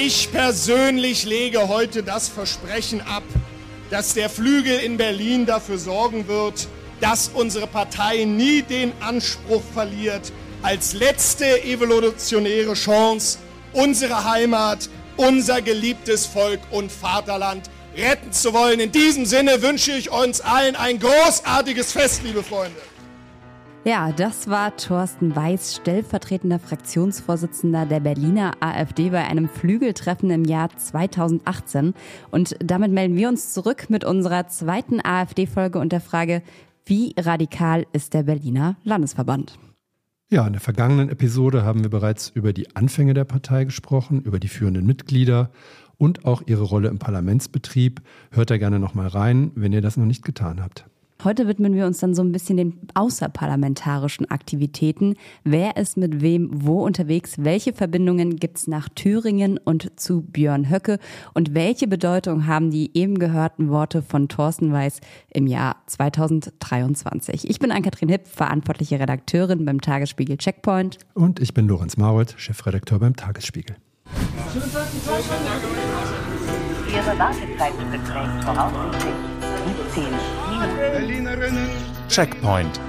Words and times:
Ich 0.00 0.30
persönlich 0.30 1.24
lege 1.24 1.66
heute 1.66 2.04
das 2.04 2.28
Versprechen 2.28 3.00
ab, 3.00 3.24
dass 3.90 4.14
der 4.14 4.30
Flügel 4.30 4.78
in 4.78 4.96
Berlin 4.96 5.44
dafür 5.44 5.76
sorgen 5.76 6.28
wird, 6.28 6.68
dass 7.00 7.28
unsere 7.34 7.66
Partei 7.66 8.24
nie 8.24 8.62
den 8.62 8.92
Anspruch 9.00 9.62
verliert, 9.74 10.32
als 10.62 10.92
letzte 10.92 11.64
evolutionäre 11.64 12.74
Chance 12.74 13.38
unsere 13.72 14.24
Heimat, 14.24 14.88
unser 15.16 15.62
geliebtes 15.62 16.26
Volk 16.26 16.60
und 16.70 16.92
Vaterland 16.92 17.68
retten 17.96 18.32
zu 18.32 18.54
wollen. 18.54 18.78
In 18.78 18.92
diesem 18.92 19.26
Sinne 19.26 19.62
wünsche 19.62 19.90
ich 19.90 20.12
uns 20.12 20.40
allen 20.40 20.76
ein 20.76 21.00
großartiges 21.00 21.90
Fest, 21.90 22.22
liebe 22.22 22.44
Freunde. 22.44 22.80
Ja, 23.88 24.12
das 24.12 24.48
war 24.48 24.76
Thorsten 24.76 25.34
Weiß, 25.34 25.76
stellvertretender 25.76 26.58
Fraktionsvorsitzender 26.58 27.86
der 27.86 28.00
Berliner 28.00 28.52
AfD 28.60 29.08
bei 29.08 29.24
einem 29.24 29.48
Flügeltreffen 29.48 30.28
im 30.28 30.44
Jahr 30.44 30.68
2018. 30.76 31.94
Und 32.30 32.54
damit 32.62 32.92
melden 32.92 33.16
wir 33.16 33.30
uns 33.30 33.54
zurück 33.54 33.88
mit 33.88 34.04
unserer 34.04 34.46
zweiten 34.46 35.00
AfD-Folge 35.02 35.78
und 35.78 35.90
der 35.90 36.02
Frage, 36.02 36.42
wie 36.84 37.14
radikal 37.18 37.86
ist 37.94 38.12
der 38.12 38.24
Berliner 38.24 38.76
Landesverband? 38.84 39.58
Ja, 40.28 40.46
in 40.46 40.52
der 40.52 40.60
vergangenen 40.60 41.08
Episode 41.08 41.64
haben 41.64 41.82
wir 41.82 41.88
bereits 41.88 42.28
über 42.28 42.52
die 42.52 42.76
Anfänge 42.76 43.14
der 43.14 43.24
Partei 43.24 43.64
gesprochen, 43.64 44.20
über 44.20 44.38
die 44.38 44.48
führenden 44.48 44.84
Mitglieder 44.84 45.48
und 45.96 46.26
auch 46.26 46.42
ihre 46.44 46.64
Rolle 46.64 46.90
im 46.90 46.98
Parlamentsbetrieb. 46.98 48.02
Hört 48.32 48.50
da 48.50 48.58
gerne 48.58 48.80
nochmal 48.80 49.06
rein, 49.06 49.50
wenn 49.54 49.72
ihr 49.72 49.80
das 49.80 49.96
noch 49.96 50.04
nicht 50.04 50.26
getan 50.26 50.62
habt. 50.62 50.84
Heute 51.24 51.48
widmen 51.48 51.74
wir 51.74 51.84
uns 51.84 51.98
dann 51.98 52.14
so 52.14 52.22
ein 52.22 52.30
bisschen 52.30 52.58
den 52.58 52.78
außerparlamentarischen 52.94 54.30
Aktivitäten. 54.30 55.16
Wer 55.42 55.76
ist 55.76 55.96
mit 55.96 56.20
wem 56.20 56.48
wo 56.52 56.84
unterwegs? 56.84 57.38
Welche 57.38 57.72
Verbindungen 57.72 58.36
gibt 58.36 58.58
es 58.58 58.68
nach 58.68 58.88
Thüringen 58.88 59.58
und 59.58 59.98
zu 59.98 60.22
Björn 60.22 60.70
Höcke? 60.70 61.00
Und 61.34 61.54
welche 61.54 61.88
Bedeutung 61.88 62.46
haben 62.46 62.70
die 62.70 62.96
eben 62.96 63.18
gehörten 63.18 63.68
Worte 63.68 64.00
von 64.00 64.28
Thorsten 64.28 64.72
Weiß 64.72 65.00
im 65.30 65.48
Jahr 65.48 65.82
2023? 65.86 67.50
Ich 67.50 67.58
bin 67.58 67.72
Ann-Kathrin 67.72 68.10
Hipp, 68.10 68.28
verantwortliche 68.28 69.00
Redakteurin 69.00 69.64
beim 69.64 69.80
Tagesspiegel 69.80 70.36
Checkpoint. 70.36 70.98
Und 71.14 71.40
ich 71.40 71.52
bin 71.52 71.66
Lorenz 71.66 71.96
Marold, 71.96 72.36
Chefredakteur 72.36 73.00
beim 73.00 73.16
Tagesspiegel. 73.16 73.74
Ihre 76.94 77.18
Wartezeit 77.18 77.72
beträgt 77.90 78.44
voraussichtlich 78.44 79.14
17 79.40 79.47
Checkpoint. 82.08 82.80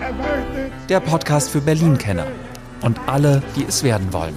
Der 0.87 0.99
Podcast 0.99 1.49
für 1.49 1.61
Berlin-Kenner 1.61 2.27
und 2.81 2.99
alle, 3.05 3.43
die 3.55 3.65
es 3.65 3.83
werden 3.83 4.11
wollen. 4.13 4.35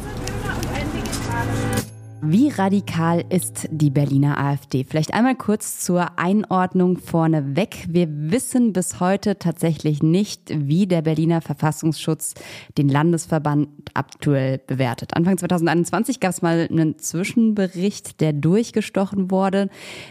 Wie 2.25 2.51
radikal 2.51 3.25
ist 3.31 3.67
die 3.73 3.91
Berliner 3.91 4.39
AfD? 4.39 4.85
Vielleicht 4.89 5.13
einmal 5.13 5.35
kurz 5.35 5.81
zur 5.81 6.21
Einordnung 6.21 6.99
vorneweg. 6.99 7.85
Wir 7.89 8.07
wissen 8.09 8.73
bis 8.73 9.01
heute 9.01 9.41
tatsächlich 9.41 10.05
nicht, 10.05 10.53
wie 10.55 10.87
der 10.87 11.03
Berliner 11.03 11.41
Verfassungsschutz 11.41 12.35
den 12.79 12.89
Landesverband 12.89 13.71
aktuell 13.95 14.59
bewertet. 14.59 15.17
Anfang 15.17 15.37
2021 15.37 16.21
gab 16.21 16.31
es 16.31 16.43
mal 16.43 16.69
einen 16.71 16.97
Zwischenbericht, 16.97 18.21
der 18.21 18.33
durchgestochen 18.33 19.33
wurde. 19.33 19.69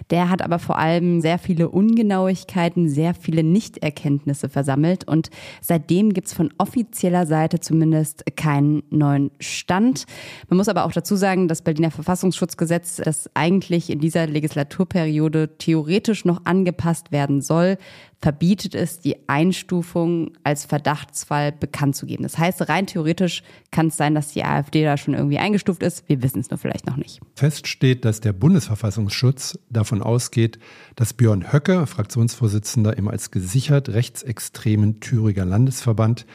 Der 0.10 0.30
hat 0.30 0.42
aber 0.42 0.60
vor 0.60 0.78
allem 0.78 1.22
sehr 1.22 1.40
viele 1.40 1.70
Ungenauigkeiten, 1.70 2.90
sehr 2.90 3.14
viele 3.14 3.42
Nichterkenntnisse 3.42 4.50
versammelt. 4.50 5.08
Und 5.08 5.30
seitdem 5.62 6.12
gibt 6.12 6.28
es 6.28 6.34
von 6.34 6.54
offizieller 6.58 7.26
Seite 7.26 7.62
zumindest 7.62 8.26
keinen 8.36 8.84
neuen 8.90 9.32
Stand. 9.40 10.04
Man 10.50 10.58
muss 10.58 10.68
aber 10.68 10.84
auch 10.84 10.92
dazu 10.92 11.16
sagen, 11.16 11.48
dass 11.48 11.62
Berliner 11.62 12.01
Verfassungsschutzgesetz, 12.02 12.98
das 12.98 13.30
eigentlich 13.34 13.90
in 13.90 14.00
dieser 14.00 14.28
Legislaturperiode 14.28 15.58
theoretisch 15.58 16.26
noch 16.26 16.46
angepasst 16.46 17.12
werden 17.12 17.42
soll, 17.42 17.78
verbietet 18.22 18.76
es, 18.76 19.00
die 19.00 19.28
Einstufung 19.28 20.32
als 20.44 20.66
Verdachtsfall 20.66 21.52
bekannt 21.52 21.96
zu 21.96 22.06
geben. 22.06 22.24
Das 22.24 22.38
heißt, 22.38 22.70
rein 22.70 22.86
theoretisch 22.86 23.42
kann 23.72 23.88
es 23.88 23.98
sein, 23.98 24.14
dass 24.14 24.32
die 24.34 24.44
AfD 24.44 24.84
da 24.84 24.96
schon 24.98 25.16
irgendwie 25.16 25.40
eingestuft 25.40 25.82
ist. 25.82 26.08
Wir 26.08 26.22
wissen 26.22 26.40
es 26.40 26.52
nur 26.52 26.60
vielleicht 26.60 26.86
noch 26.86 26.98
nicht. 26.98 27.20
Fest 27.36 27.68
steht, 27.68 28.06
dass 28.06 28.22
der 28.22 28.34
Bundesverfassungsschutz 28.34 29.58
davon 29.70 30.04
ausgeht, 30.04 30.60
dass 30.96 31.14
Björn 31.14 31.52
Höcke, 31.52 31.88
Fraktionsvorsitzender 31.88 32.96
im 32.98 33.08
als 33.08 33.32
gesichert 33.32 33.90
rechtsextremen 33.90 35.00
Thüringer 35.00 35.46
Landesverband, 35.46 36.26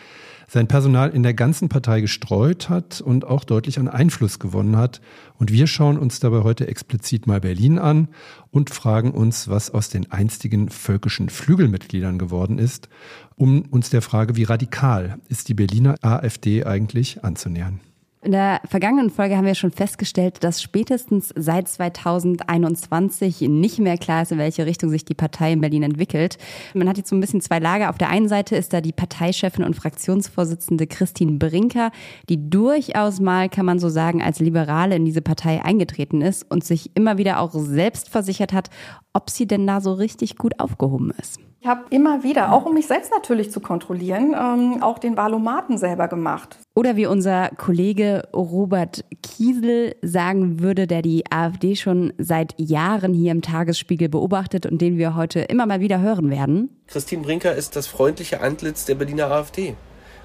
sein 0.49 0.69
Personal 0.69 1.11
in 1.11 1.23
der 1.23 1.35
ganzen 1.35 1.69
Partei 1.69 2.01
gestreut 2.01 2.69
hat 2.69 3.01
und 3.01 3.25
auch 3.25 3.45
deutlich 3.45 3.79
an 3.79 3.89
Einfluss 3.89 4.39
gewonnen 4.39 4.77
hat. 4.77 5.01
Und 5.39 5.51
wir 5.51 5.67
schauen 5.67 5.99
uns 5.99 6.21
dabei 6.21 6.43
heute 6.43 6.69
explizit 6.69 7.27
mal 7.27 7.41
Berlin 7.41 7.79
an 7.79 8.09
und 8.51 8.71
fragen 8.71 9.11
uns, 9.11 9.49
was 9.49 9.71
aus 9.71 9.89
den 9.89 10.11
einstigen 10.13 10.69
völkischen 10.69 11.31
Flügelmitgliedern 11.77 12.19
geworden 12.19 12.59
ist, 12.59 12.89
um 13.37 13.63
uns 13.71 13.91
der 13.91 14.03
Frage, 14.03 14.37
wie 14.37 14.45
radikal 14.45 15.19
ist 15.29 15.49
die 15.49 15.55
Berliner 15.55 15.97
AfD 16.03 16.65
eigentlich 16.65 17.23
anzunähern. 17.25 17.81
In 18.23 18.33
der 18.33 18.61
vergangenen 18.65 19.11
Folge 19.11 19.37
haben 19.37 19.47
wir 19.47 19.55
schon 19.55 19.71
festgestellt, 19.71 20.43
dass 20.43 20.61
spätestens 20.61 21.33
seit 21.37 21.69
2021 21.69 23.43
nicht 23.43 23.79
mehr 23.79 23.99
klar 23.99 24.23
ist, 24.23 24.33
in 24.33 24.39
welche 24.39 24.67
Richtung 24.67 24.91
sich 24.91 25.05
die 25.05 25.15
Partei 25.15 25.53
in 25.53 25.61
Berlin 25.61 25.85
entwickelt. 25.85 26.37
Man 26.75 26.89
hat 26.89 26.97
jetzt 26.97 27.11
so 27.11 27.15
ein 27.15 27.21
bisschen 27.21 27.41
zwei 27.41 27.61
Lager. 27.61 27.89
Auf 27.89 27.99
der 27.99 28.09
einen 28.09 28.27
Seite 28.27 28.57
ist 28.57 28.73
da 28.73 28.81
die 28.81 28.93
Parteichefin 28.93 29.63
und 29.63 29.77
Fraktionsvorsitzende 29.77 30.89
Christine 30.89 31.39
Brinker, 31.39 31.93
die 32.29 32.51
durchaus 32.51 33.21
mal, 33.21 33.49
kann 33.49 33.67
man 33.67 33.79
so 33.79 33.89
sagen, 33.89 34.21
als 34.21 34.41
Liberale 34.41 34.97
in 34.97 35.05
diese 35.05 35.23
Partei 35.23 35.65
eingetreten 35.65 36.21
ist 36.21 36.51
und 36.51 36.65
sich 36.65 36.91
immer 36.97 37.19
wieder 37.19 37.39
auch 37.39 37.55
selbst 37.55 38.09
versichert 38.09 38.53
hat, 38.53 38.71
ob 39.13 39.31
sie 39.31 39.47
denn 39.47 39.69
da 39.69 39.81
so 39.81 39.93
richtig 39.93 40.37
gut 40.37 40.59
aufgehoben 40.59 41.13
ist. 41.21 41.39
Ich 41.67 41.71
habe 41.71 41.87
immer 41.91 42.23
wieder, 42.23 42.53
auch 42.53 42.65
um 42.65 42.75
mich 42.75 42.87
selbst 42.87 43.11
natürlich 43.11 43.51
zu 43.51 43.59
kontrollieren, 43.59 44.37
ähm, 44.41 44.85
auch 44.85 45.01
den 45.01 45.17
Valomaten 45.17 45.79
selber 45.79 46.07
gemacht. 46.07 46.59
Oder 46.77 46.95
wie 46.95 47.07
unser 47.07 47.49
Kollege 47.57 48.29
Robert 48.33 49.05
Kiesel 49.25 49.97
sagen 50.01 50.61
würde, 50.61 50.87
der 50.87 51.03
die 51.03 51.25
AfD 51.29 51.75
schon 51.75 52.13
seit 52.19 52.55
Jahren 52.57 53.13
hier 53.15 53.33
im 53.33 53.43
Tagesspiegel 53.43 54.09
beobachtet 54.09 54.65
und 54.65 54.81
den 54.81 54.97
wir 54.97 55.17
heute 55.17 55.41
immer 55.41 55.67
mal 55.67 55.81
wieder 55.81 56.01
hören 56.01 56.31
werden. 56.31 56.71
Christine 56.87 57.25
Brinker 57.25 57.57
ist 57.57 57.75
das 57.75 57.89
freundliche 57.89 58.43
Antlitz 58.43 58.85
der 58.85 58.95
Berliner 58.95 59.33
AfD 59.33 59.75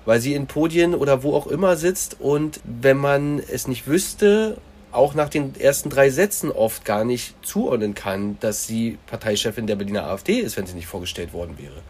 weil 0.04 0.20
sie 0.20 0.34
in 0.34 0.48
Podien 0.48 0.96
oder 0.96 1.22
wo 1.22 1.36
auch 1.36 1.46
immer 1.46 1.76
sitzt 1.76 2.20
und 2.20 2.60
wenn 2.64 2.98
man 2.98 3.38
es 3.38 3.68
nicht 3.68 3.88
wüsste 3.88 4.58
auch 4.92 5.14
nach 5.14 5.30
den 5.30 5.60
ersten 5.60 5.90
drei 5.90 6.10
Sätzen 6.10 6.52
oft 6.52 6.86
gar 6.86 7.06
nicht 7.06 7.36
zuordnen 7.42 7.96
kann, 7.96 8.38
dass 8.40 8.68
sie 8.68 8.98
Parteichefin 9.08 9.68
der 9.68 9.76
Berliner 9.76 10.06
AfD 10.06 10.40
ist, 10.40 10.58
wenn 10.58 10.66
sie 10.66 10.76
nicht 10.76 10.88
vorgestellt 10.88 11.34
worden 11.34 11.58
wäre. 11.58 11.82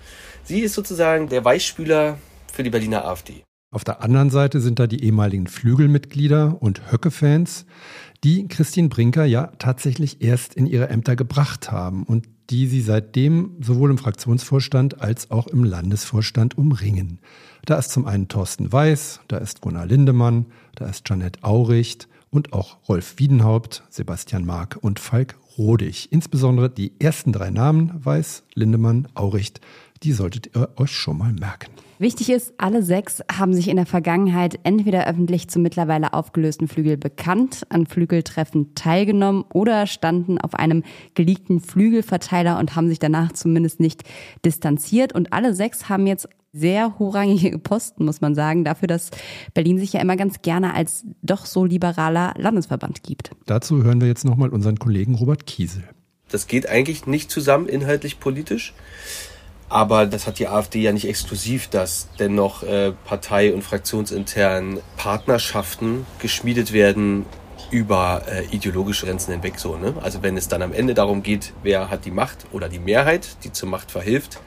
Sie 0.43 0.61
ist 0.61 0.73
sozusagen 0.73 1.29
der 1.29 1.45
Weichspüler 1.45 2.17
für 2.51 2.63
die 2.63 2.69
Berliner 2.69 3.05
AfD. 3.05 3.43
Auf 3.73 3.83
der 3.85 4.03
anderen 4.03 4.29
Seite 4.29 4.59
sind 4.59 4.79
da 4.79 4.87
die 4.87 5.03
ehemaligen 5.03 5.47
Flügelmitglieder 5.47 6.61
und 6.61 6.91
Höcke-Fans, 6.91 7.65
die 8.23 8.47
Christine 8.47 8.89
Brinker 8.89 9.23
ja 9.23 9.47
tatsächlich 9.59 10.21
erst 10.21 10.53
in 10.55 10.67
ihre 10.67 10.89
Ämter 10.89 11.15
gebracht 11.15 11.71
haben 11.71 12.03
und 12.03 12.27
die 12.49 12.67
sie 12.67 12.81
seitdem 12.81 13.55
sowohl 13.61 13.91
im 13.91 13.97
Fraktionsvorstand 13.97 15.01
als 15.01 15.31
auch 15.31 15.47
im 15.47 15.63
Landesvorstand 15.63 16.57
umringen. 16.57 17.19
Da 17.65 17.77
ist 17.77 17.91
zum 17.91 18.05
einen 18.05 18.27
Thorsten 18.27 18.73
Weiß, 18.73 19.21
da 19.29 19.37
ist 19.37 19.61
Gunnar 19.61 19.85
Lindemann, 19.85 20.47
da 20.75 20.87
ist 20.87 21.07
Janette 21.07 21.41
Auricht 21.43 22.09
und 22.31 22.53
auch 22.53 22.77
Rolf 22.87 23.15
Wiedenhaupt, 23.17 23.83
Sebastian 23.89 24.45
Mark 24.45 24.77
und 24.81 24.99
Falk 24.99 25.35
Rodig. 25.57 26.07
Insbesondere 26.11 26.69
die 26.69 26.93
ersten 26.99 27.33
drei 27.33 27.51
Namen, 27.51 27.91
Weiß, 28.03 28.43
Lindemann, 28.55 29.07
Auricht, 29.13 29.61
die 30.01 30.13
solltet 30.13 30.55
ihr 30.55 30.69
euch 30.77 30.91
schon 30.91 31.17
mal 31.17 31.33
merken. 31.33 31.71
Wichtig 31.99 32.31
ist, 32.31 32.55
alle 32.57 32.81
sechs 32.81 33.21
haben 33.31 33.53
sich 33.53 33.67
in 33.67 33.75
der 33.75 33.85
Vergangenheit 33.85 34.59
entweder 34.63 35.05
öffentlich 35.05 35.49
zum 35.49 35.61
mittlerweile 35.61 36.13
aufgelösten 36.13 36.67
Flügel 36.67 36.97
bekannt, 36.97 37.61
an 37.69 37.85
Flügeltreffen 37.85 38.73
teilgenommen 38.73 39.45
oder 39.53 39.85
standen 39.85 40.39
auf 40.39 40.55
einem 40.55 40.83
geleakten 41.13 41.59
Flügelverteiler 41.59 42.57
und 42.57 42.75
haben 42.75 42.87
sich 42.87 42.97
danach 42.97 43.33
zumindest 43.33 43.79
nicht 43.79 44.01
distanziert. 44.43 45.13
Und 45.13 45.31
alle 45.31 45.53
sechs 45.53 45.89
haben 45.89 46.07
jetzt 46.07 46.27
sehr 46.53 46.99
hochrangige 46.99 47.57
Posten, 47.59 48.05
muss 48.05 48.21
man 48.21 48.35
sagen, 48.35 48.63
dafür, 48.63 48.87
dass 48.87 49.09
Berlin 49.53 49.79
sich 49.79 49.93
ja 49.93 50.01
immer 50.01 50.17
ganz 50.17 50.41
gerne 50.41 50.73
als 50.73 51.05
doch 51.21 51.45
so 51.45 51.65
liberaler 51.65 52.33
Landesverband 52.37 53.03
gibt. 53.03 53.31
Dazu 53.45 53.83
hören 53.83 54.01
wir 54.01 54.07
jetzt 54.07 54.25
nochmal 54.25 54.49
unseren 54.49 54.77
Kollegen 54.77 55.15
Robert 55.15 55.45
Kiesel. 55.45 55.83
Das 56.29 56.47
geht 56.47 56.67
eigentlich 56.67 57.07
nicht 57.07 57.31
zusammen 57.31 57.67
inhaltlich 57.67 58.19
politisch. 58.19 58.73
Aber 59.69 60.05
das 60.05 60.27
hat 60.27 60.39
die 60.39 60.49
AfD 60.49 60.81
ja 60.81 60.91
nicht 60.91 61.07
exklusiv, 61.07 61.67
dass 61.67 62.09
dennoch 62.19 62.63
äh, 62.63 62.91
partei- 63.05 63.53
und 63.53 63.61
fraktionsintern 63.61 64.79
Partnerschaften 64.97 66.05
geschmiedet 66.19 66.73
werden 66.73 67.25
über 67.69 68.23
äh, 68.29 68.53
ideologische 68.53 69.05
Grenzen 69.05 69.31
hinweg 69.31 69.57
so. 69.57 69.77
Ne? 69.77 69.93
Also 70.01 70.21
wenn 70.23 70.35
es 70.35 70.49
dann 70.49 70.61
am 70.61 70.73
Ende 70.73 70.93
darum 70.93 71.23
geht, 71.23 71.53
wer 71.63 71.89
hat 71.89 72.03
die 72.03 72.11
Macht 72.11 72.47
oder 72.51 72.67
die 72.67 72.79
Mehrheit, 72.79 73.37
die 73.45 73.53
zur 73.53 73.69
Macht 73.69 73.91
verhilft, 73.91 74.41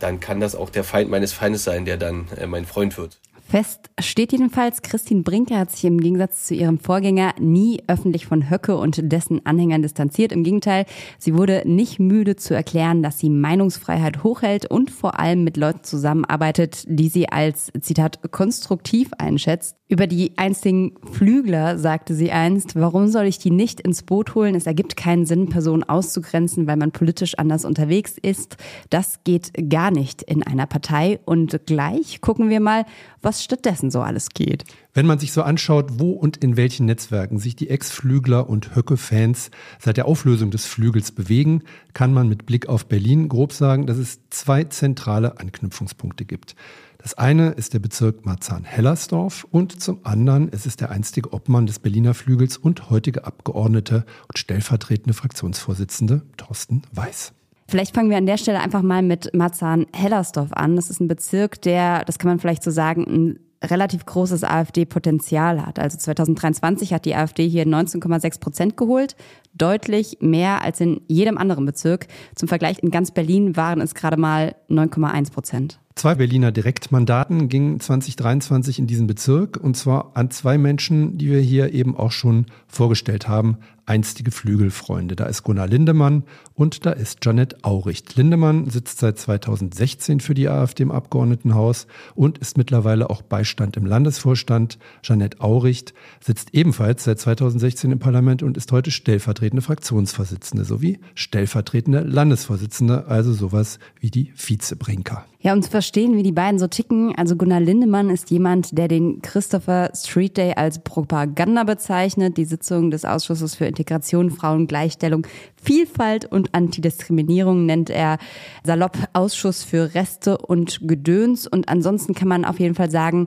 dann 0.00 0.20
kann 0.20 0.40
das 0.40 0.54
auch 0.54 0.70
der 0.70 0.84
Feind 0.84 1.10
meines 1.10 1.32
Feindes 1.32 1.64
sein, 1.64 1.84
der 1.84 1.96
dann 1.96 2.28
äh, 2.36 2.46
mein 2.46 2.66
Freund 2.66 2.98
wird. 2.98 3.18
Fest 3.50 3.90
steht 3.98 4.30
jedenfalls, 4.30 4.80
Christine 4.80 5.22
Brinker 5.22 5.58
hat 5.58 5.72
sich 5.72 5.84
im 5.84 5.98
Gegensatz 5.98 6.46
zu 6.46 6.54
ihrem 6.54 6.78
Vorgänger 6.78 7.34
nie 7.40 7.82
öffentlich 7.88 8.24
von 8.24 8.48
Höcke 8.48 8.76
und 8.76 9.10
dessen 9.10 9.44
Anhängern 9.44 9.82
distanziert. 9.82 10.30
Im 10.30 10.44
Gegenteil, 10.44 10.86
sie 11.18 11.34
wurde 11.34 11.64
nicht 11.66 11.98
müde 11.98 12.36
zu 12.36 12.54
erklären, 12.54 13.02
dass 13.02 13.18
sie 13.18 13.28
Meinungsfreiheit 13.28 14.22
hochhält 14.22 14.66
und 14.66 14.92
vor 14.92 15.18
allem 15.18 15.42
mit 15.42 15.56
Leuten 15.56 15.82
zusammenarbeitet, 15.82 16.84
die 16.86 17.08
sie 17.08 17.28
als, 17.28 17.72
Zitat, 17.80 18.20
konstruktiv 18.30 19.10
einschätzt. 19.18 19.74
Über 19.88 20.06
die 20.06 20.38
einstigen 20.38 20.92
Flügler 21.10 21.76
sagte 21.76 22.14
sie 22.14 22.30
einst, 22.30 22.76
warum 22.76 23.08
soll 23.08 23.24
ich 23.24 23.38
die 23.38 23.50
nicht 23.50 23.80
ins 23.80 24.04
Boot 24.04 24.36
holen? 24.36 24.54
Es 24.54 24.68
ergibt 24.68 24.96
keinen 24.96 25.26
Sinn, 25.26 25.48
Personen 25.48 25.82
auszugrenzen, 25.82 26.68
weil 26.68 26.76
man 26.76 26.92
politisch 26.92 27.36
anders 27.36 27.64
unterwegs 27.64 28.16
ist. 28.16 28.56
Das 28.90 29.24
geht 29.24 29.50
gar 29.68 29.90
nicht 29.90 30.22
in 30.22 30.44
einer 30.44 30.66
Partei. 30.66 31.18
Und 31.24 31.66
gleich 31.66 32.20
gucken 32.20 32.50
wir 32.50 32.60
mal, 32.60 32.84
was 33.20 33.39
stattdessen 33.44 33.90
so 33.90 34.00
alles 34.00 34.30
geht. 34.30 34.64
Wenn 34.94 35.06
man 35.06 35.18
sich 35.18 35.32
so 35.32 35.42
anschaut, 35.42 35.98
wo 35.98 36.12
und 36.12 36.36
in 36.38 36.56
welchen 36.56 36.86
Netzwerken 36.86 37.38
sich 37.38 37.56
die 37.56 37.70
Ex-Flügler 37.70 38.48
und 38.48 38.74
Höcke-Fans 38.74 39.50
seit 39.78 39.96
der 39.96 40.06
Auflösung 40.06 40.50
des 40.50 40.66
Flügels 40.66 41.12
bewegen, 41.12 41.62
kann 41.94 42.12
man 42.12 42.28
mit 42.28 42.46
Blick 42.46 42.68
auf 42.68 42.86
Berlin 42.86 43.28
grob 43.28 43.52
sagen, 43.52 43.86
dass 43.86 43.98
es 43.98 44.20
zwei 44.30 44.64
zentrale 44.64 45.38
Anknüpfungspunkte 45.38 46.24
gibt. 46.24 46.56
Das 46.98 47.14
eine 47.14 47.52
ist 47.52 47.72
der 47.72 47.78
Bezirk 47.78 48.26
Marzahn-Hellersdorf 48.26 49.46
und 49.50 49.80
zum 49.80 50.00
anderen 50.04 50.50
ist 50.50 50.66
es 50.66 50.76
der 50.76 50.90
einstige 50.90 51.32
Obmann 51.32 51.66
des 51.66 51.78
Berliner 51.78 52.12
Flügels 52.12 52.58
und 52.58 52.90
heutige 52.90 53.24
Abgeordnete 53.24 54.04
und 54.28 54.38
stellvertretende 54.38 55.14
Fraktionsvorsitzende 55.14 56.22
Thorsten 56.36 56.82
Weiß. 56.92 57.32
Vielleicht 57.70 57.94
fangen 57.94 58.10
wir 58.10 58.16
an 58.16 58.26
der 58.26 58.36
Stelle 58.36 58.58
einfach 58.58 58.82
mal 58.82 59.00
mit 59.00 59.32
Marzahn-Hellersdorf 59.32 60.52
an. 60.54 60.74
Das 60.74 60.90
ist 60.90 60.98
ein 60.98 61.06
Bezirk, 61.06 61.62
der, 61.62 62.04
das 62.04 62.18
kann 62.18 62.28
man 62.28 62.40
vielleicht 62.40 62.64
so 62.64 62.72
sagen, 62.72 63.04
ein 63.04 63.38
relativ 63.62 64.04
großes 64.06 64.42
AfD-Potenzial 64.42 65.64
hat. 65.64 65.78
Also 65.78 65.96
2023 65.96 66.92
hat 66.92 67.04
die 67.04 67.14
AfD 67.14 67.46
hier 67.48 67.66
19,6 67.66 68.40
Prozent 68.40 68.76
geholt, 68.76 69.14
deutlich 69.54 70.18
mehr 70.20 70.62
als 70.62 70.80
in 70.80 71.02
jedem 71.06 71.38
anderen 71.38 71.64
Bezirk. 71.64 72.08
Zum 72.34 72.48
Vergleich 72.48 72.82
in 72.82 72.90
ganz 72.90 73.12
Berlin 73.12 73.54
waren 73.56 73.80
es 73.80 73.94
gerade 73.94 74.16
mal 74.16 74.56
9,1 74.68 75.32
Prozent. 75.32 75.78
Zwei 76.00 76.14
Berliner 76.14 76.50
Direktmandaten 76.50 77.50
gingen 77.50 77.78
2023 77.78 78.78
in 78.78 78.86
diesen 78.86 79.06
Bezirk 79.06 79.58
und 79.58 79.76
zwar 79.76 80.12
an 80.14 80.30
zwei 80.30 80.56
Menschen, 80.56 81.18
die 81.18 81.28
wir 81.28 81.40
hier 81.40 81.74
eben 81.74 81.94
auch 81.94 82.10
schon 82.10 82.46
vorgestellt 82.68 83.28
haben, 83.28 83.58
einstige 83.84 84.30
Flügelfreunde. 84.30 85.14
Da 85.14 85.26
ist 85.26 85.42
Gunnar 85.42 85.66
Lindemann 85.66 86.24
und 86.54 86.86
da 86.86 86.92
ist 86.92 87.22
Janet 87.22 87.66
Auricht. 87.66 88.16
Lindemann 88.16 88.70
sitzt 88.70 88.98
seit 88.98 89.18
2016 89.18 90.20
für 90.20 90.32
die 90.32 90.48
AfD 90.48 90.84
im 90.84 90.90
Abgeordnetenhaus 90.90 91.86
und 92.14 92.38
ist 92.38 92.56
mittlerweile 92.56 93.10
auch 93.10 93.20
Beistand 93.20 93.76
im 93.76 93.84
Landesvorstand. 93.84 94.78
Janet 95.04 95.42
Auricht 95.42 95.92
sitzt 96.24 96.54
ebenfalls 96.54 97.04
seit 97.04 97.20
2016 97.20 97.92
im 97.92 97.98
Parlament 97.98 98.42
und 98.42 98.56
ist 98.56 98.72
heute 98.72 98.90
stellvertretende 98.90 99.60
Fraktionsvorsitzende 99.60 100.64
sowie 100.64 100.98
stellvertretende 101.14 102.00
Landesvorsitzende, 102.00 103.06
also 103.06 103.34
sowas 103.34 103.78
wie 104.00 104.10
die 104.10 104.32
Vizebrinker. 104.34 105.26
Ja, 105.42 105.54
um 105.54 105.62
zu 105.62 105.70
verstehen, 105.70 106.18
wie 106.18 106.22
die 106.22 106.32
beiden 106.32 106.58
so 106.58 106.66
ticken, 106.66 107.14
also 107.16 107.34
Gunnar 107.34 107.60
Lindemann 107.60 108.10
ist 108.10 108.30
jemand, 108.30 108.76
der 108.76 108.88
den 108.88 109.22
Christopher 109.22 109.90
Street 109.94 110.36
Day 110.36 110.52
als 110.54 110.80
Propaganda 110.80 111.64
bezeichnet. 111.64 112.36
Die 112.36 112.44
Sitzung 112.44 112.90
des 112.90 113.06
Ausschusses 113.06 113.54
für 113.54 113.64
Integration, 113.64 114.30
Frauengleichstellung, 114.30 115.26
Vielfalt 115.56 116.26
und 116.26 116.54
Antidiskriminierung 116.54 117.64
nennt 117.64 117.88
er 117.88 118.18
salopp 118.64 118.98
Ausschuss 119.14 119.64
für 119.64 119.94
Reste 119.94 120.36
und 120.36 120.86
Gedöns. 120.86 121.46
Und 121.46 121.70
ansonsten 121.70 122.12
kann 122.14 122.28
man 122.28 122.44
auf 122.44 122.60
jeden 122.60 122.74
Fall 122.74 122.90
sagen, 122.90 123.26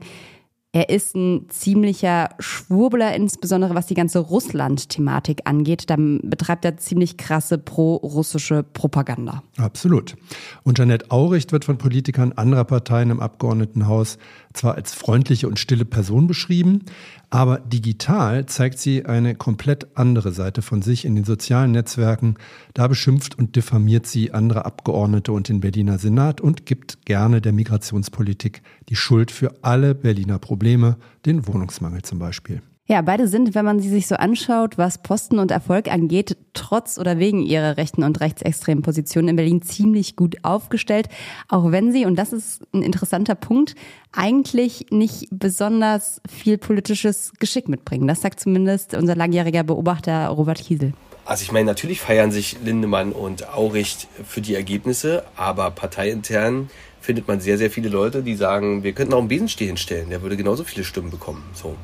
er 0.74 0.88
ist 0.88 1.14
ein 1.14 1.46
ziemlicher 1.50 2.30
Schwurbler, 2.40 3.14
insbesondere 3.14 3.76
was 3.76 3.86
die 3.86 3.94
ganze 3.94 4.18
Russland-Thematik 4.18 5.42
angeht. 5.44 5.88
Da 5.88 5.94
betreibt 5.96 6.64
er 6.64 6.76
ziemlich 6.78 7.16
krasse 7.16 7.58
pro-russische 7.58 8.64
Propaganda. 8.64 9.44
Absolut. 9.56 10.16
Und 10.64 10.80
Janette 10.80 11.12
Auricht 11.12 11.52
wird 11.52 11.64
von 11.64 11.78
Politikern 11.78 12.32
anderer 12.32 12.64
Parteien 12.64 13.10
im 13.10 13.20
Abgeordnetenhaus 13.20 14.18
zwar 14.54 14.76
als 14.76 14.94
freundliche 14.94 15.46
und 15.48 15.58
stille 15.58 15.84
Person 15.84 16.26
beschrieben, 16.26 16.84
aber 17.28 17.58
digital 17.58 18.46
zeigt 18.46 18.78
sie 18.78 19.04
eine 19.04 19.34
komplett 19.34 19.96
andere 19.96 20.32
Seite 20.32 20.62
von 20.62 20.80
sich 20.80 21.04
in 21.04 21.16
den 21.16 21.24
sozialen 21.24 21.72
Netzwerken. 21.72 22.36
Da 22.72 22.88
beschimpft 22.88 23.36
und 23.36 23.56
diffamiert 23.56 24.06
sie 24.06 24.32
andere 24.32 24.64
Abgeordnete 24.64 25.32
und 25.32 25.48
den 25.48 25.60
Berliner 25.60 25.98
Senat 25.98 26.40
und 26.40 26.64
gibt 26.64 27.04
gerne 27.04 27.40
der 27.40 27.52
Migrationspolitik 27.52 28.62
die 28.88 28.96
Schuld 28.96 29.30
für 29.30 29.52
alle 29.62 29.94
Berliner 29.94 30.38
Probleme, 30.38 30.96
den 31.26 31.46
Wohnungsmangel 31.46 32.02
zum 32.02 32.18
Beispiel. 32.18 32.62
Ja, 32.86 33.00
beide 33.00 33.28
sind, 33.28 33.54
wenn 33.54 33.64
man 33.64 33.80
sie 33.80 33.88
sich 33.88 34.06
so 34.06 34.16
anschaut, 34.16 34.76
was 34.76 34.98
Posten 34.98 35.38
und 35.38 35.50
Erfolg 35.50 35.90
angeht, 35.90 36.36
trotz 36.52 36.98
oder 36.98 37.18
wegen 37.18 37.40
ihrer 37.40 37.78
rechten 37.78 38.02
und 38.02 38.20
rechtsextremen 38.20 38.82
Positionen 38.82 39.28
in 39.28 39.36
Berlin 39.36 39.62
ziemlich 39.62 40.16
gut 40.16 40.36
aufgestellt. 40.42 41.08
Auch 41.48 41.72
wenn 41.72 41.92
sie, 41.92 42.04
und 42.04 42.16
das 42.16 42.34
ist 42.34 42.60
ein 42.74 42.82
interessanter 42.82 43.36
Punkt, 43.36 43.74
eigentlich 44.12 44.88
nicht 44.90 45.28
besonders 45.30 46.20
viel 46.28 46.58
politisches 46.58 47.32
Geschick 47.38 47.70
mitbringen. 47.70 48.06
Das 48.06 48.20
sagt 48.20 48.38
zumindest 48.38 48.92
unser 48.92 49.16
langjähriger 49.16 49.62
Beobachter 49.62 50.28
Robert 50.28 50.58
Kiesel. 50.58 50.92
Also 51.24 51.42
ich 51.42 51.52
meine, 51.52 51.64
natürlich 51.64 52.02
feiern 52.02 52.32
sich 52.32 52.58
Lindemann 52.62 53.12
und 53.12 53.48
Auricht 53.48 54.08
für 54.26 54.42
die 54.42 54.54
Ergebnisse, 54.54 55.24
aber 55.36 55.70
parteiintern 55.70 56.68
findet 57.00 57.28
man 57.28 57.40
sehr, 57.40 57.56
sehr 57.56 57.70
viele 57.70 57.88
Leute, 57.88 58.22
die 58.22 58.34
sagen, 58.34 58.82
wir 58.82 58.92
könnten 58.92 59.14
auch 59.14 59.20
einen 59.20 59.28
Besenstiel 59.28 59.68
hinstellen, 59.68 60.10
der 60.10 60.20
würde 60.20 60.36
genauso 60.36 60.64
viele 60.64 60.84
Stimmen 60.84 61.10
bekommen. 61.10 61.42
So. 61.54 61.76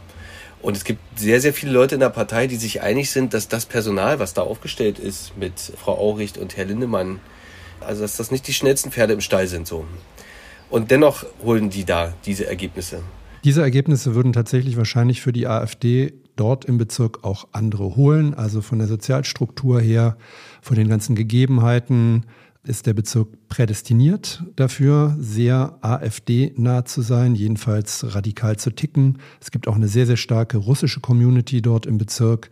Und 0.63 0.77
es 0.77 0.85
gibt 0.85 1.01
sehr, 1.19 1.41
sehr 1.41 1.55
viele 1.55 1.73
Leute 1.73 1.95
in 1.95 2.01
der 2.01 2.11
Partei, 2.11 2.47
die 2.47 2.57
sich 2.57 2.83
einig 2.83 3.11
sind, 3.11 3.33
dass 3.33 3.49
das 3.49 3.65
Personal, 3.67 4.19
was 4.19 4.35
da 4.35 4.43
aufgestellt 4.43 4.99
ist 4.99 5.37
mit 5.39 5.55
Frau 5.59 5.97
Auricht 5.97 6.37
und 6.37 6.57
Herr 6.57 6.67
Lindemann, 6.67 7.21
also 7.81 8.03
dass 8.03 8.17
das 8.17 8.31
nicht 8.31 8.47
die 8.47 8.53
schnellsten 8.53 8.91
Pferde 8.91 9.15
im 9.15 9.21
Stall 9.21 9.47
sind 9.47 9.67
so. 9.67 9.87
Und 10.69 10.91
dennoch 10.91 11.25
holen 11.43 11.71
die 11.71 11.85
da 11.85 12.13
diese 12.27 12.47
Ergebnisse. 12.47 13.03
Diese 13.43 13.63
Ergebnisse 13.63 14.15
würden 14.15 14.35
tatsächlich 14.35 14.77
wahrscheinlich 14.77 15.23
für 15.23 15.33
die 15.33 15.47
AfD 15.47 16.13
dort 16.37 16.67
im 16.67 16.79
Bezirk 16.79 17.25
auch 17.25 17.49
andere 17.53 17.97
holen, 17.97 18.35
also 18.35 18.61
von 18.61 18.79
der 18.79 18.87
Sozialstruktur 18.87 19.81
her, 19.81 20.17
von 20.61 20.77
den 20.77 20.89
ganzen 20.89 21.15
Gegebenheiten, 21.15 22.27
ist 22.63 22.87
der 22.87 22.95
Bezirk 22.95 23.29
prädestiniert 23.49 24.45
dafür, 24.57 25.17
sehr 25.19 25.79
AfD-nah 25.81 26.85
zu 26.85 27.01
sein, 27.03 27.35
jedenfalls 27.35 28.15
radikal 28.15 28.57
zu 28.57 28.71
ticken. 28.71 29.19
Es 29.41 29.51
gibt 29.51 29.67
auch 29.67 29.77
eine 29.77 29.89
sehr, 29.89 30.07
sehr 30.07 30.19
starke 30.19 30.59
russische 30.59 31.01
Community 31.01 31.63
dort 31.63 31.87
im 31.87 31.99
Bezirk. 31.99 32.51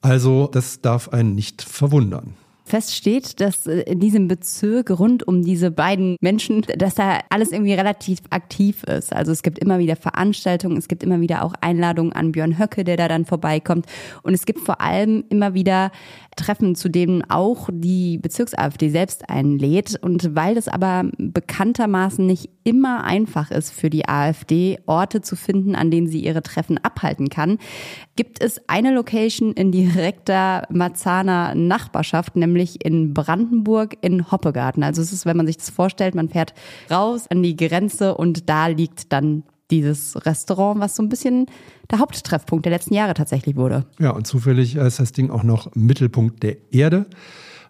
Also 0.00 0.48
das 0.52 0.80
darf 0.80 1.10
einen 1.10 1.34
nicht 1.34 1.62
verwundern. 1.62 2.34
Fest 2.66 2.96
steht, 2.96 3.40
dass 3.40 3.66
äh, 3.66 3.82
in 3.82 4.00
diesem 4.00 4.26
Bezirk 4.26 4.90
rund 4.90 5.26
um 5.26 5.42
diese 5.42 5.70
beiden 5.70 6.16
Menschen, 6.20 6.62
dass 6.76 6.96
da 6.96 7.20
alles 7.30 7.52
irgendwie 7.52 7.74
relativ 7.74 8.18
aktiv 8.30 8.82
ist. 8.84 9.14
Also 9.14 9.30
es 9.30 9.42
gibt 9.42 9.60
immer 9.60 9.78
wieder 9.78 9.94
Veranstaltungen, 9.94 10.76
es 10.76 10.88
gibt 10.88 11.04
immer 11.04 11.20
wieder 11.20 11.44
auch 11.44 11.54
Einladungen 11.60 12.12
an 12.12 12.32
Björn 12.32 12.58
Höcke, 12.58 12.82
der 12.82 12.96
da 12.96 13.06
dann 13.06 13.24
vorbeikommt. 13.24 13.86
Und 14.22 14.34
es 14.34 14.46
gibt 14.46 14.58
vor 14.58 14.80
allem 14.80 15.24
immer 15.28 15.54
wieder 15.54 15.92
Treffen, 16.34 16.74
zu 16.74 16.88
denen 16.88 17.22
auch 17.30 17.68
die 17.72 18.18
Bezirks-AfD 18.18 18.90
selbst 18.90 19.30
einlädt. 19.30 19.96
Und 20.02 20.34
weil 20.34 20.56
das 20.56 20.66
aber 20.66 21.04
bekanntermaßen 21.18 22.26
nicht 22.26 22.50
immer 22.66 23.04
einfach 23.04 23.52
ist 23.52 23.70
für 23.70 23.90
die 23.90 24.08
AfD, 24.08 24.78
Orte 24.86 25.22
zu 25.22 25.36
finden, 25.36 25.76
an 25.76 25.92
denen 25.92 26.08
sie 26.08 26.18
ihre 26.18 26.42
Treffen 26.42 26.78
abhalten 26.82 27.28
kann, 27.28 27.58
gibt 28.16 28.42
es 28.42 28.60
eine 28.66 28.92
Location 28.92 29.52
in 29.52 29.70
direkter 29.70 30.66
Marzahner 30.68 31.54
Nachbarschaft, 31.54 32.34
nämlich 32.34 32.84
in 32.84 33.14
Brandenburg 33.14 33.96
in 34.00 34.32
Hoppegarten. 34.32 34.82
Also 34.82 35.00
es 35.00 35.12
ist, 35.12 35.26
wenn 35.26 35.36
man 35.36 35.46
sich 35.46 35.58
das 35.58 35.70
vorstellt, 35.70 36.16
man 36.16 36.28
fährt 36.28 36.54
raus 36.90 37.26
an 37.30 37.42
die 37.44 37.54
Grenze 37.54 38.16
und 38.16 38.48
da 38.48 38.66
liegt 38.66 39.12
dann 39.12 39.44
dieses 39.70 40.26
Restaurant, 40.26 40.80
was 40.80 40.96
so 40.96 41.02
ein 41.04 41.08
bisschen 41.08 41.46
der 41.90 42.00
Haupttreffpunkt 42.00 42.64
der 42.64 42.72
letzten 42.72 42.94
Jahre 42.94 43.14
tatsächlich 43.14 43.54
wurde. 43.54 43.86
Ja, 44.00 44.10
und 44.10 44.26
zufällig 44.26 44.74
ist 44.74 44.98
das 44.98 45.12
Ding 45.12 45.30
auch 45.30 45.44
noch 45.44 45.72
Mittelpunkt 45.74 46.42
der 46.42 46.56
Erde. 46.72 47.06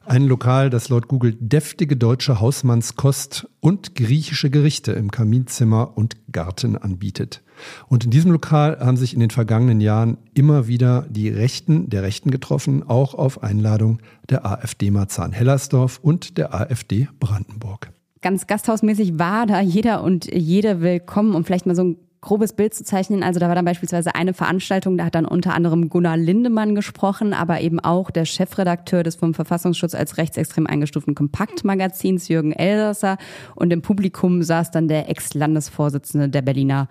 Ein 0.08 0.22
Lokal, 0.22 0.70
das 0.70 0.88
laut 0.88 1.08
Google 1.08 1.36
deftige 1.40 1.96
deutsche 1.96 2.38
Hausmannskost 2.38 3.48
und 3.58 3.96
griechische 3.96 4.50
Gerichte 4.50 4.92
im 4.92 5.10
Kaminzimmer 5.10 5.98
und 5.98 6.14
Garten 6.30 6.78
anbietet. 6.78 7.42
Und 7.88 8.04
in 8.04 8.12
diesem 8.12 8.30
Lokal 8.30 8.78
haben 8.78 8.96
sich 8.96 9.14
in 9.14 9.20
den 9.20 9.30
vergangenen 9.30 9.80
Jahren 9.80 10.18
immer 10.32 10.68
wieder 10.68 11.06
die 11.10 11.28
Rechten 11.28 11.90
der 11.90 12.04
Rechten 12.04 12.30
getroffen, 12.30 12.84
auch 12.84 13.14
auf 13.14 13.42
Einladung 13.42 13.98
der 14.30 14.46
AfD 14.46 14.92
Marzahn-Hellersdorf 14.92 15.98
und 16.00 16.38
der 16.38 16.54
AfD 16.54 17.08
Brandenburg 17.18 17.90
ganz 18.26 18.48
gasthausmäßig 18.48 19.20
war 19.20 19.46
da 19.46 19.60
jeder 19.60 20.02
und 20.02 20.24
jede 20.34 20.80
willkommen, 20.80 21.36
um 21.36 21.44
vielleicht 21.44 21.64
mal 21.64 21.76
so 21.76 21.84
ein 21.84 21.96
grobes 22.26 22.52
Bild 22.52 22.74
zu 22.74 22.84
zeichnen. 22.84 23.22
Also 23.22 23.38
da 23.40 23.48
war 23.48 23.54
dann 23.54 23.64
beispielsweise 23.64 24.14
eine 24.14 24.34
Veranstaltung, 24.34 24.98
da 24.98 25.04
hat 25.06 25.14
dann 25.14 25.26
unter 25.26 25.54
anderem 25.54 25.88
Gunnar 25.88 26.16
Lindemann 26.16 26.74
gesprochen, 26.74 27.32
aber 27.32 27.60
eben 27.60 27.80
auch 27.80 28.10
der 28.10 28.24
Chefredakteur 28.24 29.04
des 29.04 29.14
vom 29.14 29.32
Verfassungsschutz 29.32 29.94
als 29.94 30.18
rechtsextrem 30.18 30.66
eingestuften 30.66 31.14
Kompaktmagazins 31.14 32.28
Jürgen 32.28 32.52
Elsasser 32.52 33.16
und 33.54 33.72
im 33.72 33.80
Publikum 33.80 34.42
saß 34.42 34.72
dann 34.72 34.88
der 34.88 35.08
Ex-Landesvorsitzende 35.08 36.28
der 36.28 36.42
Berliner 36.42 36.88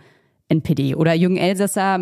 NPD. 0.47 0.93
Oder 0.93 1.13
Jürgen 1.15 1.37
Elsässer 1.37 1.99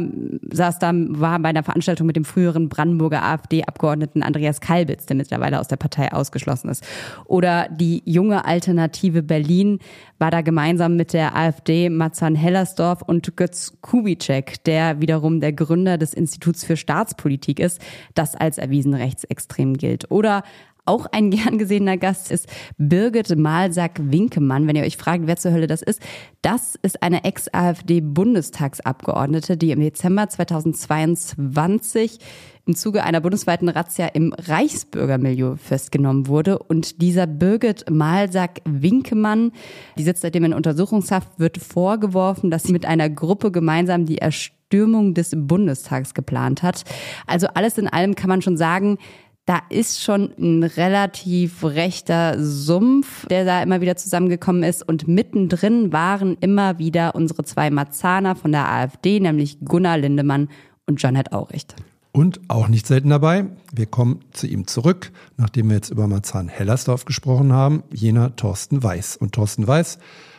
saß 0.52 0.80
da, 0.80 0.92
war 0.94 1.40
bei 1.40 1.50
einer 1.50 1.64
Veranstaltung 1.64 2.08
mit 2.08 2.18
dem 2.18 2.26
früheren 2.26 2.68
Brandenburger 2.68 3.24
AfD-Abgeordneten 3.24 4.22
Andreas 4.22 4.60
Kalbitz, 4.60 5.06
der 5.06 5.16
mittlerweile 5.16 5.62
aus 5.62 5.70
der 5.70 5.78
Partei 5.78 6.12
ausgeschlossen 6.12 6.70
ist. 6.70 6.84
Oder 7.26 7.70
die 7.70 8.04
junge 8.06 8.44
Alternative 8.44 9.24
Berlin 9.24 9.80
war 10.20 10.30
da 10.30 10.42
gemeinsam 10.42 10.98
mit 10.98 11.14
der 11.14 11.38
AfD 11.38 11.90
Marzahn 11.90 12.36
Hellersdorf 12.36 13.02
und 13.02 13.38
Götz 13.38 13.78
Kubitschek, 13.82 14.64
der 14.66 15.00
wiederum 15.00 15.40
der 15.40 15.54
Gründer 15.54 15.98
des 15.98 16.14
Instituts 16.14 16.66
für 16.66 16.76
Staatspolitik 16.76 17.60
ist, 17.60 17.80
das 18.14 18.36
als 18.36 18.58
erwiesen 18.58 18.94
rechtsextrem 18.94 19.78
gilt. 19.78 20.12
Oder 20.12 20.44
auch 20.86 21.08
ein 21.12 21.32
gern 21.32 21.58
gesehener 21.58 21.98
Gast 21.98 22.32
ist 22.32 22.48
Birgit 22.78 23.36
Malsack-Winkemann. 23.38 24.66
Wenn 24.68 24.76
ihr 24.76 24.84
euch 24.84 24.98
fragt, 24.98 25.26
wer 25.28 25.38
zur 25.38 25.52
Hölle 25.52 25.68
das 25.68 25.82
ist, 25.82 26.02
das 26.42 26.76
ist 26.82 27.04
eine 27.04 27.24
Ex-AfD-Bundestagsabgeordnete, 27.24 29.56
die 29.58 29.72
im 29.72 29.82
Dezember 29.82 30.30
2022 30.30 32.20
im 32.66 32.76
Zuge 32.76 33.04
einer 33.04 33.20
bundesweiten 33.20 33.68
Razzia 33.68 34.08
im 34.08 34.34
Reichsbürgermilieu 34.34 35.58
festgenommen 35.58 36.28
wurde. 36.28 36.60
Und 36.60 37.02
dieser 37.02 37.28
Birgit 37.28 37.90
Malsack-Winkemann, 37.90 39.52
die 39.98 40.04
sitzt 40.04 40.22
seitdem 40.22 40.46
in 40.46 40.54
Untersuchungshaft, 40.54 41.40
wird 41.40 41.58
vorgeworfen, 41.58 42.52
dass 42.52 42.64
sie 42.64 42.72
mit 42.72 42.86
einer 42.86 43.10
Gruppe 43.10 43.52
gemeinsam 43.52 44.06
die 44.06 44.20
Erstürmung 44.20 45.14
des 45.14 45.32
Bundestags 45.36 46.14
geplant 46.14 46.64
hat. 46.64 46.84
Also 47.28 47.48
alles 47.48 47.78
in 47.78 47.88
allem 47.88 48.16
kann 48.16 48.30
man 48.30 48.42
schon 48.42 48.58
sagen, 48.58 48.98
da 49.46 49.60
ist 49.70 50.02
schon 50.02 50.34
ein 50.40 50.64
relativ 50.64 51.64
rechter 51.64 52.42
Sumpf, 52.42 53.28
der 53.28 53.44
da 53.44 53.62
immer 53.62 53.82
wieder 53.82 53.98
zusammengekommen 53.98 54.64
ist. 54.64 54.88
Und 54.88 55.08
mittendrin 55.08 55.92
waren 55.92 56.38
immer 56.40 56.80
wieder 56.80 57.16
unsere 57.16 57.44
zwei 57.44 57.70
Marzahner 57.70 58.36
von 58.36 58.52
der 58.54 58.70
AfD, 58.70 59.20
nämlich 59.20 59.60
Gunnar 59.60 59.98
Lindemann 59.98 60.50
und 60.86 61.02
Janet 61.02 61.34
Auricht. 61.34 61.76
Und 62.14 62.42
auch 62.48 62.68
nicht 62.68 62.86
selten 62.86 63.10
dabei, 63.10 63.48
wir 63.74 63.88
kommen 63.88 64.20
zu 64.32 64.46
ihm 64.48 64.68
zurück, 64.68 65.12
nachdem 65.38 65.70
wir 65.70 65.76
jetzt 65.76 65.90
über 65.90 66.08
Marzahn-Hellersdorf 66.08 67.06
gesprochen 67.06 67.52
haben, 67.52 67.84
jener 67.92 68.36
Thorsten 68.36 68.84
Weiß. 68.84 69.18
Und 69.18 69.34
Thorsten 69.34 69.68
Weiß, 69.68 69.98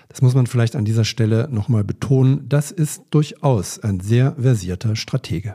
das 0.08 0.22
muss 0.22 0.34
man 0.34 0.46
vielleicht 0.46 0.76
an 0.76 0.84
dieser 0.84 1.04
Stelle 1.04 1.48
nochmal 1.50 1.82
betonen, 1.82 2.48
das 2.48 2.70
ist 2.70 3.02
durchaus 3.10 3.80
ein 3.80 3.98
sehr 3.98 4.36
versierter 4.38 4.94
Stratege. 4.94 5.54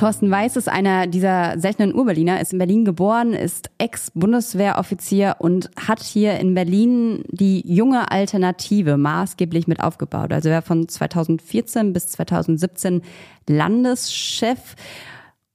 Thorsten 0.00 0.30
Weiß 0.30 0.56
ist 0.56 0.66
einer 0.66 1.06
dieser 1.06 1.58
seltenen 1.58 1.94
Urberliner, 1.94 2.40
ist 2.40 2.54
in 2.54 2.58
Berlin 2.58 2.86
geboren, 2.86 3.34
ist 3.34 3.68
Ex-Bundeswehroffizier 3.76 5.36
und 5.40 5.68
hat 5.76 6.02
hier 6.02 6.40
in 6.40 6.54
Berlin 6.54 7.22
die 7.28 7.60
junge 7.70 8.10
Alternative 8.10 8.96
maßgeblich 8.96 9.66
mit 9.66 9.80
aufgebaut. 9.80 10.32
Also 10.32 10.48
er 10.48 10.54
war 10.54 10.62
von 10.62 10.88
2014 10.88 11.92
bis 11.92 12.06
2017 12.06 13.02
Landeschef. 13.46 14.74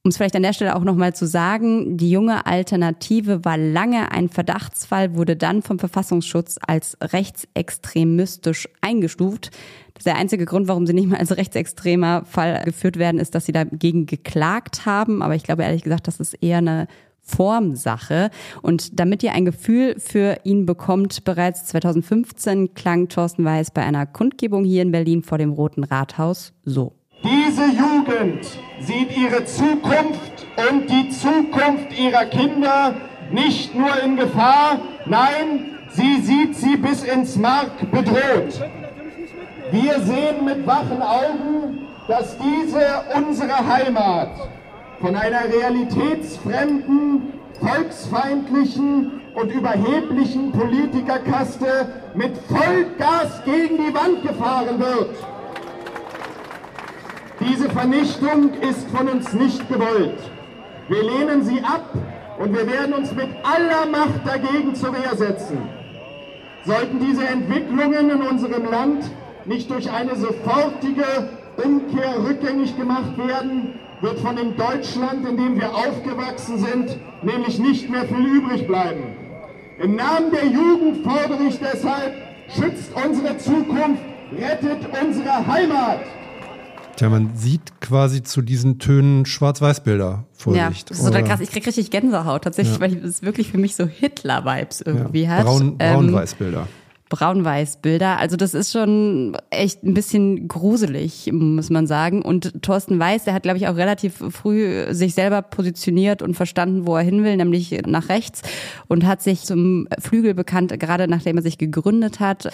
Um 0.06 0.10
es 0.10 0.18
vielleicht 0.18 0.36
an 0.36 0.44
der 0.44 0.52
Stelle 0.52 0.76
auch 0.76 0.84
nochmal 0.84 1.16
zu 1.16 1.26
sagen, 1.26 1.96
die 1.96 2.12
junge 2.12 2.46
Alternative 2.46 3.44
war 3.44 3.58
lange 3.58 4.12
ein 4.12 4.28
Verdachtsfall, 4.28 5.16
wurde 5.16 5.34
dann 5.34 5.62
vom 5.62 5.80
Verfassungsschutz 5.80 6.60
als 6.64 6.96
rechtsextremistisch 7.00 8.68
eingestuft. 8.80 9.50
Der 10.04 10.14
einzige 10.14 10.44
Grund, 10.44 10.68
warum 10.68 10.86
sie 10.86 10.92
nicht 10.92 11.08
mal 11.08 11.18
als 11.18 11.36
rechtsextremer 11.36 12.24
Fall 12.24 12.62
geführt 12.64 12.98
werden, 12.98 13.18
ist, 13.18 13.34
dass 13.34 13.46
sie 13.46 13.52
dagegen 13.52 14.06
geklagt 14.06 14.86
haben. 14.86 15.22
Aber 15.22 15.34
ich 15.34 15.42
glaube 15.42 15.64
ehrlich 15.64 15.82
gesagt, 15.82 16.06
das 16.06 16.20
ist 16.20 16.34
eher 16.34 16.58
eine 16.58 16.86
Formsache. 17.20 18.30
Und 18.62 19.00
damit 19.00 19.24
ihr 19.24 19.32
ein 19.32 19.44
Gefühl 19.44 19.96
für 19.98 20.38
ihn 20.44 20.66
bekommt, 20.66 21.24
bereits 21.24 21.64
2015 21.64 22.74
klang 22.74 23.08
Thorsten 23.08 23.44
Weiß 23.44 23.72
bei 23.72 23.82
einer 23.82 24.06
Kundgebung 24.06 24.62
hier 24.62 24.82
in 24.82 24.92
Berlin 24.92 25.24
vor 25.24 25.38
dem 25.38 25.50
Roten 25.50 25.82
Rathaus 25.82 26.52
so. 26.64 26.95
Diese 27.24 27.64
Jugend 27.64 28.46
sieht 28.80 29.16
ihre 29.16 29.44
Zukunft 29.44 30.46
und 30.70 30.90
die 30.90 31.08
Zukunft 31.10 31.98
ihrer 31.98 32.26
Kinder 32.26 32.94
nicht 33.30 33.74
nur 33.74 34.00
in 34.02 34.16
Gefahr, 34.16 34.78
nein, 35.06 35.78
sie 35.90 36.20
sieht 36.20 36.56
sie 36.56 36.76
bis 36.76 37.02
ins 37.02 37.36
Mark 37.36 37.90
bedroht. 37.90 38.60
Wir 39.72 40.00
sehen 40.00 40.44
mit 40.44 40.66
wachen 40.66 41.02
Augen, 41.02 41.88
dass 42.06 42.36
diese 42.38 43.02
unsere 43.14 43.66
Heimat 43.66 44.30
von 45.00 45.16
einer 45.16 45.52
realitätsfremden, 45.52 47.32
volksfeindlichen 47.60 49.20
und 49.34 49.50
überheblichen 49.50 50.52
Politikerkaste 50.52 51.88
mit 52.14 52.36
Vollgas 52.46 53.42
gegen 53.44 53.76
die 53.78 53.94
Wand 53.94 54.22
gefahren 54.22 54.78
wird. 54.78 55.16
Diese 57.40 57.68
Vernichtung 57.68 58.54
ist 58.62 58.88
von 58.90 59.08
uns 59.08 59.32
nicht 59.34 59.68
gewollt. 59.68 60.18
Wir 60.88 61.02
lehnen 61.02 61.44
sie 61.44 61.60
ab 61.60 61.90
und 62.38 62.56
wir 62.56 62.66
werden 62.66 62.94
uns 62.94 63.12
mit 63.12 63.28
aller 63.42 63.86
Macht 63.90 64.24
dagegen 64.24 64.74
zur 64.74 64.94
Wehr 64.94 65.14
setzen. 65.16 65.58
Sollten 66.64 66.98
diese 66.98 67.26
Entwicklungen 67.26 68.10
in 68.10 68.22
unserem 68.22 68.70
Land 68.70 69.04
nicht 69.44 69.70
durch 69.70 69.90
eine 69.90 70.16
sofortige 70.16 71.28
Umkehr 71.62 72.14
rückgängig 72.26 72.76
gemacht 72.76 73.16
werden, 73.18 73.78
wird 74.00 74.18
von 74.20 74.36
dem 74.36 74.56
Deutschland, 74.56 75.28
in 75.28 75.36
dem 75.36 75.60
wir 75.60 75.74
aufgewachsen 75.74 76.58
sind, 76.58 76.96
nämlich 77.22 77.58
nicht 77.58 77.90
mehr 77.90 78.04
viel 78.04 78.26
übrig 78.26 78.66
bleiben. 78.66 79.14
Im 79.78 79.94
Namen 79.94 80.30
der 80.30 80.46
Jugend 80.46 81.04
fordere 81.04 81.42
ich 81.48 81.58
deshalb, 81.58 82.14
schützt 82.48 82.90
unsere 82.94 83.36
Zukunft, 83.36 84.02
rettet 84.32 84.80
unsere 85.02 85.46
Heimat. 85.46 86.00
Tja, 86.96 87.10
man 87.10 87.36
sieht 87.36 87.80
quasi 87.82 88.22
zu 88.22 88.40
diesen 88.40 88.78
Tönen 88.78 89.26
Schwarz-Weiß-Bilder 89.26 90.24
vor 90.32 90.56
ja, 90.56 90.70
sich. 90.70 90.84
das 90.86 90.98
ist 90.98 91.04
total 91.04 91.24
krass. 91.24 91.40
Ich 91.40 91.50
krieg 91.50 91.66
richtig 91.66 91.90
Gänsehaut 91.90 92.44
tatsächlich, 92.44 92.76
ja. 92.76 92.80
weil 92.80 92.96
es 92.96 93.22
wirklich 93.22 93.50
für 93.50 93.58
mich 93.58 93.76
so 93.76 93.86
Hitler-Vibes 93.86 94.80
irgendwie 94.80 95.24
ja. 95.24 95.30
hat. 95.30 95.44
Braun, 95.44 95.76
Braun-Weiß-Bilder. 95.76 96.60
Ähm, 96.60 96.85
Braun-Weiß-Bilder. 97.08 98.18
Also 98.18 98.36
das 98.36 98.52
ist 98.52 98.72
schon 98.72 99.36
echt 99.50 99.84
ein 99.84 99.94
bisschen 99.94 100.48
gruselig, 100.48 101.30
muss 101.32 101.70
man 101.70 101.86
sagen. 101.86 102.22
Und 102.22 102.62
Thorsten 102.62 102.98
Weiß, 102.98 103.24
der 103.24 103.34
hat, 103.34 103.44
glaube 103.44 103.58
ich, 103.58 103.68
auch 103.68 103.76
relativ 103.76 104.14
früh 104.30 104.92
sich 104.92 105.14
selber 105.14 105.42
positioniert 105.42 106.20
und 106.20 106.34
verstanden, 106.34 106.86
wo 106.86 106.96
er 106.96 107.04
hin 107.04 107.22
will, 107.22 107.36
nämlich 107.36 107.80
nach 107.86 108.08
rechts 108.08 108.42
und 108.88 109.06
hat 109.06 109.22
sich 109.22 109.42
zum 109.42 109.86
Flügel 110.00 110.34
bekannt, 110.34 110.78
gerade 110.80 111.06
nachdem 111.06 111.36
er 111.36 111.42
sich 111.42 111.58
gegründet 111.58 112.18
hat. 112.18 112.48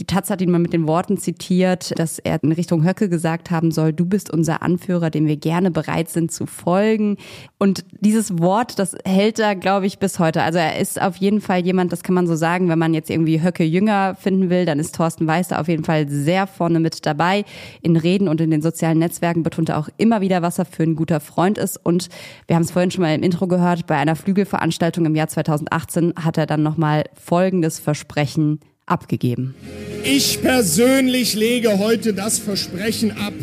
Die 0.00 0.04
Taz 0.04 0.30
hat 0.30 0.40
ihn 0.40 0.50
mal 0.50 0.58
mit 0.58 0.72
den 0.72 0.88
Worten 0.88 1.16
zitiert, 1.16 1.96
dass 1.98 2.18
er 2.18 2.42
in 2.42 2.50
Richtung 2.50 2.84
Höcke 2.84 3.08
gesagt 3.08 3.52
haben 3.52 3.70
soll, 3.70 3.92
du 3.92 4.04
bist 4.04 4.32
unser 4.32 4.62
Anführer, 4.62 5.10
dem 5.10 5.26
wir 5.28 5.36
gerne 5.36 5.70
bereit 5.70 6.08
sind 6.08 6.32
zu 6.32 6.46
folgen. 6.46 7.18
Und 7.58 7.84
dieses 8.00 8.40
Wort, 8.40 8.80
das 8.80 8.96
hält 9.04 9.38
er, 9.38 9.54
glaube 9.54 9.86
ich, 9.86 10.00
bis 10.00 10.18
heute. 10.18 10.42
Also 10.42 10.58
er 10.58 10.80
ist 10.80 11.00
auf 11.00 11.16
jeden 11.16 11.40
Fall 11.40 11.60
jemand, 11.60 11.92
das 11.92 12.02
kann 12.02 12.16
man 12.16 12.26
so 12.26 12.34
sagen, 12.34 12.68
wenn 12.68 12.80
man 12.80 12.94
jetzt 12.94 13.08
irgendwie 13.08 13.40
Höcke 13.40 13.62
jünger 13.62 13.91
Jünger 13.92 14.14
finden 14.14 14.50
will, 14.50 14.64
dann 14.64 14.78
ist 14.78 14.94
Thorsten 14.94 15.26
Weiß 15.26 15.48
da 15.48 15.60
auf 15.60 15.68
jeden 15.68 15.84
Fall 15.84 16.08
sehr 16.08 16.46
vorne 16.46 16.80
mit 16.80 17.04
dabei. 17.04 17.44
In 17.82 17.96
Reden 17.96 18.28
und 18.28 18.40
in 18.40 18.50
den 18.50 18.62
sozialen 18.62 18.98
Netzwerken 18.98 19.42
betont 19.42 19.68
er 19.68 19.78
auch 19.78 19.88
immer 19.98 20.20
wieder, 20.20 20.42
was 20.42 20.58
er 20.58 20.64
für 20.64 20.82
ein 20.82 20.96
guter 20.96 21.20
Freund 21.20 21.58
ist. 21.58 21.78
Und 21.82 22.08
wir 22.46 22.56
haben 22.56 22.62
es 22.62 22.70
vorhin 22.70 22.90
schon 22.90 23.02
mal 23.02 23.14
im 23.14 23.22
Intro 23.22 23.46
gehört, 23.46 23.86
bei 23.86 23.96
einer 23.96 24.16
Flügelveranstaltung 24.16 25.04
im 25.06 25.14
Jahr 25.14 25.28
2018 25.28 26.14
hat 26.16 26.38
er 26.38 26.46
dann 26.46 26.62
nochmal 26.62 27.04
folgendes 27.14 27.78
Versprechen 27.78 28.60
abgegeben. 28.86 29.54
Ich 30.04 30.40
persönlich 30.42 31.34
lege 31.34 31.78
heute 31.78 32.12
das 32.14 32.38
Versprechen 32.38 33.12
ab, 33.12 33.34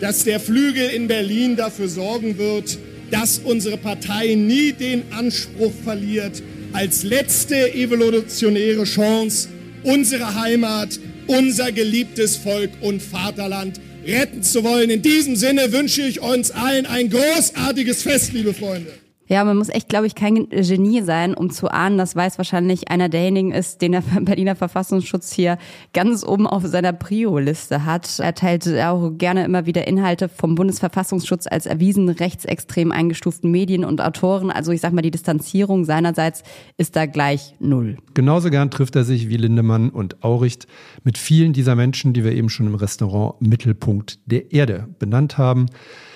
dass 0.00 0.24
der 0.24 0.40
Flügel 0.40 0.88
in 0.88 1.06
Berlin 1.06 1.56
dafür 1.56 1.88
sorgen 1.88 2.38
wird, 2.38 2.78
dass 3.10 3.38
unsere 3.38 3.76
Partei 3.76 4.34
nie 4.34 4.72
den 4.72 5.02
Anspruch 5.12 5.72
verliert, 5.84 6.42
als 6.72 7.02
letzte 7.02 7.74
evolutionäre 7.74 8.84
Chance 8.84 9.48
unsere 9.84 10.34
Heimat, 10.34 10.98
unser 11.26 11.72
geliebtes 11.72 12.36
Volk 12.36 12.70
und 12.80 13.02
Vaterland 13.02 13.80
retten 14.06 14.42
zu 14.42 14.64
wollen. 14.64 14.90
In 14.90 15.02
diesem 15.02 15.36
Sinne 15.36 15.72
wünsche 15.72 16.02
ich 16.02 16.20
uns 16.20 16.50
allen 16.50 16.86
ein 16.86 17.10
großartiges 17.10 18.02
Fest, 18.02 18.32
liebe 18.32 18.54
Freunde. 18.54 19.01
Ja, 19.28 19.44
man 19.44 19.56
muss 19.56 19.68
echt, 19.68 19.88
glaube 19.88 20.06
ich, 20.06 20.14
kein 20.14 20.48
Genie 20.50 21.00
sein, 21.02 21.34
um 21.34 21.50
zu 21.50 21.68
ahnen, 21.68 21.96
dass 21.96 22.16
Weiß 22.16 22.38
wahrscheinlich 22.38 22.90
einer 22.90 23.08
derjenigen 23.08 23.52
ist, 23.52 23.80
den 23.80 23.92
der 23.92 24.02
Berliner 24.20 24.56
Verfassungsschutz 24.56 25.32
hier 25.32 25.58
ganz 25.92 26.24
oben 26.24 26.46
auf 26.46 26.66
seiner 26.66 26.92
Prio-Liste 26.92 27.84
hat. 27.84 28.18
Er 28.18 28.34
teilt 28.34 28.66
auch 28.66 29.12
gerne 29.16 29.44
immer 29.44 29.64
wieder 29.64 29.86
Inhalte 29.86 30.28
vom 30.28 30.54
Bundesverfassungsschutz 30.54 31.46
als 31.46 31.66
erwiesen 31.66 32.08
rechtsextrem 32.08 32.90
eingestuften 32.90 33.50
Medien 33.50 33.84
und 33.84 34.00
Autoren. 34.00 34.50
Also 34.50 34.72
ich 34.72 34.80
sag 34.80 34.92
mal, 34.92 35.02
die 35.02 35.10
Distanzierung 35.10 35.84
seinerseits 35.84 36.42
ist 36.76 36.96
da 36.96 37.06
gleich 37.06 37.54
null. 37.60 37.98
Genauso 38.14 38.50
gern 38.50 38.70
trifft 38.70 38.96
er 38.96 39.04
sich 39.04 39.28
wie 39.28 39.36
Lindemann 39.36 39.90
und 39.90 40.24
Auricht 40.24 40.66
mit 41.04 41.16
vielen 41.16 41.52
dieser 41.52 41.76
Menschen, 41.76 42.12
die 42.12 42.24
wir 42.24 42.32
eben 42.32 42.48
schon 42.48 42.66
im 42.66 42.74
Restaurant 42.74 43.40
Mittelpunkt 43.40 44.18
der 44.26 44.52
Erde 44.52 44.88
benannt 44.98 45.38
haben. 45.38 45.66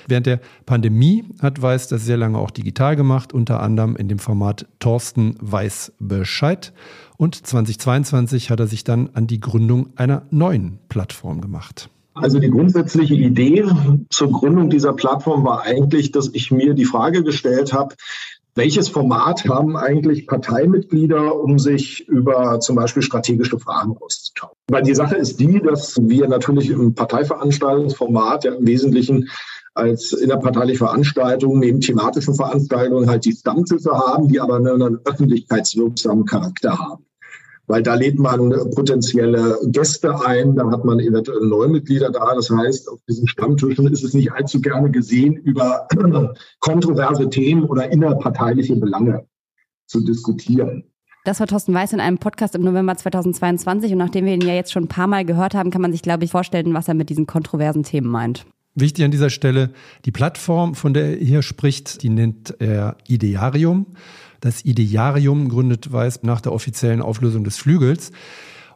Während 0.08 0.26
der 0.26 0.40
Pandemie 0.66 1.24
hat 1.40 1.60
Weiß 1.60 1.88
das 1.88 2.04
sehr 2.04 2.16
lange 2.16 2.38
auch 2.38 2.50
digital 2.50 2.96
gemacht, 2.96 3.32
unter 3.32 3.60
anderem 3.60 3.96
in 3.96 4.08
dem 4.08 4.18
Format 4.18 4.66
Thorsten 4.78 5.36
weiß 5.40 5.92
Bescheid. 5.98 6.72
Und 7.16 7.46
2022 7.46 8.50
hat 8.50 8.60
er 8.60 8.66
sich 8.66 8.84
dann 8.84 9.10
an 9.14 9.26
die 9.26 9.40
Gründung 9.40 9.88
einer 9.96 10.22
neuen 10.30 10.78
Plattform 10.88 11.40
gemacht. 11.40 11.88
Also 12.14 12.38
die 12.38 12.48
grundsätzliche 12.48 13.14
Idee 13.14 13.66
zur 14.08 14.32
Gründung 14.32 14.70
dieser 14.70 14.94
Plattform 14.94 15.44
war 15.44 15.62
eigentlich, 15.62 16.12
dass 16.12 16.30
ich 16.32 16.50
mir 16.50 16.72
die 16.72 16.86
Frage 16.86 17.22
gestellt 17.22 17.74
habe, 17.74 17.94
welches 18.54 18.88
Format 18.88 19.46
haben 19.46 19.76
eigentlich 19.76 20.26
Parteimitglieder, 20.26 21.38
um 21.38 21.58
sich 21.58 22.08
über 22.08 22.58
zum 22.60 22.74
Beispiel 22.74 23.02
strategische 23.02 23.58
Fragen 23.58 23.94
auszutauschen? 24.00 24.56
Weil 24.68 24.82
die 24.82 24.94
Sache 24.94 25.16
ist 25.16 25.38
die, 25.38 25.60
dass 25.60 25.98
wir 26.00 26.26
natürlich 26.26 26.70
im 26.70 26.94
Parteiveranstaltungsformat 26.94 28.44
ja 28.44 28.54
im 28.54 28.66
Wesentlichen 28.66 29.28
als 29.76 30.12
innerparteiliche 30.12 30.78
Veranstaltung 30.78 31.58
neben 31.58 31.80
thematischen 31.80 32.34
Veranstaltungen 32.34 33.08
halt 33.08 33.24
die 33.24 33.32
Stammtische 33.32 33.90
haben, 33.92 34.28
die 34.28 34.40
aber 34.40 34.56
einen 34.56 34.98
öffentlichkeitswirksamen 35.04 36.24
Charakter 36.24 36.78
haben 36.78 37.06
weil 37.66 37.82
da 37.82 37.94
lädt 37.94 38.18
man 38.18 38.50
potenzielle 38.74 39.58
Gäste 39.66 40.24
ein, 40.24 40.54
dann 40.56 40.70
hat 40.70 40.84
man 40.84 41.00
eventuell 41.00 41.40
Neumitglieder 41.46 42.10
da. 42.10 42.34
Das 42.34 42.50
heißt, 42.50 42.88
auf 42.88 43.00
diesen 43.08 43.26
Stammtischen 43.26 43.88
ist 43.88 44.04
es 44.04 44.14
nicht 44.14 44.32
allzu 44.32 44.60
gerne 44.60 44.90
gesehen, 44.90 45.34
über 45.34 45.88
kontroverse 46.60 47.28
Themen 47.28 47.64
oder 47.64 47.90
innerparteiliche 47.90 48.76
Belange 48.76 49.26
zu 49.86 50.00
diskutieren. 50.00 50.84
Das 51.24 51.40
war 51.40 51.48
Thorsten 51.48 51.74
Weiß 51.74 51.92
in 51.92 51.98
einem 51.98 52.18
Podcast 52.18 52.54
im 52.54 52.62
November 52.62 52.96
2022 52.96 53.92
und 53.92 53.98
nachdem 53.98 54.26
wir 54.26 54.34
ihn 54.34 54.42
ja 54.42 54.54
jetzt 54.54 54.70
schon 54.70 54.84
ein 54.84 54.88
paar 54.88 55.08
Mal 55.08 55.24
gehört 55.24 55.54
haben, 55.54 55.70
kann 55.70 55.82
man 55.82 55.90
sich, 55.90 56.02
glaube 56.02 56.24
ich, 56.24 56.30
vorstellen, 56.30 56.72
was 56.72 56.86
er 56.86 56.94
mit 56.94 57.10
diesen 57.10 57.26
kontroversen 57.26 57.82
Themen 57.82 58.06
meint. 58.06 58.46
Wichtig 58.78 59.06
an 59.06 59.10
dieser 59.10 59.30
Stelle, 59.30 59.70
die 60.04 60.12
Plattform, 60.12 60.74
von 60.74 60.92
der 60.92 61.18
er 61.18 61.24
hier 61.24 61.40
spricht, 61.40 62.02
die 62.02 62.10
nennt 62.10 62.54
er 62.60 62.98
Idearium. 63.08 63.86
Das 64.40 64.66
Idearium 64.66 65.48
gründet 65.48 65.90
Weiß 65.90 66.22
nach 66.24 66.42
der 66.42 66.52
offiziellen 66.52 67.00
Auflösung 67.00 67.42
des 67.42 67.56
Flügels. 67.56 68.12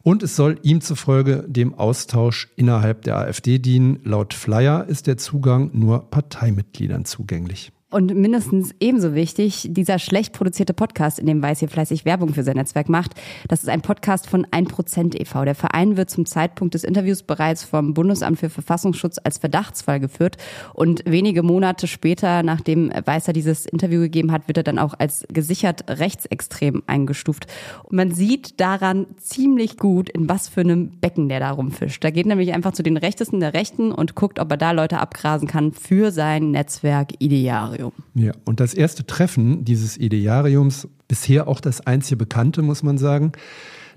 Und 0.03 0.23
es 0.23 0.37
soll 0.37 0.59
ihm 0.63 0.81
zufolge 0.81 1.45
dem 1.47 1.75
Austausch 1.75 2.49
innerhalb 2.57 3.03
der 3.03 3.19
AfD 3.19 3.59
dienen. 3.59 4.01
Laut 4.03 4.33
Flyer 4.33 4.87
ist 4.89 5.07
der 5.07 5.19
Zugang 5.19 5.71
nur 5.75 6.11
Parteimitgliedern 6.11 7.05
zugänglich. 7.05 7.71
Und 7.93 8.15
mindestens 8.15 8.73
ebenso 8.79 9.17
wichtig, 9.17 9.67
dieser 9.69 9.99
schlecht 9.99 10.33
produzierte 10.33 10.75
Podcast, 10.75 11.19
in 11.19 11.27
dem 11.27 11.43
Weiß 11.43 11.59
hier 11.59 11.69
fleißig 11.69 12.05
Werbung 12.05 12.33
für 12.33 12.45
sein 12.45 12.55
Netzwerk 12.55 12.89
macht, 12.89 13.15
das 13.49 13.65
ist 13.65 13.69
ein 13.69 13.81
Podcast 13.81 14.29
von 14.29 14.47
1% 14.47 15.21
e.V. 15.21 15.45
Der 15.45 15.57
Verein 15.57 15.97
wird 15.97 16.09
zum 16.09 16.25
Zeitpunkt 16.25 16.75
des 16.75 16.85
Interviews 16.85 17.25
bereits 17.25 17.65
vom 17.65 17.93
Bundesamt 17.93 18.39
für 18.39 18.49
Verfassungsschutz 18.49 19.17
als 19.25 19.39
Verdachtsfall 19.39 19.99
geführt. 19.99 20.37
Und 20.73 21.03
wenige 21.05 21.43
Monate 21.43 21.89
später, 21.89 22.45
nachdem 22.45 22.93
Weißer 22.93 23.33
dieses 23.33 23.67
Interview 23.67 24.01
gegeben 24.03 24.31
hat, 24.31 24.47
wird 24.47 24.59
er 24.59 24.63
dann 24.63 24.79
auch 24.79 24.95
als 24.97 25.27
gesichert 25.29 25.85
rechtsextrem 25.89 26.85
eingestuft. 26.87 27.49
Und 27.83 27.97
man 27.97 28.13
sieht 28.13 28.61
daran 28.61 29.07
ziemlich 29.17 29.79
gut, 29.79 30.09
in 30.11 30.29
was 30.29 30.49
für 30.49 30.61
einem 30.61 30.91
Becken 31.01 31.29
der 31.29 31.41
da 31.41 31.51
rumfischt. 31.51 32.05
Da 32.05 32.11
geht 32.11 32.27
nämlich 32.27 32.55
einfach 32.55 32.73
zu 32.73 32.85
den 32.85 32.97
Rechtesten 32.97 33.41
der 33.41 33.53
Rechten 33.53 33.91
und 33.91 34.15
guckt, 34.15 34.39
ob 34.39 34.49
er 34.53 34.57
da 34.57 34.71
Leute 34.71 35.01
abgrasen 35.01 35.49
kann 35.49 35.73
für 35.73 36.13
sein 36.13 36.53
Netzwerk 36.53 37.15
Idearium. 37.19 37.80
Idearium. 37.81 37.93
Ja, 38.15 38.33
und 38.45 38.61
das 38.61 38.75
erste 38.75 39.07
Treffen 39.07 39.65
dieses 39.65 39.97
Ideariums, 39.97 40.89
bisher 41.09 41.49
auch 41.49 41.61
das 41.61 41.87
einzige 41.87 42.17
bekannte, 42.17 42.63
muss 42.63 42.83
man 42.83 42.99
sagen, 42.99 43.33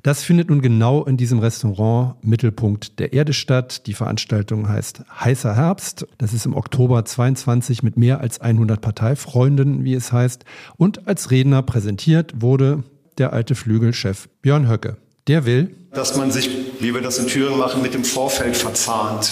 das 0.01 0.21
findet 0.21 0.49
nun 0.49 0.61
genau 0.61 1.05
in 1.05 1.15
diesem 1.15 1.39
Restaurant 1.39 2.15
Mittelpunkt 2.25 2.99
der 2.99 3.13
Erde 3.13 3.31
statt. 3.31 3.87
Die 3.87 3.93
Veranstaltung 3.93 4.67
heißt 4.67 5.03
Heißer 5.09 5.55
Herbst. 5.55 6.05
Das 6.17 6.33
ist 6.33 6.45
im 6.45 6.55
Oktober 6.55 7.05
22 7.05 7.83
mit 7.83 7.95
mehr 7.95 8.19
als 8.19 8.41
100 8.41 8.81
Parteifreunden, 8.81 9.85
wie 9.85 9.93
es 9.93 10.11
heißt. 10.11 10.43
Und 10.75 11.07
als 11.07 11.31
Redner 11.31 11.61
präsentiert 11.61 12.41
wurde 12.41 12.83
der 13.17 13.31
alte 13.31 13.55
Flügelchef 13.55 14.27
Björn 14.41 14.67
Höcke. 14.67 14.97
Der 15.27 15.45
will, 15.45 15.73
dass 15.93 16.17
man 16.17 16.31
sich, 16.31 16.49
wie 16.81 16.93
wir 16.93 17.01
das 17.01 17.17
in 17.19 17.27
Thüringen 17.27 17.57
machen, 17.57 17.81
mit 17.81 17.93
dem 17.93 18.03
Vorfeld 18.03 18.57
verzahnt. 18.57 19.31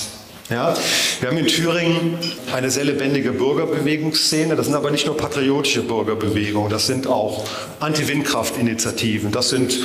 Ja, 0.52 0.74
wir 1.22 1.30
haben 1.30 1.38
in 1.38 1.48
Thüringen 1.48 2.18
eine 2.52 2.70
sehr 2.70 2.84
lebendige 2.84 3.32
Bürgerbewegungsszene. 3.32 4.58
Das 4.58 4.66
sind 4.66 4.76
aber 4.76 4.92
nicht 4.92 5.06
nur 5.06 5.16
patriotische 5.16 5.82
Bürgerbewegungen, 5.82 6.70
das 6.70 6.88
sind 6.88 7.08
auch 7.08 7.46
Anti-Windkraft-Initiativen, 7.80 9.32
das 9.32 9.48
sind 9.48 9.80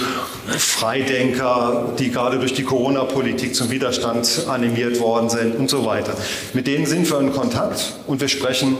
Freidenker, 0.59 1.95
die 2.01 2.11
gerade 2.11 2.41
durch 2.41 2.53
die 2.53 2.65
Corona-Politik 2.65 3.55
zum 3.55 3.71
Widerstand 3.71 4.47
animiert 4.49 4.99
worden 4.99 5.31
sind 5.31 5.57
und 5.57 5.71
so 5.71 5.87
weiter. 5.87 6.15
Mit 6.53 6.67
denen 6.67 6.85
sind 6.85 7.09
wir 7.09 7.21
in 7.21 7.33
Kontakt 7.33 7.95
und 8.09 8.21
wir 8.21 8.29
sprechen 8.29 8.77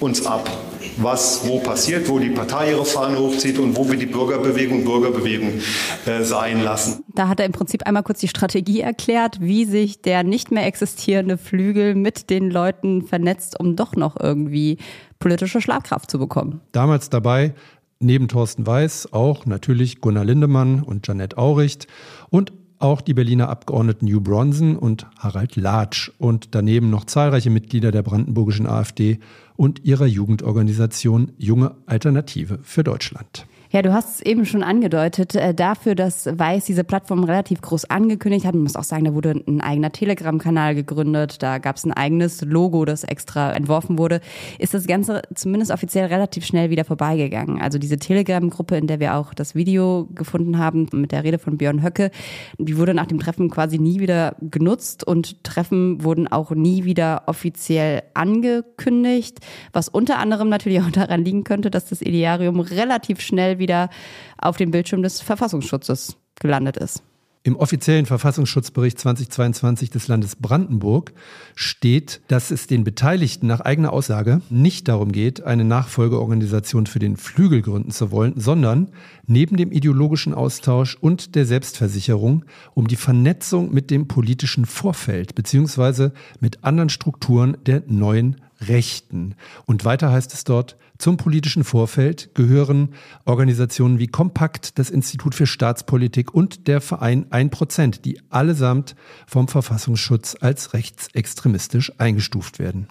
uns 0.00 0.26
ab 0.26 0.50
was 0.96 1.46
wo 1.46 1.58
passiert, 1.58 2.08
wo 2.08 2.18
die 2.18 2.30
Partei 2.30 2.70
ihre 2.70 2.84
Fahne 2.84 3.18
hochzieht 3.18 3.58
und 3.58 3.76
wo 3.76 3.88
wir 3.90 3.98
die 3.98 4.06
Bürgerbewegung 4.06 4.84
Bürgerbewegung 4.84 5.60
äh, 6.06 6.22
sein 6.22 6.62
lassen. 6.62 7.04
Da 7.14 7.28
hat 7.28 7.40
er 7.40 7.46
im 7.46 7.52
Prinzip 7.52 7.86
einmal 7.86 8.02
kurz 8.02 8.20
die 8.20 8.28
Strategie 8.28 8.80
erklärt, 8.80 9.40
wie 9.40 9.64
sich 9.64 10.02
der 10.02 10.22
nicht 10.22 10.50
mehr 10.50 10.66
existierende 10.66 11.38
Flügel 11.38 11.94
mit 11.94 12.30
den 12.30 12.50
Leuten 12.50 13.02
vernetzt, 13.02 13.58
um 13.58 13.76
doch 13.76 13.96
noch 13.96 14.18
irgendwie 14.18 14.78
politische 15.18 15.60
Schlagkraft 15.60 16.10
zu 16.10 16.18
bekommen. 16.18 16.60
Damals 16.72 17.10
dabei 17.10 17.54
neben 18.00 18.28
Thorsten 18.28 18.66
Weiß 18.66 19.12
auch 19.12 19.46
natürlich 19.46 20.00
Gunnar 20.00 20.24
Lindemann 20.24 20.82
und 20.82 21.06
Janette 21.06 21.38
Auricht 21.38 21.86
und 22.30 22.52
auch 22.82 23.00
die 23.00 23.14
Berliner 23.14 23.48
Abgeordneten 23.48 24.08
Hugh 24.08 24.20
Bronson 24.20 24.76
und 24.76 25.06
Harald 25.16 25.54
Latsch 25.54 26.10
und 26.18 26.54
daneben 26.56 26.90
noch 26.90 27.04
zahlreiche 27.04 27.48
Mitglieder 27.48 27.92
der 27.92 28.02
brandenburgischen 28.02 28.66
AfD 28.66 29.20
und 29.62 29.84
ihrer 29.84 30.06
Jugendorganisation 30.06 31.30
Junge 31.38 31.76
Alternative 31.86 32.58
für 32.64 32.82
Deutschland. 32.82 33.46
Ja, 33.72 33.80
du 33.80 33.94
hast 33.94 34.16
es 34.16 34.20
eben 34.20 34.44
schon 34.44 34.62
angedeutet, 34.62 35.34
äh, 35.34 35.54
dafür, 35.54 35.94
dass 35.94 36.26
Weiß 36.26 36.66
diese 36.66 36.84
Plattform 36.84 37.24
relativ 37.24 37.62
groß 37.62 37.86
angekündigt 37.86 38.44
hat. 38.44 38.52
Man 38.52 38.64
muss 38.64 38.76
auch 38.76 38.84
sagen, 38.84 39.06
da 39.06 39.14
wurde 39.14 39.30
ein 39.46 39.62
eigener 39.62 39.90
Telegram-Kanal 39.90 40.74
gegründet, 40.74 41.42
da 41.42 41.56
gab 41.56 41.76
es 41.76 41.86
ein 41.86 41.92
eigenes 41.94 42.42
Logo, 42.42 42.84
das 42.84 43.02
extra 43.02 43.50
entworfen 43.52 43.96
wurde, 43.96 44.20
ist 44.58 44.74
das 44.74 44.86
Ganze 44.86 45.22
zumindest 45.34 45.72
offiziell 45.72 46.04
relativ 46.08 46.44
schnell 46.44 46.68
wieder 46.68 46.84
vorbeigegangen. 46.84 47.62
Also 47.62 47.78
diese 47.78 47.96
Telegram-Gruppe, 47.96 48.76
in 48.76 48.88
der 48.88 49.00
wir 49.00 49.14
auch 49.14 49.32
das 49.32 49.54
Video 49.54 50.06
gefunden 50.14 50.58
haben 50.58 50.90
mit 50.92 51.10
der 51.10 51.24
Rede 51.24 51.38
von 51.38 51.56
Björn 51.56 51.82
Höcke, 51.82 52.10
die 52.58 52.76
wurde 52.76 52.92
nach 52.92 53.06
dem 53.06 53.20
Treffen 53.20 53.48
quasi 53.48 53.78
nie 53.78 54.00
wieder 54.00 54.36
genutzt 54.42 55.02
und 55.02 55.44
Treffen 55.44 56.04
wurden 56.04 56.28
auch 56.28 56.50
nie 56.50 56.84
wieder 56.84 57.22
offiziell 57.24 58.02
angekündigt, 58.12 59.38
was 59.72 59.88
unter 59.88 60.18
anderem 60.18 60.50
natürlich 60.50 60.82
auch 60.82 60.90
daran 60.90 61.24
liegen 61.24 61.44
könnte, 61.44 61.70
dass 61.70 61.86
das 61.86 62.02
Idearium 62.02 62.60
relativ 62.60 63.22
schnell 63.22 63.58
wieder 63.62 63.88
auf 64.36 64.58
dem 64.58 64.70
Bildschirm 64.70 65.02
des 65.02 65.22
Verfassungsschutzes 65.22 66.18
gelandet 66.38 66.76
ist. 66.76 67.02
Im 67.44 67.56
offiziellen 67.56 68.06
Verfassungsschutzbericht 68.06 69.00
2022 69.00 69.90
des 69.90 70.06
Landes 70.06 70.36
Brandenburg 70.36 71.12
steht, 71.56 72.20
dass 72.28 72.52
es 72.52 72.68
den 72.68 72.84
Beteiligten 72.84 73.48
nach 73.48 73.58
eigener 73.58 73.92
Aussage 73.92 74.42
nicht 74.48 74.86
darum 74.86 75.10
geht, 75.10 75.42
eine 75.42 75.64
Nachfolgeorganisation 75.64 76.86
für 76.86 77.00
den 77.00 77.16
Flügel 77.16 77.60
gründen 77.60 77.90
zu 77.90 78.12
wollen, 78.12 78.34
sondern 78.36 78.92
neben 79.26 79.56
dem 79.56 79.72
ideologischen 79.72 80.34
Austausch 80.34 80.94
und 80.94 81.34
der 81.34 81.44
Selbstversicherung 81.44 82.44
um 82.74 82.86
die 82.86 82.94
Vernetzung 82.94 83.74
mit 83.74 83.90
dem 83.90 84.06
politischen 84.06 84.64
Vorfeld 84.64 85.34
beziehungsweise 85.34 86.12
mit 86.38 86.62
anderen 86.62 86.90
Strukturen 86.90 87.56
der 87.66 87.82
neuen 87.88 88.36
Rechten. 88.60 89.34
Und 89.66 89.84
weiter 89.84 90.12
heißt 90.12 90.32
es 90.32 90.44
dort, 90.44 90.76
zum 91.02 91.16
politischen 91.16 91.64
Vorfeld 91.64 92.32
gehören 92.32 92.90
Organisationen 93.24 93.98
wie 93.98 94.06
Kompakt, 94.06 94.78
das 94.78 94.88
Institut 94.88 95.34
für 95.34 95.48
Staatspolitik 95.48 96.32
und 96.32 96.68
der 96.68 96.80
Verein 96.80 97.26
1%, 97.28 98.02
die 98.02 98.20
allesamt 98.30 98.94
vom 99.26 99.48
Verfassungsschutz 99.48 100.36
als 100.40 100.74
rechtsextremistisch 100.74 101.92
eingestuft 101.98 102.60
werden. 102.60 102.86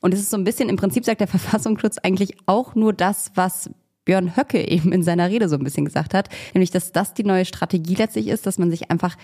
Und 0.00 0.12
es 0.12 0.20
ist 0.20 0.28
so 0.28 0.36
ein 0.36 0.44
bisschen, 0.44 0.68
im 0.68 0.76
Prinzip 0.76 1.06
sagt 1.06 1.22
der 1.22 1.26
Verfassungsschutz 1.26 1.96
eigentlich 1.96 2.36
auch 2.44 2.74
nur 2.74 2.92
das, 2.92 3.32
was 3.34 3.70
Björn 4.04 4.36
Höcke 4.36 4.62
eben 4.68 4.92
in 4.92 5.02
seiner 5.02 5.30
Rede 5.30 5.48
so 5.48 5.56
ein 5.56 5.64
bisschen 5.64 5.86
gesagt 5.86 6.12
hat, 6.12 6.28
nämlich 6.52 6.70
dass 6.70 6.92
das 6.92 7.14
die 7.14 7.24
neue 7.24 7.46
Strategie 7.46 7.94
letztlich 7.94 8.28
ist, 8.28 8.44
dass 8.44 8.58
man 8.58 8.70
sich 8.70 8.90
einfach 8.90 9.16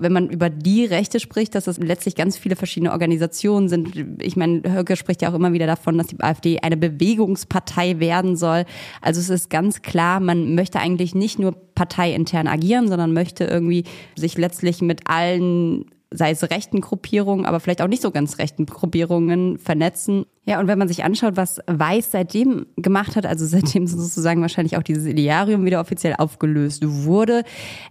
wenn 0.00 0.12
man 0.12 0.28
über 0.28 0.50
die 0.50 0.84
Rechte 0.84 1.20
spricht, 1.20 1.54
dass 1.54 1.66
es 1.66 1.78
letztlich 1.78 2.14
ganz 2.14 2.36
viele 2.36 2.56
verschiedene 2.56 2.92
Organisationen 2.92 3.68
sind. 3.68 4.22
Ich 4.22 4.36
meine, 4.36 4.62
Höcke 4.64 4.96
spricht 4.96 5.22
ja 5.22 5.30
auch 5.30 5.34
immer 5.34 5.52
wieder 5.52 5.66
davon, 5.66 5.98
dass 5.98 6.08
die 6.08 6.20
AfD 6.20 6.60
eine 6.60 6.76
Bewegungspartei 6.76 8.00
werden 8.00 8.36
soll. 8.36 8.64
Also 9.00 9.20
es 9.20 9.30
ist 9.30 9.50
ganz 9.50 9.82
klar, 9.82 10.20
man 10.20 10.54
möchte 10.54 10.78
eigentlich 10.80 11.14
nicht 11.14 11.38
nur 11.38 11.52
parteiintern 11.74 12.46
agieren, 12.46 12.88
sondern 12.88 13.12
möchte 13.12 13.44
irgendwie 13.44 13.84
sich 14.16 14.36
letztlich 14.36 14.80
mit 14.82 15.08
allen 15.08 15.84
sei 16.10 16.30
es 16.30 16.42
rechten 16.50 16.80
Gruppierungen, 16.80 17.44
aber 17.44 17.60
vielleicht 17.60 17.82
auch 17.82 17.88
nicht 17.88 18.02
so 18.02 18.10
ganz 18.10 18.38
rechten 18.38 18.64
Gruppierungen 18.64 19.58
vernetzen. 19.58 20.24
Ja, 20.46 20.58
und 20.58 20.66
wenn 20.66 20.78
man 20.78 20.88
sich 20.88 21.04
anschaut, 21.04 21.36
was 21.36 21.60
Weiß 21.66 22.10
seitdem 22.10 22.66
gemacht 22.76 23.14
hat, 23.16 23.26
also 23.26 23.44
seitdem 23.46 23.86
sozusagen 23.86 24.40
wahrscheinlich 24.40 24.76
auch 24.78 24.82
dieses 24.82 25.04
Idearium 25.04 25.64
wieder 25.66 25.80
offiziell 25.80 26.14
aufgelöst 26.16 26.82
wurde, 26.86 27.44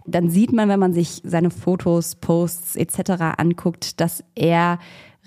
dann 0.06 0.30
sieht 0.30 0.52
man, 0.52 0.68
wenn 0.68 0.80
man 0.80 0.92
sich 0.92 1.22
seine 1.24 1.50
Fotos, 1.50 2.16
Posts 2.16 2.76
etc. 2.76 3.10
anguckt, 3.36 4.00
dass 4.00 4.24
er 4.34 4.78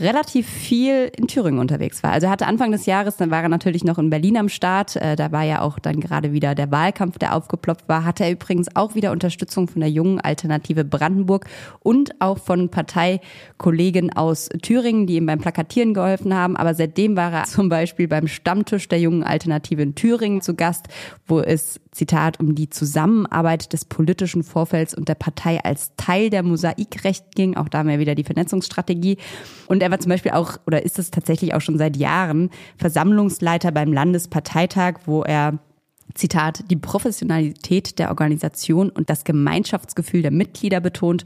relativ 0.02 0.48
viel 0.48 1.12
in 1.16 1.28
Thüringen 1.28 1.60
unterwegs 1.60 2.04
war. 2.04 2.12
Also 2.12 2.28
er 2.28 2.32
hatte 2.32 2.48
Anfang 2.48 2.72
des 2.72 2.86
Jahres, 2.86 3.18
dann 3.18 3.32
war 3.32 3.44
er 3.44 3.50
natürlich 3.50 3.84
noch 3.84 3.98
in 3.98 4.10
Berlin 4.10 4.38
am 4.38 4.50
Start, 4.50 4.96
äh, 4.96 5.16
da 5.16 5.32
war 5.32 5.44
ja 5.44 5.62
auch 5.62 5.80
dann 5.80 6.00
gerade 6.00 6.34
wieder 6.34 6.56
der 6.56 6.72
Wahlkampf, 6.72 7.18
der 7.18 7.36
aufgeploppt 7.36 7.88
war, 7.88 8.04
hatte 8.04 8.24
er 8.24 8.32
übrigens 8.32 8.76
auch 8.76 8.96
wieder 8.96 9.12
Unterstützung 9.12 9.68
von 9.68 9.82
der 9.82 9.90
jungen 9.90 10.20
Alternative 10.20 10.84
Brandenburg 10.84 11.46
und 11.80 12.20
auch 12.20 12.40
von 12.40 12.70
Parteikollegen 12.70 14.12
aus 14.14 14.50
Thüringen, 14.62 15.08
die 15.08 15.16
ihm 15.16 15.26
beim 15.26 15.40
Plakatieren 15.40 15.94
geholfen 15.94 16.34
haben. 16.34 16.58
Aber 16.58 16.74
seitdem 16.74 17.16
war 17.16 17.32
er 17.32 17.44
zum 17.46 17.70
Beispiel 17.70 18.08
beim 18.08 18.28
Stammtisch 18.28 18.88
der 18.88 19.00
jungen 19.00 19.24
Alternative 19.24 19.82
in 19.82 19.96
Thüringen 19.96 20.42
zu 20.42 20.56
Gast, 20.56 20.88
wo 21.28 21.40
es, 21.40 21.80
Zitat, 21.92 22.40
um 22.40 22.56
die 22.56 22.70
Zusammenarbeit 22.70 23.74
des 23.74 23.84
politischen 23.84 24.44
Vorfelds 24.44 24.94
und 24.94 25.10
der 25.10 25.16
Partei 25.16 25.62
als 25.64 25.92
Teil 25.98 26.30
der 26.30 26.42
Mosaikrecht 26.42 27.36
ging. 27.36 27.58
Auch 27.58 27.68
da 27.68 27.80
haben 27.80 27.90
wir 27.90 28.00
wieder 28.00 28.16
die 28.16 28.24
Vernetzungsstrategie. 28.24 29.18
Und 29.68 29.84
er 29.84 29.92
war 29.92 30.00
zum 30.00 30.10
Beispiel 30.10 30.32
auch, 30.32 30.58
oder 30.66 30.84
ist 30.84 31.00
es 31.00 31.12
tatsächlich 31.12 31.54
auch 31.54 31.62
schon 31.62 31.78
seit 31.78 31.98
Jahren, 31.98 32.50
Versammlungsleiter 32.78 33.72
beim 33.72 33.92
Landesparteitag, 33.92 35.00
wo 35.06 35.24
er 35.24 35.60
Zitat, 36.14 36.64
die 36.70 36.76
Professionalität 36.76 38.00
der 38.00 38.10
Organisation 38.10 38.90
und 38.90 39.10
das 39.10 39.24
Gemeinschaftsgefühl 39.24 40.22
der 40.22 40.32
Mitglieder 40.32 40.80
betont. 40.80 41.26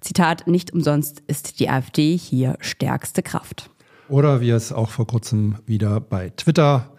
Zitat, 0.00 0.46
nicht 0.46 0.72
umsonst 0.72 1.22
ist 1.26 1.60
die 1.60 1.68
AfD 1.68 2.16
hier 2.16 2.56
stärkste 2.60 3.22
Kraft. 3.22 3.70
Oder 4.08 4.40
wie 4.40 4.50
es 4.50 4.72
auch 4.72 4.90
vor 4.90 5.06
kurzem 5.06 5.56
wieder 5.66 6.00
bei 6.00 6.30
Twitter, 6.36 6.90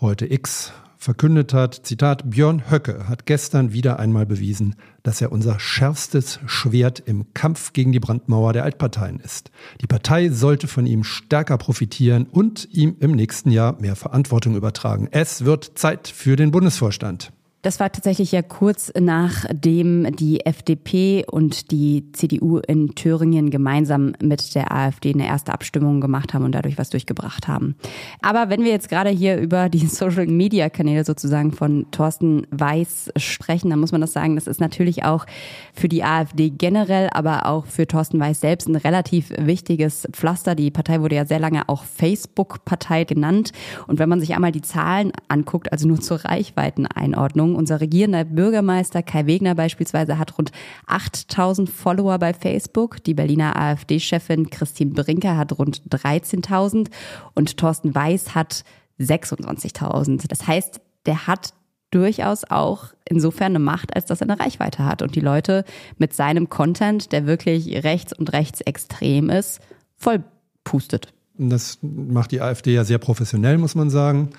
heute 0.00 0.30
X, 0.30 0.72
verkündet 1.00 1.54
hat, 1.54 1.86
Zitat, 1.86 2.28
Björn 2.30 2.70
Höcke 2.70 3.08
hat 3.08 3.24
gestern 3.24 3.72
wieder 3.72 3.98
einmal 3.98 4.26
bewiesen, 4.26 4.76
dass 5.02 5.22
er 5.22 5.32
unser 5.32 5.58
schärfstes 5.58 6.40
Schwert 6.44 7.00
im 7.00 7.32
Kampf 7.32 7.72
gegen 7.72 7.90
die 7.90 8.00
Brandmauer 8.00 8.52
der 8.52 8.64
Altparteien 8.64 9.18
ist. 9.18 9.50
Die 9.80 9.86
Partei 9.86 10.28
sollte 10.28 10.68
von 10.68 10.86
ihm 10.86 11.02
stärker 11.02 11.56
profitieren 11.56 12.26
und 12.30 12.68
ihm 12.70 12.96
im 13.00 13.12
nächsten 13.12 13.50
Jahr 13.50 13.80
mehr 13.80 13.96
Verantwortung 13.96 14.56
übertragen. 14.56 15.08
Es 15.10 15.46
wird 15.46 15.72
Zeit 15.78 16.06
für 16.06 16.36
den 16.36 16.50
Bundesvorstand. 16.50 17.32
Das 17.62 17.78
war 17.78 17.92
tatsächlich 17.92 18.32
ja 18.32 18.40
kurz 18.40 18.90
nachdem 18.98 20.16
die 20.16 20.46
FDP 20.46 21.26
und 21.30 21.70
die 21.70 22.10
CDU 22.12 22.56
in 22.56 22.94
Thüringen 22.94 23.50
gemeinsam 23.50 24.14
mit 24.22 24.54
der 24.54 24.72
AfD 24.72 25.12
eine 25.12 25.26
erste 25.26 25.52
Abstimmung 25.52 26.00
gemacht 26.00 26.32
haben 26.32 26.46
und 26.46 26.52
dadurch 26.52 26.78
was 26.78 26.88
durchgebracht 26.88 27.48
haben. 27.48 27.76
Aber 28.22 28.48
wenn 28.48 28.64
wir 28.64 28.70
jetzt 28.70 28.88
gerade 28.88 29.10
hier 29.10 29.36
über 29.36 29.68
die 29.68 29.86
Social-Media-Kanäle 29.86 31.04
sozusagen 31.04 31.52
von 31.52 31.84
Thorsten 31.90 32.46
Weiß 32.50 33.10
sprechen, 33.16 33.68
dann 33.68 33.78
muss 33.78 33.92
man 33.92 34.00
das 34.00 34.14
sagen, 34.14 34.36
das 34.36 34.46
ist 34.46 34.60
natürlich 34.60 35.04
auch 35.04 35.26
für 35.74 35.90
die 35.90 36.02
AfD 36.02 36.48
generell, 36.48 37.10
aber 37.12 37.44
auch 37.44 37.66
für 37.66 37.86
Thorsten 37.86 38.18
Weiß 38.18 38.40
selbst 38.40 38.68
ein 38.68 38.76
relativ 38.76 39.32
wichtiges 39.36 40.08
Pflaster. 40.12 40.54
Die 40.54 40.70
Partei 40.70 41.02
wurde 41.02 41.16
ja 41.16 41.26
sehr 41.26 41.38
lange 41.38 41.68
auch 41.68 41.84
Facebook-Partei 41.84 43.04
genannt. 43.04 43.52
Und 43.86 43.98
wenn 43.98 44.08
man 44.08 44.20
sich 44.20 44.34
einmal 44.34 44.52
die 44.52 44.62
Zahlen 44.62 45.12
anguckt, 45.28 45.70
also 45.72 45.86
nur 45.86 46.00
zur 46.00 46.24
Reichweiteneinordnung, 46.24 47.49
Meinung. 47.50 47.56
Unser 47.56 47.80
regierender 47.80 48.24
Bürgermeister 48.24 49.02
Kai 49.02 49.26
Wegner 49.26 49.54
beispielsweise 49.54 50.18
hat 50.18 50.38
rund 50.38 50.52
8000 50.86 51.68
Follower 51.68 52.18
bei 52.18 52.32
Facebook. 52.32 53.02
Die 53.04 53.14
Berliner 53.14 53.56
AfD-Chefin 53.56 54.50
Christine 54.50 54.92
Brinker 54.92 55.36
hat 55.36 55.58
rund 55.58 55.82
13.000 55.90 56.88
und 57.34 57.56
Thorsten 57.56 57.94
Weiß 57.94 58.34
hat 58.34 58.64
26.000. 58.98 60.28
Das 60.28 60.46
heißt, 60.46 60.80
der 61.06 61.26
hat 61.26 61.54
durchaus 61.90 62.44
auch 62.44 62.88
insofern 63.04 63.52
eine 63.52 63.58
Macht, 63.58 63.96
als 63.96 64.06
dass 64.06 64.20
er 64.20 64.30
eine 64.30 64.40
Reichweite 64.40 64.84
hat 64.84 65.02
und 65.02 65.16
die 65.16 65.20
Leute 65.20 65.64
mit 65.98 66.14
seinem 66.14 66.48
Content, 66.48 67.10
der 67.10 67.26
wirklich 67.26 67.82
rechts 67.82 68.12
und 68.12 68.32
rechtsextrem 68.32 69.28
ist, 69.28 69.60
voll 69.96 70.22
pustet. 70.62 71.12
Das 71.36 71.78
macht 71.80 72.32
die 72.32 72.42
AfD 72.42 72.74
ja 72.74 72.84
sehr 72.84 72.98
professionell, 72.98 73.56
muss 73.56 73.74
man 73.74 73.88
sagen. 73.88 74.30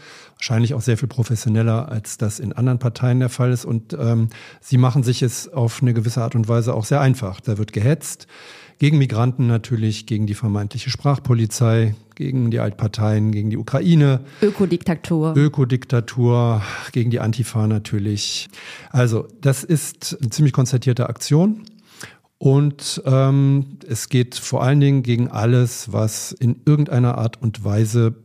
Wahrscheinlich 0.42 0.74
auch 0.74 0.82
sehr 0.82 0.98
viel 0.98 1.08
professioneller, 1.08 1.90
als 1.90 2.18
das 2.18 2.40
in 2.40 2.52
anderen 2.52 2.80
Parteien 2.80 3.20
der 3.20 3.30
Fall 3.30 3.52
ist. 3.52 3.64
Und 3.64 3.94
ähm, 3.94 4.30
sie 4.60 4.80
machen 4.80 5.04
sich 5.04 5.22
es 5.22 5.48
auf 5.48 5.84
eine 5.84 5.94
gewisse 5.94 6.24
Art 6.24 6.34
und 6.34 6.48
Weise 6.48 6.74
auch 6.74 6.84
sehr 6.84 7.00
einfach. 7.00 7.42
Da 7.42 7.60
wird 7.60 7.74
gehetzt 7.74 8.26
gegen 8.80 8.98
Migranten 8.98 9.46
natürlich, 9.46 10.08
gegen 10.08 10.26
die 10.26 10.34
vermeintliche 10.34 10.90
Sprachpolizei, 10.90 11.94
gegen 12.16 12.50
die 12.50 12.58
Altparteien, 12.58 13.32
gegen 13.32 13.52
die 13.52 13.58
Ukraine. 13.58 14.22
Ökodiktatur. 14.42 15.38
Ökodiktatur, 15.38 16.64
gegen 16.92 17.12
die 17.12 17.20
Antifa 17.20 17.68
natürlich. 17.68 18.50
Also 18.90 19.28
das 19.42 19.64
ist 19.64 20.18
eine 20.20 20.32
ziemlich 20.32 20.54
konzertierte 20.54 21.08
Aktion. 21.08 21.66
Und 22.40 23.04
ähm, 23.06 23.78
es 23.88 24.10
geht 24.10 24.34
vor 24.34 24.64
allen 24.64 24.80
Dingen 24.80 25.04
gegen 25.04 25.28
alles, 25.28 25.94
was 25.94 26.32
in 26.32 26.62
irgendeiner 26.66 27.20
Art 27.20 27.40
und 27.40 27.64
Weise 27.64 28.16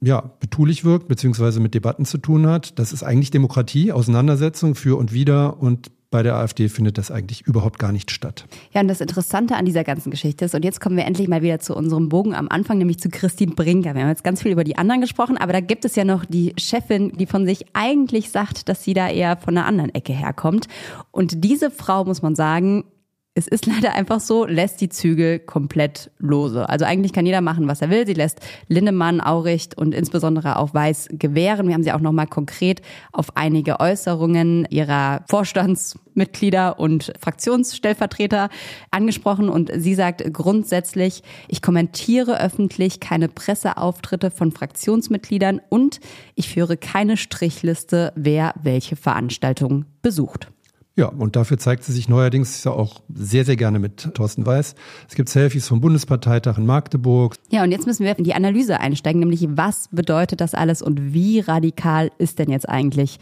ja, 0.00 0.30
betulich 0.40 0.84
wirkt, 0.84 1.08
beziehungsweise 1.08 1.60
mit 1.60 1.74
Debatten 1.74 2.04
zu 2.04 2.18
tun 2.18 2.46
hat. 2.46 2.78
Das 2.78 2.92
ist 2.92 3.02
eigentlich 3.02 3.30
Demokratie, 3.30 3.92
Auseinandersetzung 3.92 4.74
für 4.74 4.98
und 4.98 5.12
wider 5.12 5.60
und 5.60 5.90
bei 6.10 6.24
der 6.24 6.34
AfD 6.34 6.68
findet 6.68 6.98
das 6.98 7.12
eigentlich 7.12 7.42
überhaupt 7.42 7.78
gar 7.78 7.92
nicht 7.92 8.10
statt. 8.10 8.46
Ja, 8.72 8.80
und 8.80 8.88
das 8.88 9.00
Interessante 9.00 9.54
an 9.54 9.64
dieser 9.64 9.84
ganzen 9.84 10.10
Geschichte 10.10 10.44
ist, 10.44 10.54
und 10.56 10.64
jetzt 10.64 10.80
kommen 10.80 10.96
wir 10.96 11.04
endlich 11.04 11.28
mal 11.28 11.40
wieder 11.42 11.60
zu 11.60 11.76
unserem 11.76 12.08
Bogen 12.08 12.34
am 12.34 12.48
Anfang, 12.48 12.78
nämlich 12.78 12.98
zu 12.98 13.10
Christine 13.10 13.54
Brinker. 13.54 13.94
Wir 13.94 14.02
haben 14.02 14.08
jetzt 14.08 14.24
ganz 14.24 14.42
viel 14.42 14.50
über 14.50 14.64
die 14.64 14.76
anderen 14.76 15.00
gesprochen, 15.00 15.36
aber 15.36 15.52
da 15.52 15.60
gibt 15.60 15.84
es 15.84 15.94
ja 15.94 16.04
noch 16.04 16.24
die 16.24 16.52
Chefin, 16.58 17.12
die 17.16 17.26
von 17.26 17.46
sich 17.46 17.66
eigentlich 17.74 18.30
sagt, 18.30 18.68
dass 18.68 18.82
sie 18.82 18.92
da 18.92 19.08
eher 19.08 19.36
von 19.36 19.56
einer 19.56 19.66
anderen 19.66 19.94
Ecke 19.94 20.12
herkommt. 20.12 20.66
Und 21.12 21.44
diese 21.44 21.70
Frau, 21.70 22.04
muss 22.04 22.22
man 22.22 22.34
sagen, 22.34 22.84
es 23.34 23.46
ist 23.46 23.66
leider 23.80 23.94
einfach 23.94 24.20
so, 24.20 24.44
lässt 24.44 24.80
die 24.80 24.88
Zügel 24.88 25.38
komplett 25.38 26.10
lose. 26.18 26.68
Also 26.68 26.84
eigentlich 26.84 27.12
kann 27.12 27.26
jeder 27.26 27.40
machen, 27.40 27.68
was 27.68 27.82
er 27.82 27.90
will. 27.90 28.06
Sie 28.06 28.14
lässt 28.14 28.40
Lindemann, 28.68 29.20
Auricht 29.20 29.76
und 29.78 29.94
insbesondere 29.94 30.56
auch 30.56 30.74
Weiß 30.74 31.08
gewähren. 31.12 31.68
Wir 31.68 31.74
haben 31.74 31.82
sie 31.82 31.92
auch 31.92 32.00
nochmal 32.00 32.26
konkret 32.26 32.82
auf 33.12 33.36
einige 33.36 33.80
Äußerungen 33.80 34.66
ihrer 34.70 35.24
Vorstandsmitglieder 35.28 36.78
und 36.78 37.12
Fraktionsstellvertreter 37.20 38.50
angesprochen. 38.90 39.48
Und 39.48 39.70
sie 39.76 39.94
sagt 39.94 40.24
grundsätzlich, 40.32 41.22
ich 41.48 41.62
kommentiere 41.62 42.40
öffentlich 42.40 43.00
keine 43.00 43.28
Presseauftritte 43.28 44.30
von 44.30 44.50
Fraktionsmitgliedern 44.50 45.60
und 45.68 46.00
ich 46.34 46.48
führe 46.48 46.76
keine 46.76 47.16
Strichliste, 47.16 48.12
wer 48.16 48.54
welche 48.62 48.96
Veranstaltung 48.96 49.84
besucht. 50.02 50.48
Ja, 51.00 51.06
und 51.06 51.34
dafür 51.34 51.56
zeigt 51.56 51.82
sie 51.84 51.94
sich 51.94 52.10
neuerdings 52.10 52.62
ja 52.62 52.72
auch 52.72 53.00
sehr, 53.08 53.46
sehr 53.46 53.56
gerne 53.56 53.78
mit 53.78 54.12
Thorsten 54.12 54.44
Weiß. 54.44 54.74
Es 55.08 55.14
gibt 55.14 55.30
Selfies 55.30 55.66
vom 55.66 55.80
Bundesparteitag 55.80 56.58
in 56.58 56.66
Magdeburg. 56.66 57.36
Ja, 57.48 57.62
und 57.62 57.70
jetzt 57.70 57.86
müssen 57.86 58.04
wir 58.04 58.18
in 58.18 58.24
die 58.24 58.34
Analyse 58.34 58.80
einsteigen, 58.80 59.20
nämlich 59.20 59.48
was 59.48 59.88
bedeutet 59.90 60.42
das 60.42 60.52
alles 60.52 60.82
und 60.82 61.14
wie 61.14 61.40
radikal 61.40 62.10
ist 62.18 62.38
denn 62.38 62.50
jetzt 62.50 62.68
eigentlich 62.68 63.18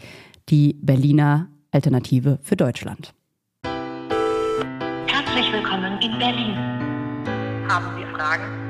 die 0.49 0.75
Berliner 0.81 1.47
Alternative 1.71 2.39
für 2.41 2.57
Deutschland? 2.57 3.13
Herzlich 3.63 5.49
willkommen 5.53 6.01
in 6.01 6.19
Berlin. 6.19 6.57
Haben 7.69 7.95
Sie 7.97 8.03
Fragen? 8.13 8.68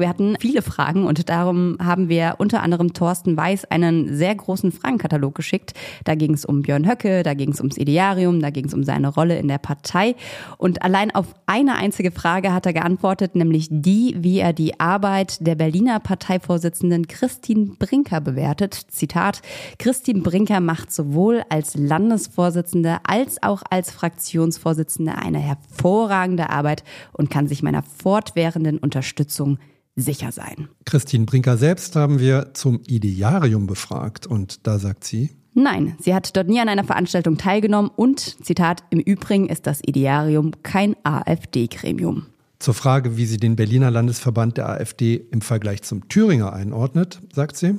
Wir 0.00 0.08
hatten 0.08 0.36
viele 0.40 0.62
Fragen 0.62 1.06
und 1.06 1.28
darum 1.28 1.76
haben 1.78 2.08
wir 2.08 2.36
unter 2.38 2.62
anderem 2.62 2.94
Thorsten 2.94 3.36
Weiß 3.36 3.66
einen 3.66 4.16
sehr 4.16 4.34
großen 4.34 4.72
Fragenkatalog 4.72 5.34
geschickt. 5.34 5.74
Da 6.04 6.14
ging 6.14 6.32
es 6.32 6.46
um 6.46 6.62
Björn 6.62 6.88
Höcke, 6.88 7.22
da 7.22 7.34
ging 7.34 7.52
es 7.52 7.60
ums 7.60 7.76
Idearium, 7.76 8.40
da 8.40 8.48
ging 8.50 8.64
es 8.64 8.74
um 8.74 8.82
seine 8.82 9.08
Rolle 9.08 9.38
in 9.38 9.48
der 9.48 9.58
Partei. 9.58 10.16
Und 10.56 10.82
allein 10.82 11.14
auf 11.14 11.34
eine 11.46 11.76
einzige 11.76 12.10
Frage 12.10 12.54
hat 12.54 12.64
er 12.64 12.72
geantwortet, 12.72 13.34
nämlich 13.34 13.68
die, 13.70 14.16
wie 14.18 14.38
er 14.38 14.54
die 14.54 14.80
Arbeit 14.80 15.46
der 15.46 15.54
Berliner 15.54 16.00
Parteivorsitzenden 16.00 17.06
Christine 17.06 17.72
Brinker 17.78 18.20
bewertet. 18.20 18.74
Zitat, 18.88 19.42
Christine 19.78 20.22
Brinker 20.22 20.60
macht 20.60 20.92
sowohl 20.92 21.42
als 21.50 21.74
Landesvorsitzende 21.74 22.98
als 23.04 23.42
auch 23.42 23.62
als 23.68 23.90
Fraktionsvorsitzende 23.90 25.16
eine 25.16 25.38
hervorragende 25.38 26.48
Arbeit 26.48 26.84
und 27.12 27.30
kann 27.30 27.48
sich 27.48 27.62
meiner 27.62 27.82
fortwährenden 27.82 28.78
Unterstützung 28.78 29.58
sicher 29.96 30.32
sein. 30.32 30.68
Christine 30.84 31.26
Brinker 31.26 31.56
selbst 31.56 31.96
haben 31.96 32.18
wir 32.18 32.54
zum 32.54 32.80
Idearium 32.86 33.66
befragt 33.66 34.26
und 34.26 34.66
da 34.66 34.78
sagt 34.78 35.04
sie, 35.04 35.30
Nein, 35.52 35.96
sie 36.00 36.14
hat 36.14 36.36
dort 36.36 36.48
nie 36.48 36.60
an 36.60 36.68
einer 36.68 36.84
Veranstaltung 36.84 37.36
teilgenommen 37.36 37.90
und, 37.94 38.44
Zitat, 38.44 38.84
im 38.90 39.00
Übrigen 39.00 39.48
ist 39.48 39.66
das 39.66 39.80
Idearium 39.84 40.52
kein 40.62 40.94
AfD-Gremium. 41.02 42.26
Zur 42.60 42.74
Frage, 42.74 43.16
wie 43.16 43.26
sie 43.26 43.38
den 43.38 43.56
Berliner 43.56 43.90
Landesverband 43.90 44.58
der 44.58 44.68
AfD 44.68 45.16
im 45.16 45.40
Vergleich 45.40 45.82
zum 45.82 46.08
Thüringer 46.08 46.52
einordnet, 46.52 47.20
sagt 47.32 47.56
sie, 47.56 47.74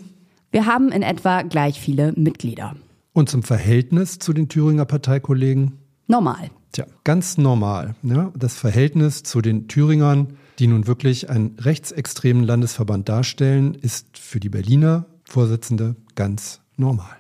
wir 0.52 0.66
haben 0.66 0.92
in 0.92 1.02
etwa 1.02 1.44
gleich 1.44 1.80
viele 1.80 2.12
Mitglieder. 2.14 2.76
Und 3.14 3.30
zum 3.30 3.44
Verhältnis 3.44 4.20
zu 4.20 4.34
den 4.34 4.50
Thüringer 4.50 4.86
Parteikollegen? 4.86 5.80
Normal. 6.08 6.50
Tja, 6.74 6.86
ganz 7.04 7.38
normal. 7.38 7.96
Ja, 8.04 8.32
das 8.36 8.56
Verhältnis 8.58 9.24
zu 9.24 9.42
den 9.42 9.68
Thüringern 9.68 10.34
die 10.62 10.68
nun 10.68 10.86
wirklich 10.86 11.30
einen 11.30 11.58
rechtsextremen 11.60 12.44
Landesverband 12.44 13.10
darstellen, 13.10 13.74
ist 13.74 14.20
für 14.20 14.40
die 14.40 14.50
Berliner 14.50 15.08
Vorsitzende 15.24 15.96
ganz 16.14 16.62
normal. 16.78 17.18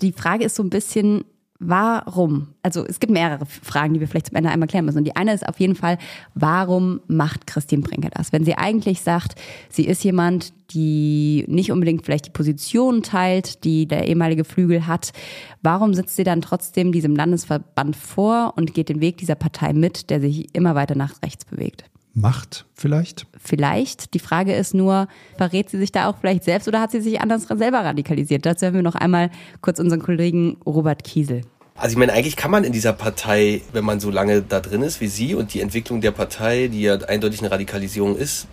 Die 0.00 0.12
Frage 0.12 0.44
ist 0.44 0.56
so 0.56 0.62
ein 0.62 0.70
bisschen, 0.70 1.24
Warum? 1.62 2.54
Also 2.62 2.86
es 2.86 3.00
gibt 3.00 3.12
mehrere 3.12 3.44
Fragen, 3.44 3.92
die 3.92 4.00
wir 4.00 4.08
vielleicht 4.08 4.28
zum 4.28 4.36
Ende 4.36 4.48
einmal 4.48 4.66
klären 4.66 4.86
müssen. 4.86 4.96
Und 4.96 5.04
die 5.04 5.14
eine 5.14 5.34
ist 5.34 5.46
auf 5.46 5.60
jeden 5.60 5.74
Fall, 5.74 5.98
warum 6.34 7.02
macht 7.06 7.46
Christine 7.46 7.82
Brinker 7.82 8.08
das? 8.08 8.32
Wenn 8.32 8.46
sie 8.46 8.56
eigentlich 8.56 9.02
sagt, 9.02 9.34
sie 9.68 9.84
ist 9.84 10.02
jemand, 10.02 10.54
die 10.72 11.44
nicht 11.48 11.70
unbedingt 11.70 12.06
vielleicht 12.06 12.28
die 12.28 12.30
Position 12.30 13.02
teilt, 13.02 13.62
die 13.64 13.84
der 13.84 14.08
ehemalige 14.08 14.44
Flügel 14.44 14.86
hat, 14.86 15.12
warum 15.60 15.92
sitzt 15.92 16.16
sie 16.16 16.24
dann 16.24 16.40
trotzdem 16.40 16.92
diesem 16.92 17.14
Landesverband 17.14 17.94
vor 17.94 18.54
und 18.56 18.72
geht 18.72 18.88
den 18.88 19.02
Weg 19.02 19.18
dieser 19.18 19.34
Partei 19.34 19.74
mit, 19.74 20.08
der 20.08 20.22
sich 20.22 20.54
immer 20.54 20.74
weiter 20.74 20.94
nach 20.94 21.20
rechts 21.22 21.44
bewegt? 21.44 21.90
Macht 22.12 22.66
vielleicht? 22.74 23.26
Vielleicht. 23.38 24.14
Die 24.14 24.18
Frage 24.18 24.54
ist 24.54 24.74
nur, 24.74 25.06
verrät 25.36 25.70
sie 25.70 25.78
sich 25.78 25.92
da 25.92 26.08
auch 26.08 26.18
vielleicht 26.18 26.44
selbst 26.44 26.66
oder 26.66 26.80
hat 26.80 26.90
sie 26.90 27.00
sich 27.00 27.20
anders 27.20 27.44
selber 27.44 27.78
radikalisiert? 27.78 28.44
Dazu 28.44 28.66
hören 28.66 28.74
wir 28.74 28.82
noch 28.82 28.96
einmal 28.96 29.30
kurz 29.60 29.78
unseren 29.78 30.02
Kollegen 30.02 30.56
Robert 30.66 31.04
Kiesel. 31.04 31.42
Also 31.76 31.94
ich 31.94 31.98
meine, 31.98 32.12
eigentlich 32.12 32.36
kann 32.36 32.50
man 32.50 32.64
in 32.64 32.72
dieser 32.72 32.92
Partei, 32.92 33.62
wenn 33.72 33.84
man 33.84 34.00
so 34.00 34.10
lange 34.10 34.42
da 34.42 34.60
drin 34.60 34.82
ist 34.82 35.00
wie 35.00 35.06
Sie 35.06 35.34
und 35.34 35.54
die 35.54 35.60
Entwicklung 35.60 36.00
der 36.00 36.10
Partei, 36.10 36.68
die 36.68 36.82
ja 36.82 36.96
eindeutig 36.96 37.40
eine 37.40 37.50
Radikalisierung 37.50 38.16
ist, 38.16 38.48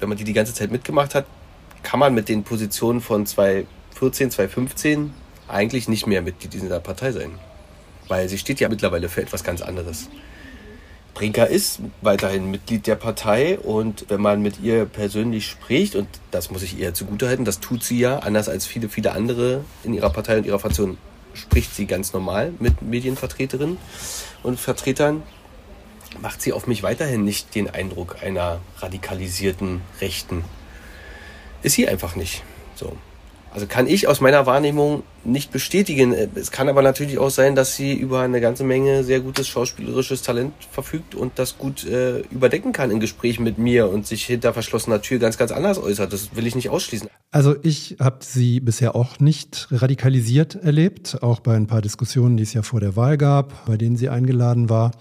wenn 0.00 0.08
man 0.08 0.18
die 0.18 0.24
die 0.24 0.32
ganze 0.32 0.52
Zeit 0.52 0.72
mitgemacht 0.72 1.14
hat, 1.14 1.26
kann 1.84 2.00
man 2.00 2.12
mit 2.12 2.28
den 2.28 2.42
Positionen 2.42 3.00
von 3.00 3.24
2014, 3.24 4.32
2015 4.32 5.12
eigentlich 5.46 5.88
nicht 5.88 6.06
mehr 6.06 6.22
Mitglied 6.22 6.54
dieser 6.54 6.80
Partei 6.80 7.12
sein. 7.12 7.30
Weil 8.08 8.28
sie 8.28 8.38
steht 8.38 8.58
ja 8.58 8.68
mittlerweile 8.68 9.08
für 9.08 9.22
etwas 9.22 9.44
ganz 9.44 9.62
anderes. 9.62 10.08
Brinker 11.14 11.46
ist 11.46 11.80
weiterhin 12.00 12.50
Mitglied 12.50 12.86
der 12.86 12.96
Partei 12.96 13.58
und 13.58 14.06
wenn 14.08 14.20
man 14.20 14.40
mit 14.40 14.60
ihr 14.60 14.86
persönlich 14.86 15.46
spricht, 15.46 15.94
und 15.94 16.08
das 16.30 16.50
muss 16.50 16.62
ich 16.62 16.78
ihr 16.78 16.94
zugutehalten, 16.94 17.44
das 17.44 17.60
tut 17.60 17.84
sie 17.84 17.98
ja, 17.98 18.20
anders 18.20 18.48
als 18.48 18.66
viele, 18.66 18.88
viele 18.88 19.12
andere 19.12 19.64
in 19.84 19.92
ihrer 19.92 20.10
Partei 20.10 20.38
und 20.38 20.46
ihrer 20.46 20.58
Fraktion, 20.58 20.96
spricht 21.34 21.74
sie 21.74 21.86
ganz 21.86 22.12
normal 22.12 22.52
mit 22.58 22.82
Medienvertreterinnen 22.82 23.76
und 24.42 24.58
Vertretern, 24.58 25.22
macht 26.20 26.42
sie 26.42 26.52
auf 26.52 26.66
mich 26.66 26.82
weiterhin 26.82 27.24
nicht 27.24 27.54
den 27.54 27.68
Eindruck 27.68 28.22
einer 28.22 28.60
radikalisierten 28.78 29.82
Rechten. 30.00 30.44
Ist 31.62 31.74
sie 31.74 31.88
einfach 31.88 32.16
nicht. 32.16 32.42
So. 32.74 32.96
Also 33.54 33.66
kann 33.66 33.86
ich 33.86 34.08
aus 34.08 34.20
meiner 34.20 34.46
Wahrnehmung 34.46 35.02
nicht 35.24 35.52
bestätigen. 35.52 36.14
Es 36.34 36.50
kann 36.50 36.68
aber 36.68 36.80
natürlich 36.82 37.18
auch 37.18 37.30
sein, 37.30 37.54
dass 37.54 37.76
sie 37.76 37.92
über 37.92 38.20
eine 38.20 38.40
ganze 38.40 38.64
Menge 38.64 39.04
sehr 39.04 39.20
gutes 39.20 39.46
schauspielerisches 39.46 40.22
Talent 40.22 40.54
verfügt 40.70 41.14
und 41.14 41.38
das 41.38 41.58
gut 41.58 41.84
äh, 41.84 42.20
überdecken 42.30 42.72
kann 42.72 42.90
in 42.90 42.98
Gesprächen 42.98 43.44
mit 43.44 43.58
mir 43.58 43.90
und 43.90 44.06
sich 44.06 44.24
hinter 44.24 44.54
verschlossener 44.54 45.02
Tür 45.02 45.18
ganz, 45.18 45.36
ganz 45.36 45.52
anders 45.52 45.78
äußert. 45.78 46.12
Das 46.12 46.34
will 46.34 46.46
ich 46.46 46.54
nicht 46.54 46.70
ausschließen. 46.70 47.08
Also 47.30 47.54
ich 47.62 47.96
habe 47.98 48.18
sie 48.20 48.60
bisher 48.60 48.94
auch 48.96 49.20
nicht 49.20 49.68
radikalisiert 49.70 50.54
erlebt, 50.56 51.18
auch 51.22 51.40
bei 51.40 51.54
ein 51.54 51.66
paar 51.66 51.82
Diskussionen, 51.82 52.36
die 52.36 52.42
es 52.42 52.52
ja 52.54 52.62
vor 52.62 52.80
der 52.80 52.96
Wahl 52.96 53.16
gab, 53.16 53.66
bei 53.66 53.76
denen 53.76 53.96
sie 53.96 54.08
eingeladen 54.08 54.68
war. 54.68 54.92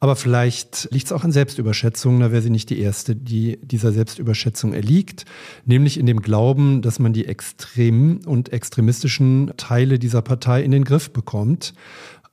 Aber 0.00 0.14
vielleicht 0.14 0.88
liegt 0.92 1.06
es 1.06 1.12
auch 1.12 1.24
an 1.24 1.32
Selbstüberschätzung. 1.32 2.20
Da 2.20 2.30
wäre 2.30 2.40
sie 2.40 2.50
nicht 2.50 2.70
die 2.70 2.78
Erste, 2.78 3.16
die 3.16 3.58
dieser 3.62 3.90
Selbstüberschätzung 3.90 4.72
erliegt. 4.72 5.24
Nämlich 5.64 5.98
in 5.98 6.06
dem 6.06 6.22
Glauben, 6.22 6.82
dass 6.82 7.00
man 7.00 7.12
die 7.12 7.26
extremen 7.26 8.24
und 8.24 8.52
extremistischen 8.52 9.52
Teile 9.56 9.98
dieser 9.98 10.22
Partei 10.22 10.62
in 10.62 10.70
den 10.70 10.84
Griff 10.84 11.10
bekommt. 11.10 11.74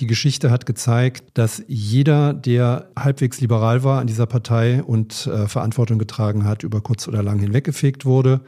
Die 0.01 0.07
Geschichte 0.07 0.51
hat 0.51 0.65
gezeigt, 0.65 1.23
dass 1.35 1.63
jeder, 1.67 2.33
der 2.33 2.89
halbwegs 2.99 3.39
liberal 3.39 3.85
war 3.85 4.01
an 4.01 4.07
dieser 4.07 4.25
Partei 4.25 4.83
und 4.83 5.25
äh, 5.27 5.47
Verantwortung 5.47 5.99
getragen 5.99 6.43
hat, 6.43 6.63
über 6.63 6.81
kurz 6.81 7.07
oder 7.07 7.23
lang 7.23 7.39
hinweggefegt 7.39 8.03
wurde 8.03 8.41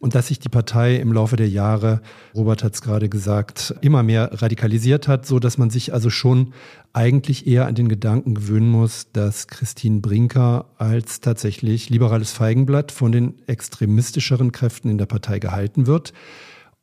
und 0.00 0.16
dass 0.16 0.26
sich 0.26 0.40
die 0.40 0.48
Partei 0.48 0.96
im 0.96 1.12
Laufe 1.12 1.36
der 1.36 1.48
Jahre, 1.48 2.00
Robert 2.34 2.64
hat 2.64 2.74
es 2.74 2.82
gerade 2.82 3.08
gesagt, 3.08 3.76
immer 3.80 4.02
mehr 4.02 4.42
radikalisiert 4.42 5.06
hat, 5.06 5.24
so 5.24 5.38
dass 5.38 5.56
man 5.56 5.70
sich 5.70 5.94
also 5.94 6.10
schon 6.10 6.52
eigentlich 6.92 7.46
eher 7.46 7.66
an 7.66 7.76
den 7.76 7.88
Gedanken 7.88 8.34
gewöhnen 8.34 8.68
muss, 8.68 9.12
dass 9.12 9.46
Christine 9.46 10.00
Brinker 10.00 10.66
als 10.78 11.20
tatsächlich 11.20 11.90
liberales 11.90 12.32
Feigenblatt 12.32 12.90
von 12.90 13.12
den 13.12 13.34
extremistischeren 13.46 14.50
Kräften 14.50 14.90
in 14.90 14.98
der 14.98 15.06
Partei 15.06 15.38
gehalten 15.38 15.86
wird. 15.86 16.12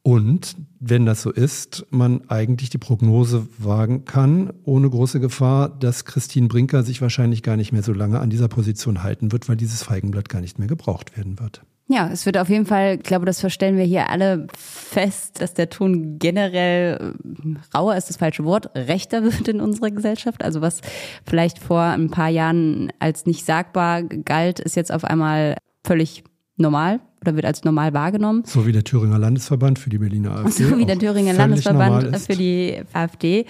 Und 0.07 0.55
wenn 0.79 1.07
das 1.07 1.23
so 1.23 1.31
ist, 1.31 1.87
man 1.89 2.29
eigentlich 2.29 2.69
die 2.69 2.77
Prognose 2.77 3.47
wagen 3.57 4.05
kann, 4.05 4.53
ohne 4.63 4.87
große 4.87 5.19
Gefahr, 5.19 5.67
dass 5.67 6.05
Christine 6.05 6.47
Brinker 6.47 6.83
sich 6.83 7.01
wahrscheinlich 7.01 7.41
gar 7.41 7.57
nicht 7.57 7.71
mehr 7.71 7.81
so 7.81 7.91
lange 7.91 8.19
an 8.19 8.29
dieser 8.29 8.47
Position 8.47 9.01
halten 9.01 9.31
wird, 9.31 9.49
weil 9.49 9.55
dieses 9.55 9.81
Feigenblatt 9.81 10.29
gar 10.29 10.41
nicht 10.41 10.59
mehr 10.59 10.67
gebraucht 10.67 11.17
werden 11.17 11.39
wird. 11.39 11.63
Ja, 11.87 12.07
es 12.07 12.27
wird 12.27 12.37
auf 12.37 12.49
jeden 12.49 12.67
Fall, 12.67 12.97
ich 12.97 13.03
glaube, 13.03 13.25
das 13.25 13.39
verstellen 13.39 13.77
wir 13.77 13.83
hier 13.83 14.11
alle 14.11 14.45
fest, 14.55 15.41
dass 15.41 15.55
der 15.55 15.71
Ton 15.71 16.19
generell 16.19 17.15
äh, 17.15 17.75
rauer 17.75 17.95
ist 17.95 18.07
das 18.07 18.17
falsche 18.17 18.45
Wort, 18.45 18.69
rechter 18.75 19.23
wird 19.23 19.47
in 19.47 19.59
unserer 19.59 19.89
Gesellschaft. 19.89 20.43
Also 20.43 20.61
was 20.61 20.81
vielleicht 21.25 21.57
vor 21.57 21.81
ein 21.81 22.11
paar 22.11 22.29
Jahren 22.29 22.93
als 22.99 23.25
nicht 23.25 23.43
sagbar 23.43 24.03
galt, 24.03 24.59
ist 24.59 24.75
jetzt 24.75 24.91
auf 24.91 25.03
einmal 25.03 25.57
völlig 25.83 26.23
normal 26.57 26.99
oder 27.25 27.35
wird 27.35 27.45
als 27.45 27.63
normal 27.63 27.93
wahrgenommen. 27.93 28.43
So 28.45 28.65
wie 28.65 28.71
der 28.71 28.83
Thüringer 28.83 29.17
Landesverband 29.17 29.79
für 29.79 29.89
die 29.89 29.97
Berliner 29.97 30.31
AfD. 30.45 30.63
So 30.63 30.77
wie 30.77 30.85
der 30.85 30.99
Thüringer 30.99 31.33
Landesverband 31.33 32.17
für 32.17 32.35
die 32.35 32.81
AfD. 32.93 33.45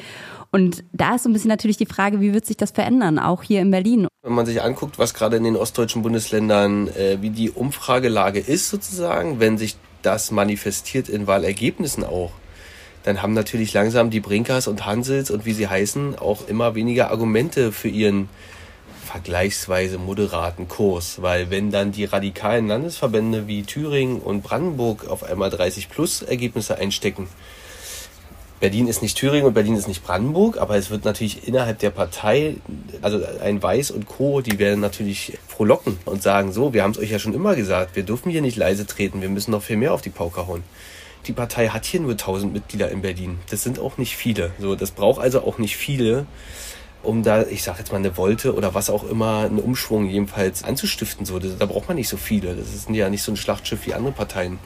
Und 0.52 0.86
da 0.94 1.16
ist 1.16 1.24
so 1.24 1.30
ein 1.30 1.34
bisschen 1.34 1.50
natürlich 1.50 1.76
die 1.76 1.86
Frage, 1.86 2.22
wie 2.22 2.34
wird 2.34 2.46
sich 2.46 2.56
das 2.56 2.72
verändern, 2.72 3.20
auch 3.20 3.44
hier 3.44 3.60
in 3.62 3.72
Berlin? 3.72 4.08
Wenn 4.24 4.34
man 4.34 4.46
sich 4.46 4.62
anguckt, 4.62 4.98
was 4.98 5.14
gerade 5.14 5.36
in 5.36 5.44
den 5.44 5.58
ostdeutschen 5.58 6.02
Bundesländern, 6.02 6.88
äh, 6.88 7.18
wie 7.20 7.30
die 7.30 7.52
Umfragelage 7.52 8.40
ist 8.40 8.70
sozusagen, 8.70 9.42
wenn 9.42 9.58
sich 9.58 9.76
das 10.02 10.32
manifestiert 10.32 11.10
in 11.10 11.28
Wahlergebnissen 11.28 12.06
auch, 12.06 12.32
dann 13.04 13.22
haben 13.22 13.34
natürlich 13.34 13.74
langsam 13.74 14.10
die 14.10 14.20
Brinkers 14.20 14.68
und 14.68 14.86
Hansels 14.86 15.30
und 15.30 15.46
wie 15.46 15.54
sie 15.54 15.68
heißen 15.68 16.18
auch 16.18 16.48
immer 16.48 16.74
weniger 16.74 17.12
Argumente 17.12 17.72
für 17.72 17.90
ihren 17.90 18.30
vergleichsweise 19.06 19.98
moderaten 19.98 20.68
Kurs, 20.68 21.22
weil 21.22 21.50
wenn 21.50 21.72
dann 21.72 21.92
die 21.92 22.06
radikalen 22.06 22.68
Landesverbände 22.68 23.48
wie 23.48 23.64
Thüringen 23.64 24.20
und 24.20 24.44
Brandenburg 24.44 25.08
auf 25.08 25.24
einmal 25.24 25.50
30 25.50 25.90
plus 25.90 26.22
Ergebnisse 26.22 26.78
einstecken, 26.78 27.28
Berlin 28.60 28.88
ist 28.88 29.02
nicht 29.02 29.18
Thüringen 29.18 29.46
und 29.46 29.54
Berlin 29.54 29.76
ist 29.76 29.88
nicht 29.88 30.04
Brandenburg, 30.04 30.58
aber 30.58 30.78
es 30.78 30.90
wird 30.90 31.06
natürlich 31.06 31.48
innerhalb 31.48 31.80
der 31.80 31.90
Partei, 31.90 32.56
also 33.02 33.22
ein 33.42 33.62
Weiß 33.62 33.92
und 33.92 34.08
Co., 34.08 34.42
die 34.42 34.58
werden 34.60 34.80
natürlich 34.80 35.38
frohlocken 35.48 35.98
und 36.06 36.24
sagen, 36.24 36.52
so, 36.52 36.74
wir 36.74 36.82
haben 36.82 36.92
es 36.92 36.98
euch 36.98 37.12
ja 37.12 37.20
schon 37.20 37.34
immer 37.34 37.56
gesagt, 37.56 37.96
wir 37.96 38.04
dürfen 38.04 38.32
hier 38.32 38.42
nicht 38.42 38.58
leise 38.58 38.88
treten, 38.88 39.22
wir 39.22 39.30
müssen 39.30 39.52
noch 39.52 39.62
viel 39.62 39.78
mehr 39.78 39.94
auf 39.94 40.02
die 40.02 40.10
Pauke 40.10 40.48
hauen. 40.48 40.64
Die 41.28 41.34
Partei 41.34 41.68
hat 41.70 41.86
hier 41.86 42.00
nur 42.00 42.12
1000 42.12 42.54
Mitglieder 42.54 42.90
in 42.92 43.02
Berlin. 43.02 43.40
Das 43.50 43.64
sind 43.64 43.80
auch 43.80 43.98
nicht 43.98 44.16
viele. 44.16 44.52
So, 44.60 44.76
das 44.76 44.92
braucht 44.92 45.20
also 45.20 45.42
auch 45.42 45.58
nicht 45.58 45.76
viele, 45.76 46.26
um 47.06 47.24
da, 47.24 47.44
ich 47.44 47.64
sage 47.64 47.80
jetzt 47.80 47.92
mal 47.92 47.98
eine 47.98 48.18
Wolte 48.18 48.56
oder 48.56 48.74
was 48.74 48.90
auch 48.90 49.10
immer, 49.10 49.40
einen 49.40 49.60
Umschwung 49.60 50.08
jedenfalls 50.10 50.64
anzustiften. 50.64 51.26
So, 51.26 51.40
da 51.40 51.66
braucht 51.66 51.88
man 51.88 51.98
nicht 51.98 52.10
so 52.10 52.18
viele. 52.18 52.56
Das 52.56 52.74
ist 52.74 52.90
ja 52.90 53.10
nicht 53.10 53.24
so 53.24 53.32
ein 53.32 53.38
Schlachtschiff 53.38 53.86
wie 53.86 53.94
andere 53.94 54.14
Parteien. 54.14 54.60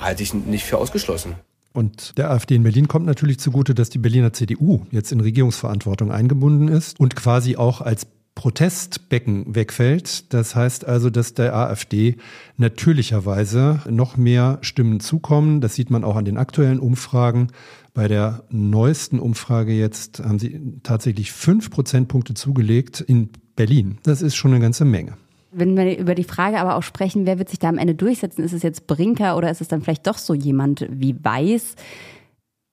Halte 0.00 0.22
ich 0.22 0.34
nicht 0.34 0.64
für 0.64 0.78
ausgeschlossen. 0.78 1.36
Und 1.72 2.16
der 2.16 2.30
AfD 2.30 2.54
in 2.54 2.62
Berlin 2.62 2.88
kommt 2.88 3.04
natürlich 3.04 3.38
zugute, 3.38 3.74
dass 3.74 3.90
die 3.90 3.98
Berliner 3.98 4.32
CDU 4.32 4.86
jetzt 4.90 5.12
in 5.12 5.20
Regierungsverantwortung 5.20 6.10
eingebunden 6.10 6.68
ist 6.68 6.98
und 6.98 7.14
quasi 7.14 7.56
auch 7.56 7.82
als 7.82 8.06
Protestbecken 8.36 9.56
wegfällt. 9.56 10.32
Das 10.32 10.54
heißt 10.54 10.86
also, 10.86 11.10
dass 11.10 11.34
der 11.34 11.56
AfD 11.56 12.16
natürlicherweise 12.58 13.80
noch 13.90 14.16
mehr 14.16 14.58
Stimmen 14.60 15.00
zukommen. 15.00 15.60
Das 15.60 15.74
sieht 15.74 15.90
man 15.90 16.04
auch 16.04 16.14
an 16.14 16.26
den 16.26 16.36
aktuellen 16.36 16.78
Umfragen. 16.78 17.48
Bei 17.94 18.06
der 18.06 18.44
neuesten 18.50 19.18
Umfrage 19.18 19.72
jetzt 19.72 20.20
haben 20.20 20.38
sie 20.38 20.60
tatsächlich 20.82 21.32
fünf 21.32 21.70
Prozentpunkte 21.70 22.34
zugelegt 22.34 23.00
in 23.00 23.30
Berlin. 23.56 23.98
Das 24.02 24.20
ist 24.20 24.36
schon 24.36 24.52
eine 24.52 24.60
ganze 24.60 24.84
Menge. 24.84 25.14
Wenn 25.50 25.74
wir 25.74 25.96
über 25.96 26.14
die 26.14 26.24
Frage 26.24 26.58
aber 26.58 26.76
auch 26.76 26.82
sprechen, 26.82 27.24
wer 27.24 27.38
wird 27.38 27.48
sich 27.48 27.58
da 27.58 27.70
am 27.70 27.78
Ende 27.78 27.94
durchsetzen? 27.94 28.44
Ist 28.44 28.52
es 28.52 28.62
jetzt 28.62 28.86
Brinker 28.86 29.38
oder 29.38 29.50
ist 29.50 29.62
es 29.62 29.68
dann 29.68 29.80
vielleicht 29.80 30.06
doch 30.06 30.18
so 30.18 30.34
jemand 30.34 30.86
wie 30.90 31.16
Weiß? 31.24 31.74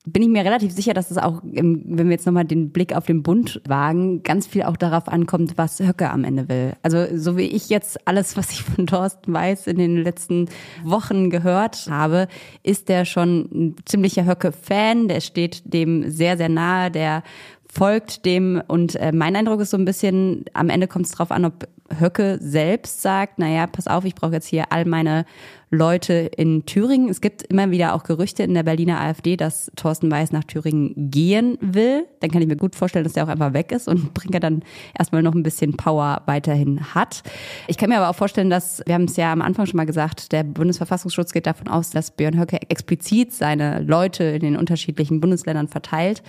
Bin 0.05 0.21
ich 0.21 0.27
mir 0.27 0.43
relativ 0.43 0.73
sicher, 0.73 0.93
dass 0.93 1.11
es 1.11 1.17
auch, 1.17 1.41
wenn 1.43 1.97
wir 1.97 2.11
jetzt 2.11 2.25
nochmal 2.25 2.43
den 2.43 2.71
Blick 2.71 2.93
auf 2.93 3.05
den 3.05 3.23
Bund 3.23 3.61
wagen, 3.65 4.21
ganz 4.23 4.47
viel 4.47 4.63
auch 4.63 4.75
darauf 4.75 5.07
ankommt, 5.07 5.53
was 5.57 5.79
Höcke 5.79 6.09
am 6.09 6.25
Ende 6.25 6.49
will. 6.49 6.73
Also 6.81 7.05
so 7.15 7.37
wie 7.37 7.43
ich 7.43 7.69
jetzt 7.69 8.05
alles, 8.05 8.35
was 8.35 8.51
ich 8.51 8.63
von 8.63 8.85
Thorsten 8.85 9.31
Weiß 9.31 9.65
in 9.67 9.77
den 9.77 10.03
letzten 10.03 10.49
Wochen 10.83 11.29
gehört 11.29 11.87
habe, 11.89 12.27
ist 12.63 12.89
der 12.89 13.05
schon 13.05 13.49
ein 13.53 13.75
ziemlicher 13.85 14.25
Höcke-Fan. 14.25 15.07
Der 15.07 15.21
steht 15.21 15.61
dem 15.65 16.09
sehr, 16.09 16.35
sehr 16.35 16.49
nahe. 16.49 16.91
Der 16.91 17.23
folgt 17.73 18.25
dem 18.25 18.61
und 18.67 18.95
äh, 18.97 19.11
mein 19.11 19.35
Eindruck 19.35 19.59
ist 19.61 19.71
so 19.71 19.77
ein 19.77 19.85
bisschen, 19.85 20.45
am 20.53 20.69
Ende 20.69 20.87
kommt 20.87 21.07
es 21.07 21.11
drauf 21.11 21.31
an, 21.31 21.43
ob 21.43 21.67
Höcke 21.99 22.37
selbst 22.39 23.01
sagt, 23.01 23.39
naja, 23.39 23.65
pass 23.65 23.87
auf, 23.87 24.05
ich 24.05 24.13
brauche 24.13 24.33
jetzt 24.33 24.45
hier 24.45 24.71
all 24.71 24.85
meine 24.85 25.25
Leute 25.71 26.13
in 26.37 26.67
Thüringen. 26.67 27.09
Es 27.09 27.19
gibt 27.19 27.41
immer 27.43 27.71
wieder 27.71 27.95
auch 27.95 28.03
Gerüchte 28.03 28.43
in 28.43 28.53
der 28.53 28.61
Berliner 28.61 29.01
AfD, 29.01 29.37
dass 29.37 29.71
Thorsten 29.75 30.11
Weiß 30.11 30.31
nach 30.31 30.43
Thüringen 30.43 30.93
gehen 31.09 31.57
will. 31.61 32.05
Dann 32.19 32.29
kann 32.29 32.43
ich 32.43 32.47
mir 32.47 32.57
gut 32.57 32.75
vorstellen, 32.75 33.03
dass 33.05 33.13
der 33.13 33.23
auch 33.23 33.29
einfach 33.29 33.53
weg 33.53 33.71
ist 33.71 33.87
und 33.87 34.13
Brinker 34.13 34.39
dann 34.39 34.63
erstmal 34.97 35.23
noch 35.23 35.33
ein 35.33 35.41
bisschen 35.41 35.75
Power 35.75 36.21
weiterhin 36.27 36.93
hat. 36.93 37.23
Ich 37.67 37.77
kann 37.77 37.89
mir 37.89 37.97
aber 37.97 38.09
auch 38.09 38.15
vorstellen, 38.15 38.51
dass, 38.51 38.83
wir 38.85 38.93
haben 38.93 39.05
es 39.05 39.15
ja 39.17 39.33
am 39.33 39.41
Anfang 39.41 39.65
schon 39.65 39.77
mal 39.77 39.87
gesagt, 39.87 40.31
der 40.31 40.43
Bundesverfassungsschutz 40.43 41.33
geht 41.33 41.47
davon 41.47 41.67
aus, 41.67 41.89
dass 41.89 42.11
Björn 42.11 42.39
Höcke 42.39 42.59
explizit 42.69 43.33
seine 43.33 43.81
Leute 43.81 44.25
in 44.25 44.41
den 44.41 44.57
unterschiedlichen 44.57 45.21
Bundesländern 45.21 45.67
verteilt 45.67 46.21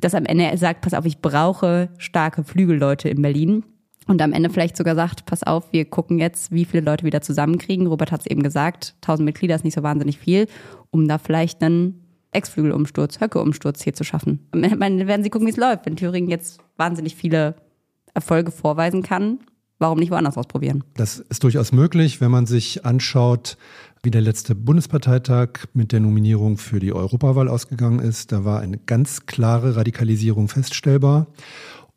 dass 0.00 0.14
am 0.14 0.26
Ende 0.26 0.44
er 0.44 0.58
sagt, 0.58 0.82
pass 0.82 0.94
auf, 0.94 1.06
ich 1.06 1.20
brauche 1.20 1.88
starke 1.98 2.44
Flügelleute 2.44 3.08
in 3.08 3.22
Berlin. 3.22 3.64
Und 4.06 4.22
am 4.22 4.32
Ende 4.32 4.50
vielleicht 4.50 4.76
sogar 4.76 4.94
sagt, 4.94 5.26
pass 5.26 5.42
auf, 5.42 5.72
wir 5.72 5.84
gucken 5.84 6.18
jetzt, 6.18 6.52
wie 6.52 6.64
viele 6.64 6.84
Leute 6.84 7.04
wieder 7.04 7.22
zusammenkriegen. 7.22 7.88
Robert 7.88 8.12
hat 8.12 8.20
es 8.20 8.26
eben 8.26 8.42
gesagt, 8.42 8.94
1000 9.02 9.24
Mitglieder 9.24 9.56
ist 9.56 9.64
nicht 9.64 9.74
so 9.74 9.82
wahnsinnig 9.82 10.18
viel, 10.18 10.46
um 10.90 11.08
da 11.08 11.18
vielleicht 11.18 11.62
einen 11.62 12.04
Ex-Flügelumsturz, 12.30 13.20
Höcke-Umsturz 13.20 13.82
hier 13.82 13.94
zu 13.94 14.04
schaffen. 14.04 14.46
Dann 14.52 15.06
werden 15.08 15.24
sie 15.24 15.30
gucken, 15.30 15.46
wie 15.46 15.52
es 15.52 15.56
läuft. 15.56 15.86
Wenn 15.86 15.96
Thüringen 15.96 16.30
jetzt 16.30 16.60
wahnsinnig 16.76 17.16
viele 17.16 17.56
Erfolge 18.14 18.52
vorweisen 18.52 19.02
kann, 19.02 19.40
warum 19.78 19.98
nicht 19.98 20.10
woanders 20.10 20.36
ausprobieren? 20.36 20.84
Das 20.94 21.18
ist 21.18 21.42
durchaus 21.42 21.72
möglich, 21.72 22.20
wenn 22.20 22.30
man 22.30 22.46
sich 22.46 22.84
anschaut, 22.84 23.56
wie 24.06 24.10
der 24.12 24.22
letzte 24.22 24.54
Bundesparteitag 24.54 25.66
mit 25.74 25.90
der 25.90 25.98
Nominierung 25.98 26.58
für 26.58 26.78
die 26.78 26.92
Europawahl 26.92 27.48
ausgegangen 27.48 27.98
ist. 27.98 28.30
Da 28.30 28.44
war 28.44 28.60
eine 28.60 28.78
ganz 28.78 29.26
klare 29.26 29.74
Radikalisierung 29.74 30.46
feststellbar. 30.46 31.26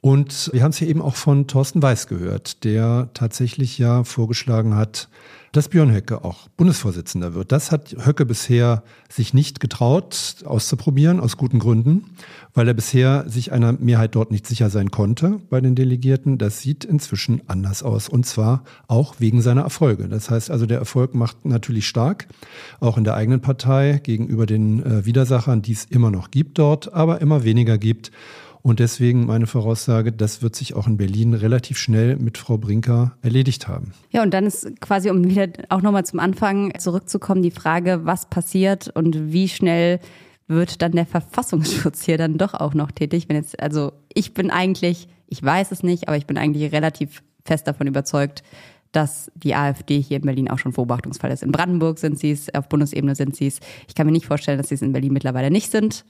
Und 0.02 0.50
wir 0.52 0.64
haben 0.64 0.72
es 0.72 0.78
hier 0.78 0.88
eben 0.88 1.04
auch 1.04 1.16
von 1.16 1.46
Thorsten 1.46 1.84
Weiß 1.84 2.08
gehört, 2.08 2.64
der 2.64 3.10
tatsächlich 3.14 3.78
ja 3.78 4.04
vorgeschlagen 4.04 4.76
hat, 4.76 5.08
dass 5.52 5.70
Björn 5.70 5.94
Höcke 5.94 6.24
auch 6.24 6.48
Bundesvorsitzender 6.58 7.34
wird. 7.34 7.52
Das 7.52 7.72
hat 7.72 7.96
Höcke 8.06 8.26
bisher 8.26 8.84
sich 9.10 9.34
nicht 9.34 9.60
getraut 9.60 10.36
auszuprobieren, 10.46 11.20
aus 11.20 11.38
guten 11.38 11.60
Gründen, 11.60 12.06
weil 12.54 12.68
er 12.68 12.74
bisher 12.74 13.26
sich 13.28 13.52
einer 13.52 13.74
Mehrheit 13.74 14.16
dort 14.16 14.32
nicht 14.32 14.46
sicher 14.46 14.70
sein 14.70 14.92
konnte 14.92 15.40
bei 15.50 15.62
den 15.62 15.76
Delegierten. 15.76 16.38
Das 16.38 16.60
sieht 16.62 16.86
inzwischen 16.86 17.42
anders 17.48 17.84
aus 17.84 18.10
und 18.10 18.26
zwar 18.26 18.64
auch 18.88 19.16
wegen 19.20 19.42
seiner 19.42 19.62
Erfolge. 19.62 20.08
Das 20.08 20.30
heißt 20.30 20.52
also, 20.52 20.66
der 20.66 20.80
Erfolg 20.80 21.16
macht 21.16 21.46
natürlich 21.46 21.88
stark, 21.88 22.28
auch 22.80 22.98
in 22.98 23.04
der 23.04 23.16
eigenen 23.16 23.42
Partei 23.42 24.00
gegenüber 24.04 24.46
den 24.46 24.84
äh, 24.84 25.06
Widersachern, 25.06 25.62
die 25.62 25.74
es 25.74 25.86
immer 25.86 26.12
noch 26.12 26.32
gibt 26.32 26.60
dort, 26.60 26.94
aber 26.94 27.22
immer 27.22 27.44
weniger 27.44 27.78
gibt. 27.78 28.12
Und 28.62 28.80
deswegen 28.80 29.26
meine 29.26 29.48
Voraussage, 29.48 30.12
das 30.12 30.42
wird 30.42 30.56
sich 30.56 30.74
auch 30.74 30.88
in 30.88 30.98
Berlin 30.98 31.34
relativ 31.34 31.78
schnell 31.78 32.18
mit 32.18 32.38
Frau 32.38 32.58
Brinker 32.58 33.18
erledigt 33.22 33.68
haben. 33.68 33.94
Ja, 34.12 34.22
und 34.22 34.34
dann 34.34 34.46
ist 34.46 34.82
quasi, 34.82 35.10
um 35.10 35.24
wieder 35.24 35.48
auch 35.70 35.82
nochmal 35.82 36.06
zum 36.06 36.20
Anfang 36.20 36.78
zurückzukommen, 36.78 37.42
die 37.42 37.52
Frage, 37.52 38.02
was 38.04 38.30
passiert 38.30 38.90
und 38.90 39.32
wie 39.32 39.48
schnell 39.48 40.00
wird 40.48 40.82
dann 40.82 40.92
der 40.94 41.06
Verfassungsschutz 41.06 42.04
hier 42.04 42.18
dann 42.18 42.38
doch 42.38 42.54
auch 42.54 42.74
noch 42.74 42.92
tätig? 42.92 43.30
Wenn 43.30 43.38
jetzt, 43.38 43.60
also 43.62 43.94
ich 44.14 44.34
bin 44.34 44.52
eigentlich, 44.52 45.08
ich 45.28 45.42
weiß 45.42 45.72
es 45.72 45.84
nicht, 45.84 46.08
aber 46.08 46.18
ich 46.18 46.26
bin 46.26 46.38
eigentlich 46.38 46.72
relativ 46.74 47.24
fest 47.46 47.68
davon 47.68 47.88
überzeugt, 47.88 48.44
dass 48.92 49.32
die 49.36 49.56
AfD 49.56 50.02
hier 50.02 50.18
in 50.18 50.24
Berlin 50.24 50.50
auch 50.50 50.58
schon 50.58 50.74
Beobachtungsfall 50.74 51.32
ist. 51.32 51.44
In 51.44 51.52
Brandenburg 51.52 52.00
sind 52.00 52.20
sie 52.20 52.32
es, 52.32 52.54
auf 52.54 52.68
Bundesebene 52.68 53.16
sind 53.16 53.36
sie 53.36 53.48
es. 53.48 53.60
Ich 53.88 53.96
kann 53.96 54.08
mir 54.08 54.12
nicht 54.12 54.26
vorstellen, 54.26 54.58
dass 54.58 54.70
sie 54.70 54.76
es 54.76 54.82
in 54.82 54.92
Berlin 54.92 55.14
mittlerweile 55.14 55.52
nicht 55.52 55.72
sind. 55.72 56.06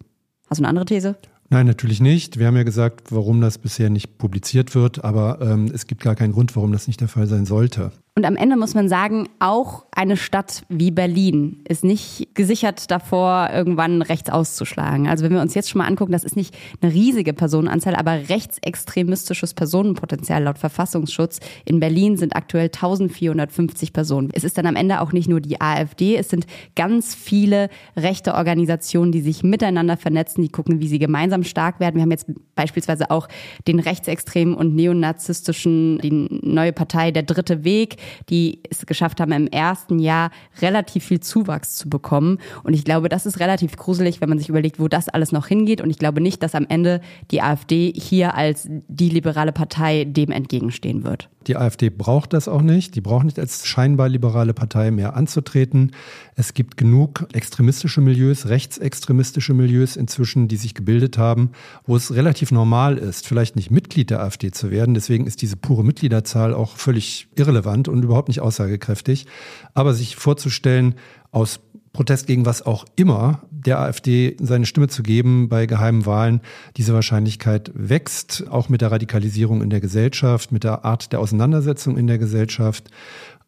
Hast 0.50 0.60
du 0.60 0.64
eine 0.64 0.70
andere 0.70 0.86
These? 0.86 1.16
Nein, 1.52 1.66
natürlich 1.66 2.00
nicht. 2.00 2.38
Wir 2.38 2.46
haben 2.46 2.56
ja 2.56 2.64
gesagt, 2.64 3.12
warum 3.12 3.42
das 3.42 3.58
bisher 3.58 3.90
nicht 3.90 4.20
publiziert 4.20 4.76
wird, 4.76 5.04
aber 5.04 5.40
ähm, 5.42 5.72
es 5.74 5.88
gibt 5.88 6.04
gar 6.04 6.16
keinen 6.16 6.34
Grund, 6.34 6.56
warum 6.56 6.72
das 6.72 6.86
nicht 6.88 7.02
der 7.02 7.08
Fall 7.08 7.26
sein 7.26 7.48
sollte. 7.48 7.92
Und 8.20 8.26
am 8.26 8.36
Ende 8.36 8.58
muss 8.58 8.74
man 8.74 8.90
sagen, 8.90 9.30
auch 9.40 9.86
eine 9.92 10.18
Stadt 10.18 10.64
wie 10.68 10.92
Berlin 10.92 11.62
ist 11.70 11.86
nicht 11.86 12.36
gesichert 12.36 12.92
davor, 12.92 13.50
irgendwann 13.54 14.02
rechts 14.02 14.30
auszuschlagen. 14.30 15.08
Also 15.08 15.24
wenn 15.24 15.32
wir 15.32 15.40
uns 15.40 15.56
jetzt 15.56 15.70
schon 15.70 15.80
mal 15.80 15.88
angucken, 15.88 16.12
das 16.12 16.26
ist 16.26 16.36
nicht 16.36 16.54
eine 16.82 16.94
riesige 16.94 17.32
Personenanzahl, 17.32 17.96
aber 17.96 18.28
rechtsextremistisches 18.28 19.54
Personenpotenzial 19.54 20.44
laut 20.44 20.58
Verfassungsschutz. 20.58 21.40
In 21.64 21.80
Berlin 21.80 22.18
sind 22.18 22.36
aktuell 22.36 22.66
1450 22.66 23.94
Personen. 23.94 24.32
Es 24.34 24.44
ist 24.44 24.58
dann 24.58 24.66
am 24.66 24.76
Ende 24.76 25.00
auch 25.00 25.14
nicht 25.14 25.30
nur 25.30 25.40
die 25.40 25.62
AfD, 25.62 26.18
es 26.18 26.28
sind 26.28 26.46
ganz 26.76 27.16
viele 27.16 27.70
rechte 27.96 28.34
Organisationen, 28.34 29.14
die 29.14 29.22
sich 29.22 29.44
miteinander 29.44 29.96
vernetzen, 29.96 30.42
die 30.42 30.50
gucken, 30.50 30.82
wie 30.82 30.90
sie 30.90 31.00
gemeinsam 31.00 31.46
stark 31.46 31.80
werden. 31.80 31.96
Wir 31.96 32.02
haben 32.02 32.12
jetzt 32.12 32.26
beispielsweise 32.56 33.12
auch 33.12 33.30
den 33.66 33.80
rechtsextremen 33.80 34.56
und 34.56 34.76
neonazistischen, 34.76 36.00
die 36.00 36.28
neue 36.42 36.74
Partei 36.74 37.12
Der 37.12 37.24
Dritte 37.24 37.64
Weg, 37.64 37.96
die 38.30 38.62
es 38.70 38.86
geschafft 38.86 39.20
haben, 39.20 39.32
im 39.32 39.48
ersten 39.48 40.00
Jahr 40.00 40.32
relativ 40.62 41.06
viel 41.06 41.20
Zuwachs 41.20 41.76
zu 41.76 41.90
bekommen. 41.90 42.40
Und 42.64 42.74
ich 42.74 42.84
glaube, 42.84 43.10
das 43.10 43.26
ist 43.26 43.40
relativ 43.40 43.76
gruselig, 43.78 44.22
wenn 44.22 44.30
man 44.30 44.40
sich 44.40 44.50
überlegt, 44.50 44.80
wo 44.80 44.88
das 44.88 45.10
alles 45.10 45.32
noch 45.32 45.48
hingeht. 45.48 45.82
Und 45.82 45.90
ich 45.90 45.98
glaube 45.98 46.22
nicht, 46.22 46.44
dass 46.44 46.56
am 46.56 46.66
Ende 46.68 47.02
die 47.32 47.42
AfD 47.42 47.94
hier 47.96 48.36
als 48.36 48.68
die 48.70 49.10
liberale 49.10 49.52
Partei 49.52 50.06
dem 50.06 50.32
entgegenstehen 50.32 51.04
wird. 51.04 51.30
Die 51.48 51.56
AfD 51.56 51.90
braucht 51.90 52.34
das 52.34 52.48
auch 52.48 52.62
nicht. 52.62 52.96
Die 52.96 53.02
braucht 53.02 53.26
nicht 53.26 53.40
als 53.40 53.66
scheinbar 53.66 54.10
liberale 54.10 54.54
Partei 54.54 54.92
mehr 54.92 55.16
anzutreten. 55.16 55.92
Es 56.36 56.54
gibt 56.54 56.76
genug 56.76 57.28
extremistische 57.34 58.02
Milieus, 58.02 58.48
rechtsextremistische 58.48 59.54
Milieus 59.54 59.96
inzwischen, 59.96 60.48
die 60.48 60.58
sich 60.58 60.76
gebildet 60.76 61.18
haben, 61.18 61.52
wo 61.86 61.96
es 61.96 62.14
relativ 62.14 62.52
normal 62.52 62.98
ist, 62.98 63.26
vielleicht 63.26 63.56
nicht 63.56 63.72
Mitglied 63.72 64.10
der 64.10 64.22
AfD 64.22 64.52
zu 64.52 64.70
werden. 64.70 64.94
Deswegen 64.94 65.26
ist 65.26 65.42
diese 65.42 65.56
pure 65.56 65.84
Mitgliederzahl 65.86 66.54
auch 66.54 66.76
völlig 66.76 67.28
irrelevant 67.36 67.88
und 67.88 68.04
überhaupt 68.04 68.28
nicht 68.28 68.42
aussagekräftig. 68.42 69.26
Aber 69.74 69.94
sich 69.94 70.18
vorzustellen, 70.18 70.96
aus 71.32 71.62
Protest 72.00 72.28
gegen 72.28 72.46
was 72.46 72.66
auch 72.66 72.86
immer, 72.96 73.42
der 73.52 73.80
AfD 73.80 74.38
seine 74.40 74.66
Stimme 74.66 74.88
zu 74.88 75.04
geben 75.04 75.50
bei 75.50 75.66
geheimen 75.66 76.06
Wahlen, 76.06 76.40
diese 76.78 76.94
Wahrscheinlichkeit 76.94 77.74
wächst, 77.76 78.46
auch 78.50 78.70
mit 78.70 78.80
der 78.80 78.94
Radikalisierung 78.94 79.62
in 79.62 79.70
der 79.70 79.82
Gesellschaft, 79.82 80.54
mit 80.54 80.64
der 80.64 80.86
Art 80.86 81.12
der 81.12 81.20
Auseinandersetzung 81.20 81.98
in 81.98 82.08
der 82.08 82.18
Gesellschaft. 82.18 82.90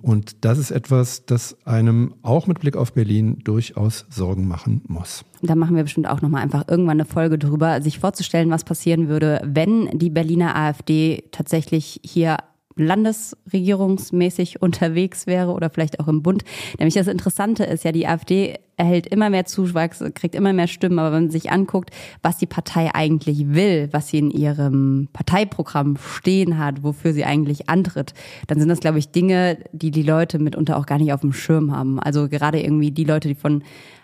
Und 0.01 0.43
das 0.43 0.57
ist 0.57 0.71
etwas, 0.71 1.25
das 1.25 1.55
einem 1.63 2.13
auch 2.23 2.45
mit 2.45 2.59
Blick 2.59 2.75
auf 2.75 2.91
Berlin 2.91 3.39
durchaus 3.41 4.05
Sorgen 4.09 4.49
machen 4.49 4.81
muss. 4.85 5.23
Da 5.41 5.55
machen 5.55 5.77
wir 5.77 5.83
bestimmt 5.83 6.09
auch 6.09 6.21
nochmal 6.21 6.43
einfach 6.43 6.65
irgendwann 6.67 6.99
eine 6.99 7.05
Folge 7.05 7.39
drüber, 7.39 7.81
sich 7.81 7.99
vorzustellen, 7.99 8.49
was 8.49 8.65
passieren 8.65 9.07
würde, 9.07 9.39
wenn 9.45 9.97
die 9.97 10.09
Berliner 10.09 10.57
AfD 10.57 11.23
tatsächlich 11.31 12.01
hier 12.03 12.35
landesregierungsmäßig 12.75 14.62
unterwegs 14.62 15.27
wäre 15.27 15.51
oder 15.51 15.69
vielleicht 15.69 15.99
auch 15.99 16.07
im 16.07 16.21
Bund. 16.21 16.43
Nämlich 16.77 16.95
das 16.95 17.07
Interessante 17.07 17.63
ist 17.63 17.84
ja, 17.84 17.91
die 17.91 18.07
AfD 18.07 18.60
erhält 18.77 19.05
immer 19.07 19.29
mehr 19.29 19.45
Zuwachs, 19.45 20.03
kriegt 20.15 20.34
immer 20.34 20.53
mehr 20.53 20.67
Stimmen, 20.67 20.97
aber 20.97 21.12
wenn 21.12 21.23
man 21.23 21.31
sich 21.31 21.51
anguckt, 21.51 21.91
was 22.23 22.38
die 22.38 22.47
Partei 22.47 22.93
eigentlich 22.95 23.53
will, 23.53 23.89
was 23.91 24.07
sie 24.07 24.17
in 24.17 24.31
ihrem 24.31 25.07
Parteiprogramm 25.13 25.97
stehen 25.97 26.57
hat, 26.57 26.81
wofür 26.81 27.13
sie 27.13 27.25
eigentlich 27.25 27.69
antritt, 27.69 28.13
dann 28.47 28.60
sind 28.60 28.69
das, 28.69 28.79
glaube 28.79 28.97
ich, 28.97 29.12
Dinge, 29.12 29.60
die 29.71 29.91
die 29.91 30.01
Leute 30.01 30.39
mitunter 30.39 30.77
auch 30.77 30.88
gar 30.88 30.97
nicht 30.97 31.13
auf 31.13 31.21
dem 31.21 31.34
Schirm 31.34 31.71
haben. 31.71 31.99
Also 31.99 32.27
gerade 32.27 32.60
irgendwie 32.60 32.91
die 32.91 33.03
Leute, 33.03 33.27
die 33.27 33.36
von 33.36 33.63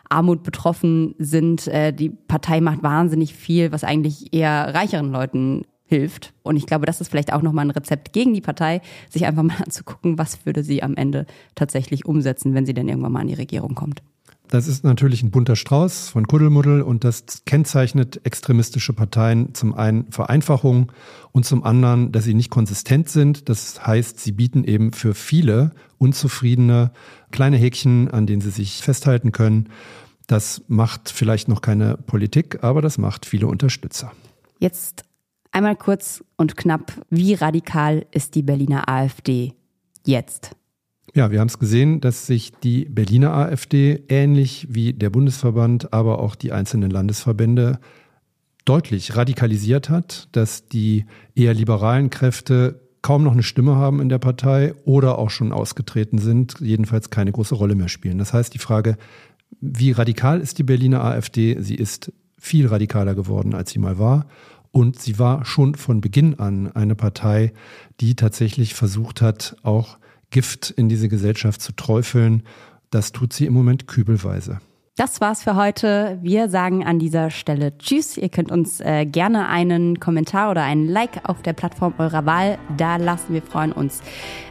Armut 0.09 0.43
betroffen 0.43 1.15
sind, 1.17 1.67
äh, 1.67 1.91
die 1.91 2.09
Partei 2.09 2.61
macht 2.61 2.83
wahnsinnig 2.83 3.33
viel, 3.33 3.71
was 3.71 3.83
eigentlich 3.83 4.33
eher 4.33 4.73
reicheren 4.73 5.11
Leuten 5.11 5.65
hilft. 5.87 6.33
Und 6.43 6.57
ich 6.57 6.65
glaube, 6.65 6.85
das 6.85 7.01
ist 7.01 7.09
vielleicht 7.09 7.33
auch 7.33 7.41
nochmal 7.41 7.65
ein 7.65 7.71
Rezept 7.71 8.13
gegen 8.13 8.33
die 8.33 8.41
Partei, 8.41 8.81
sich 9.09 9.25
einfach 9.25 9.43
mal 9.43 9.57
anzugucken, 9.63 10.17
was 10.17 10.45
würde 10.45 10.63
sie 10.63 10.83
am 10.83 10.95
Ende 10.95 11.25
tatsächlich 11.55 12.05
umsetzen, 12.05 12.53
wenn 12.53 12.65
sie 12.65 12.73
denn 12.73 12.87
irgendwann 12.87 13.11
mal 13.11 13.21
in 13.21 13.27
die 13.27 13.33
Regierung 13.33 13.75
kommt. 13.75 14.01
Das 14.49 14.67
ist 14.67 14.85
natürlich 14.85 15.23
ein 15.23 15.31
bunter 15.31 15.57
Strauß 15.57 16.09
von 16.09 16.25
Kuddelmuddel 16.25 16.81
und 16.81 17.03
das 17.03 17.25
kennzeichnet 17.45 18.21
extremistische 18.23 18.93
Parteien 18.93 19.53
zum 19.53 19.73
einen 19.73 20.09
Vereinfachung 20.09 20.91
und 21.33 21.45
zum 21.45 21.65
anderen, 21.65 22.13
dass 22.13 22.23
sie 22.23 22.33
nicht 22.33 22.49
konsistent 22.49 23.09
sind. 23.09 23.49
Das 23.49 23.85
heißt, 23.85 24.21
sie 24.21 24.31
bieten 24.31 24.63
eben 24.63 24.93
für 24.93 25.13
viele 25.15 25.71
Unzufriedene 25.97 26.91
kleine 27.31 27.57
Häkchen, 27.57 28.09
an 28.09 28.25
denen 28.25 28.41
sie 28.41 28.51
sich 28.51 28.81
festhalten 28.81 29.33
können. 29.33 29.67
Das 30.27 30.63
macht 30.69 31.09
vielleicht 31.09 31.49
noch 31.49 31.61
keine 31.61 31.97
Politik, 31.97 32.63
aber 32.63 32.81
das 32.81 32.97
macht 32.97 33.25
viele 33.25 33.47
Unterstützer. 33.47 34.13
Jetzt 34.59 35.03
Einmal 35.51 35.75
kurz 35.75 36.23
und 36.35 36.57
knapp, 36.57 36.93
wie 37.09 37.33
radikal 37.33 38.05
ist 38.11 38.35
die 38.35 38.43
Berliner 38.43 38.87
AfD 38.89 39.53
jetzt? 40.05 40.55
Ja, 41.13 41.31
wir 41.31 41.39
haben 41.39 41.47
es 41.47 41.57
gesehen, 41.57 42.01
dass 42.01 42.27
sich 42.27 42.51
die 42.51 42.85
Berliner 42.85 43.33
AfD 43.33 44.03
ähnlich 44.07 44.67
wie 44.69 44.93
der 44.93 45.09
Bundesverband, 45.09 45.93
aber 45.93 46.19
auch 46.19 46.35
die 46.35 46.51
einzelnen 46.51 46.91
Landesverbände 46.91 47.79
deutlich 48.65 49.15
radikalisiert 49.15 49.89
hat, 49.89 50.27
dass 50.33 50.67
die 50.67 51.05
eher 51.33 51.53
liberalen 51.53 52.09
Kräfte 52.09 52.81
kaum 53.01 53.23
noch 53.23 53.31
eine 53.31 53.43
Stimme 53.43 53.77
haben 53.77 54.01
in 54.01 54.09
der 54.09 54.19
Partei 54.19 54.73
oder 54.83 55.17
auch 55.17 55.29
schon 55.29 55.53
ausgetreten 55.53 56.17
sind, 56.17 56.55
jedenfalls 56.59 57.09
keine 57.09 57.31
große 57.31 57.55
Rolle 57.55 57.75
mehr 57.75 57.87
spielen. 57.87 58.17
Das 58.17 58.33
heißt, 58.33 58.53
die 58.53 58.59
Frage, 58.59 58.97
wie 59.61 59.91
radikal 59.91 60.41
ist 60.41 60.57
die 60.57 60.63
Berliner 60.63 61.03
AfD? 61.03 61.55
Sie 61.61 61.75
ist 61.75 62.11
viel 62.37 62.67
radikaler 62.67 63.15
geworden, 63.15 63.55
als 63.55 63.71
sie 63.71 63.79
mal 63.79 63.97
war. 63.97 64.27
Und 64.77 64.99
sie 64.99 65.17
war 65.17 65.43
schon 65.43 65.73
von 65.73 66.01
Beginn 66.01 66.37
an 66.37 66.71
eine 66.71 66.93
Partei, 66.93 67.51
die 67.99 68.15
tatsächlich 68.15 68.75
versucht 68.75 69.23
hat, 69.23 69.55
auch 69.63 69.97
Gift 70.29 70.69
in 70.69 70.87
diese 70.87 71.09
Gesellschaft 71.09 71.63
zu 71.63 71.71
träufeln. 71.71 72.43
Das 72.91 73.11
tut 73.11 73.33
sie 73.33 73.47
im 73.47 73.55
Moment 73.55 73.87
kübelweise. 73.87 74.59
Das 74.97 75.21
war's 75.21 75.43
für 75.43 75.55
heute. 75.55 76.17
Wir 76.23 76.49
sagen 76.49 76.83
an 76.83 76.97
dieser 76.97 77.29
Stelle 77.29 77.77
Tschüss. 77.77 78.17
Ihr 78.17 78.29
könnt 78.29 78.51
uns 78.51 78.79
äh, 78.79 79.05
gerne 79.05 79.47
einen 79.47 79.99
Kommentar 79.99 80.49
oder 80.49 80.63
einen 80.63 80.87
Like 80.87 81.21
auf 81.29 81.43
der 81.43 81.53
Plattform 81.53 81.93
eurer 81.99 82.25
Wahl 82.25 82.57
da 82.77 82.97
lassen. 82.97 83.31
Wir 83.31 83.43
freuen 83.43 83.73
uns 83.73 84.01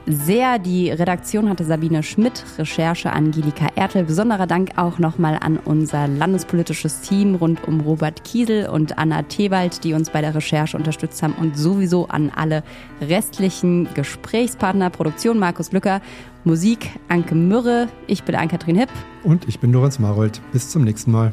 sehr. 0.07 0.61
Die 0.61 0.89
Redaktion 0.93 1.49
hatte 1.49 1.65
Sabine 1.65 2.05
Schmidt, 2.05 2.45
Recherche 2.59 3.13
Angelika 3.13 3.67
Ertel. 3.75 4.05
Besonderer 4.05 4.47
Dank 4.47 4.71
auch 4.77 5.01
nochmal 5.01 5.37
an 5.41 5.57
unser 5.57 6.07
landespolitisches 6.07 7.01
Team 7.01 7.35
rund 7.35 7.67
um 7.67 7.81
Robert 7.81 8.23
Kiesel 8.23 8.69
und 8.69 8.99
Anna 8.99 9.23
Thewald, 9.23 9.83
die 9.83 9.95
uns 9.95 10.11
bei 10.11 10.21
der 10.21 10.37
Recherche 10.37 10.77
unterstützt 10.77 11.25
haben 11.25 11.35
und 11.35 11.59
sowieso 11.59 12.07
an 12.07 12.31
alle 12.33 12.63
restlichen 13.01 13.89
Gesprächspartner, 13.95 14.91
Produktion 14.91 15.41
Markus 15.41 15.73
Lücker 15.73 16.01
Musik 16.47 16.91
Anke 17.09 17.35
Mürre. 17.35 17.89
Ich 18.07 18.23
bin 18.23 18.37
Ann-Kathrin 18.37 18.77
Hipp. 18.77 18.89
Und 19.25 19.49
ich 19.49 19.59
bin 19.59 19.73
Lorenz 19.73 19.99
Marold. 19.99 20.41
Bis 20.53 20.71
zum 20.71 20.85
nächsten 20.85 21.11
Mal. 21.11 21.33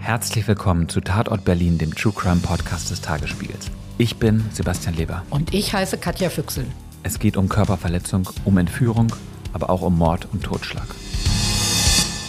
Herzlich 0.00 0.48
willkommen 0.48 0.88
zu 0.88 1.00
Tatort 1.00 1.44
Berlin, 1.44 1.78
dem 1.78 1.94
True 1.94 2.12
Crime 2.12 2.40
Podcast 2.40 2.90
des 2.90 3.00
Tagesspiegels. 3.00 3.70
Ich 3.96 4.16
bin 4.16 4.44
Sebastian 4.52 4.96
Leber. 4.96 5.22
Und 5.30 5.54
ich 5.54 5.72
heiße 5.72 5.98
Katja 5.98 6.28
Füchsel. 6.28 6.66
Es 7.04 7.20
geht 7.20 7.36
um 7.36 7.48
Körperverletzung, 7.48 8.28
um 8.44 8.58
Entführung, 8.58 9.12
aber 9.52 9.70
auch 9.70 9.82
um 9.82 9.96
Mord 9.96 10.26
und 10.32 10.42
Totschlag. 10.42 10.88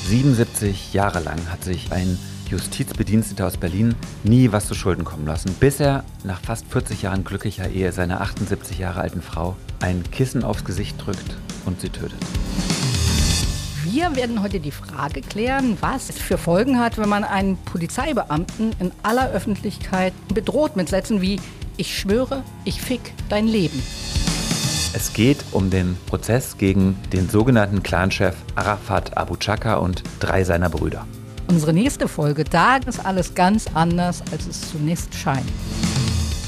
77 0.05 0.93
Jahre 0.93 1.19
lang 1.21 1.39
hat 1.51 1.63
sich 1.63 1.91
ein 1.91 2.19
Justizbediensteter 2.49 3.47
aus 3.47 3.57
Berlin 3.57 3.95
nie 4.23 4.51
was 4.51 4.67
zu 4.67 4.75
Schulden 4.75 5.03
kommen 5.03 5.25
lassen, 5.25 5.53
bis 5.59 5.79
er 5.79 6.03
nach 6.23 6.39
fast 6.41 6.65
40 6.67 7.03
Jahren 7.03 7.23
glücklicher 7.23 7.69
Ehe 7.69 7.91
seiner 7.91 8.21
78 8.21 8.79
Jahre 8.79 9.01
alten 9.01 9.21
Frau 9.21 9.55
ein 9.79 10.03
Kissen 10.11 10.43
aufs 10.43 10.65
Gesicht 10.65 10.95
drückt 11.03 11.37
und 11.65 11.81
sie 11.81 11.89
tötet. 11.89 12.19
Wir 13.83 14.15
werden 14.15 14.41
heute 14.41 14.59
die 14.59 14.71
Frage 14.71 15.21
klären, 15.21 15.77
was 15.79 16.09
es 16.09 16.17
für 16.17 16.37
Folgen 16.37 16.79
hat, 16.79 16.97
wenn 16.97 17.07
man 17.07 17.23
einen 17.23 17.55
Polizeibeamten 17.57 18.73
in 18.79 18.91
aller 19.03 19.29
Öffentlichkeit 19.31 20.13
bedroht 20.33 20.75
mit 20.75 20.89
Sätzen 20.89 21.21
wie 21.21 21.39
Ich 21.77 21.97
schwöre, 21.97 22.43
ich 22.65 22.81
fick 22.81 23.13
dein 23.29 23.47
Leben. 23.47 23.81
Es 24.93 25.13
geht 25.13 25.43
um 25.51 25.69
den 25.69 25.97
Prozess 26.07 26.57
gegen 26.57 26.97
den 27.11 27.29
sogenannten 27.29 27.83
Clanchef 27.83 28.35
Arafat 28.55 29.17
Abu 29.17 29.35
Chaka 29.35 29.75
und 29.75 30.03
drei 30.19 30.43
seiner 30.43 30.69
Brüder. 30.69 31.05
Unsere 31.47 31.73
nächste 31.73 32.07
Folge, 32.07 32.43
da 32.43 32.77
ist 32.77 33.05
alles 33.05 33.35
ganz 33.35 33.67
anders, 33.73 34.23
als 34.31 34.47
es 34.47 34.71
zunächst 34.71 35.13
scheint. 35.13 35.45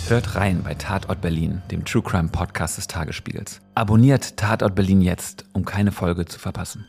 Hört 0.08 0.36
rein 0.36 0.62
bei 0.64 0.74
Tatort 0.74 1.22
Berlin, 1.22 1.62
dem 1.70 1.86
True 1.86 2.02
Crime 2.02 2.30
Podcast 2.30 2.78
des 2.78 2.88
Tagesspiegels. 2.88 3.62
Abonniert 3.76 4.38
Tatort 4.38 4.74
Berlin 4.74 5.02
jetzt, 5.02 5.46
um 5.54 5.66
keine 5.66 5.92
Folge 5.92 6.26
zu 6.26 6.40
verpassen. 6.40 6.86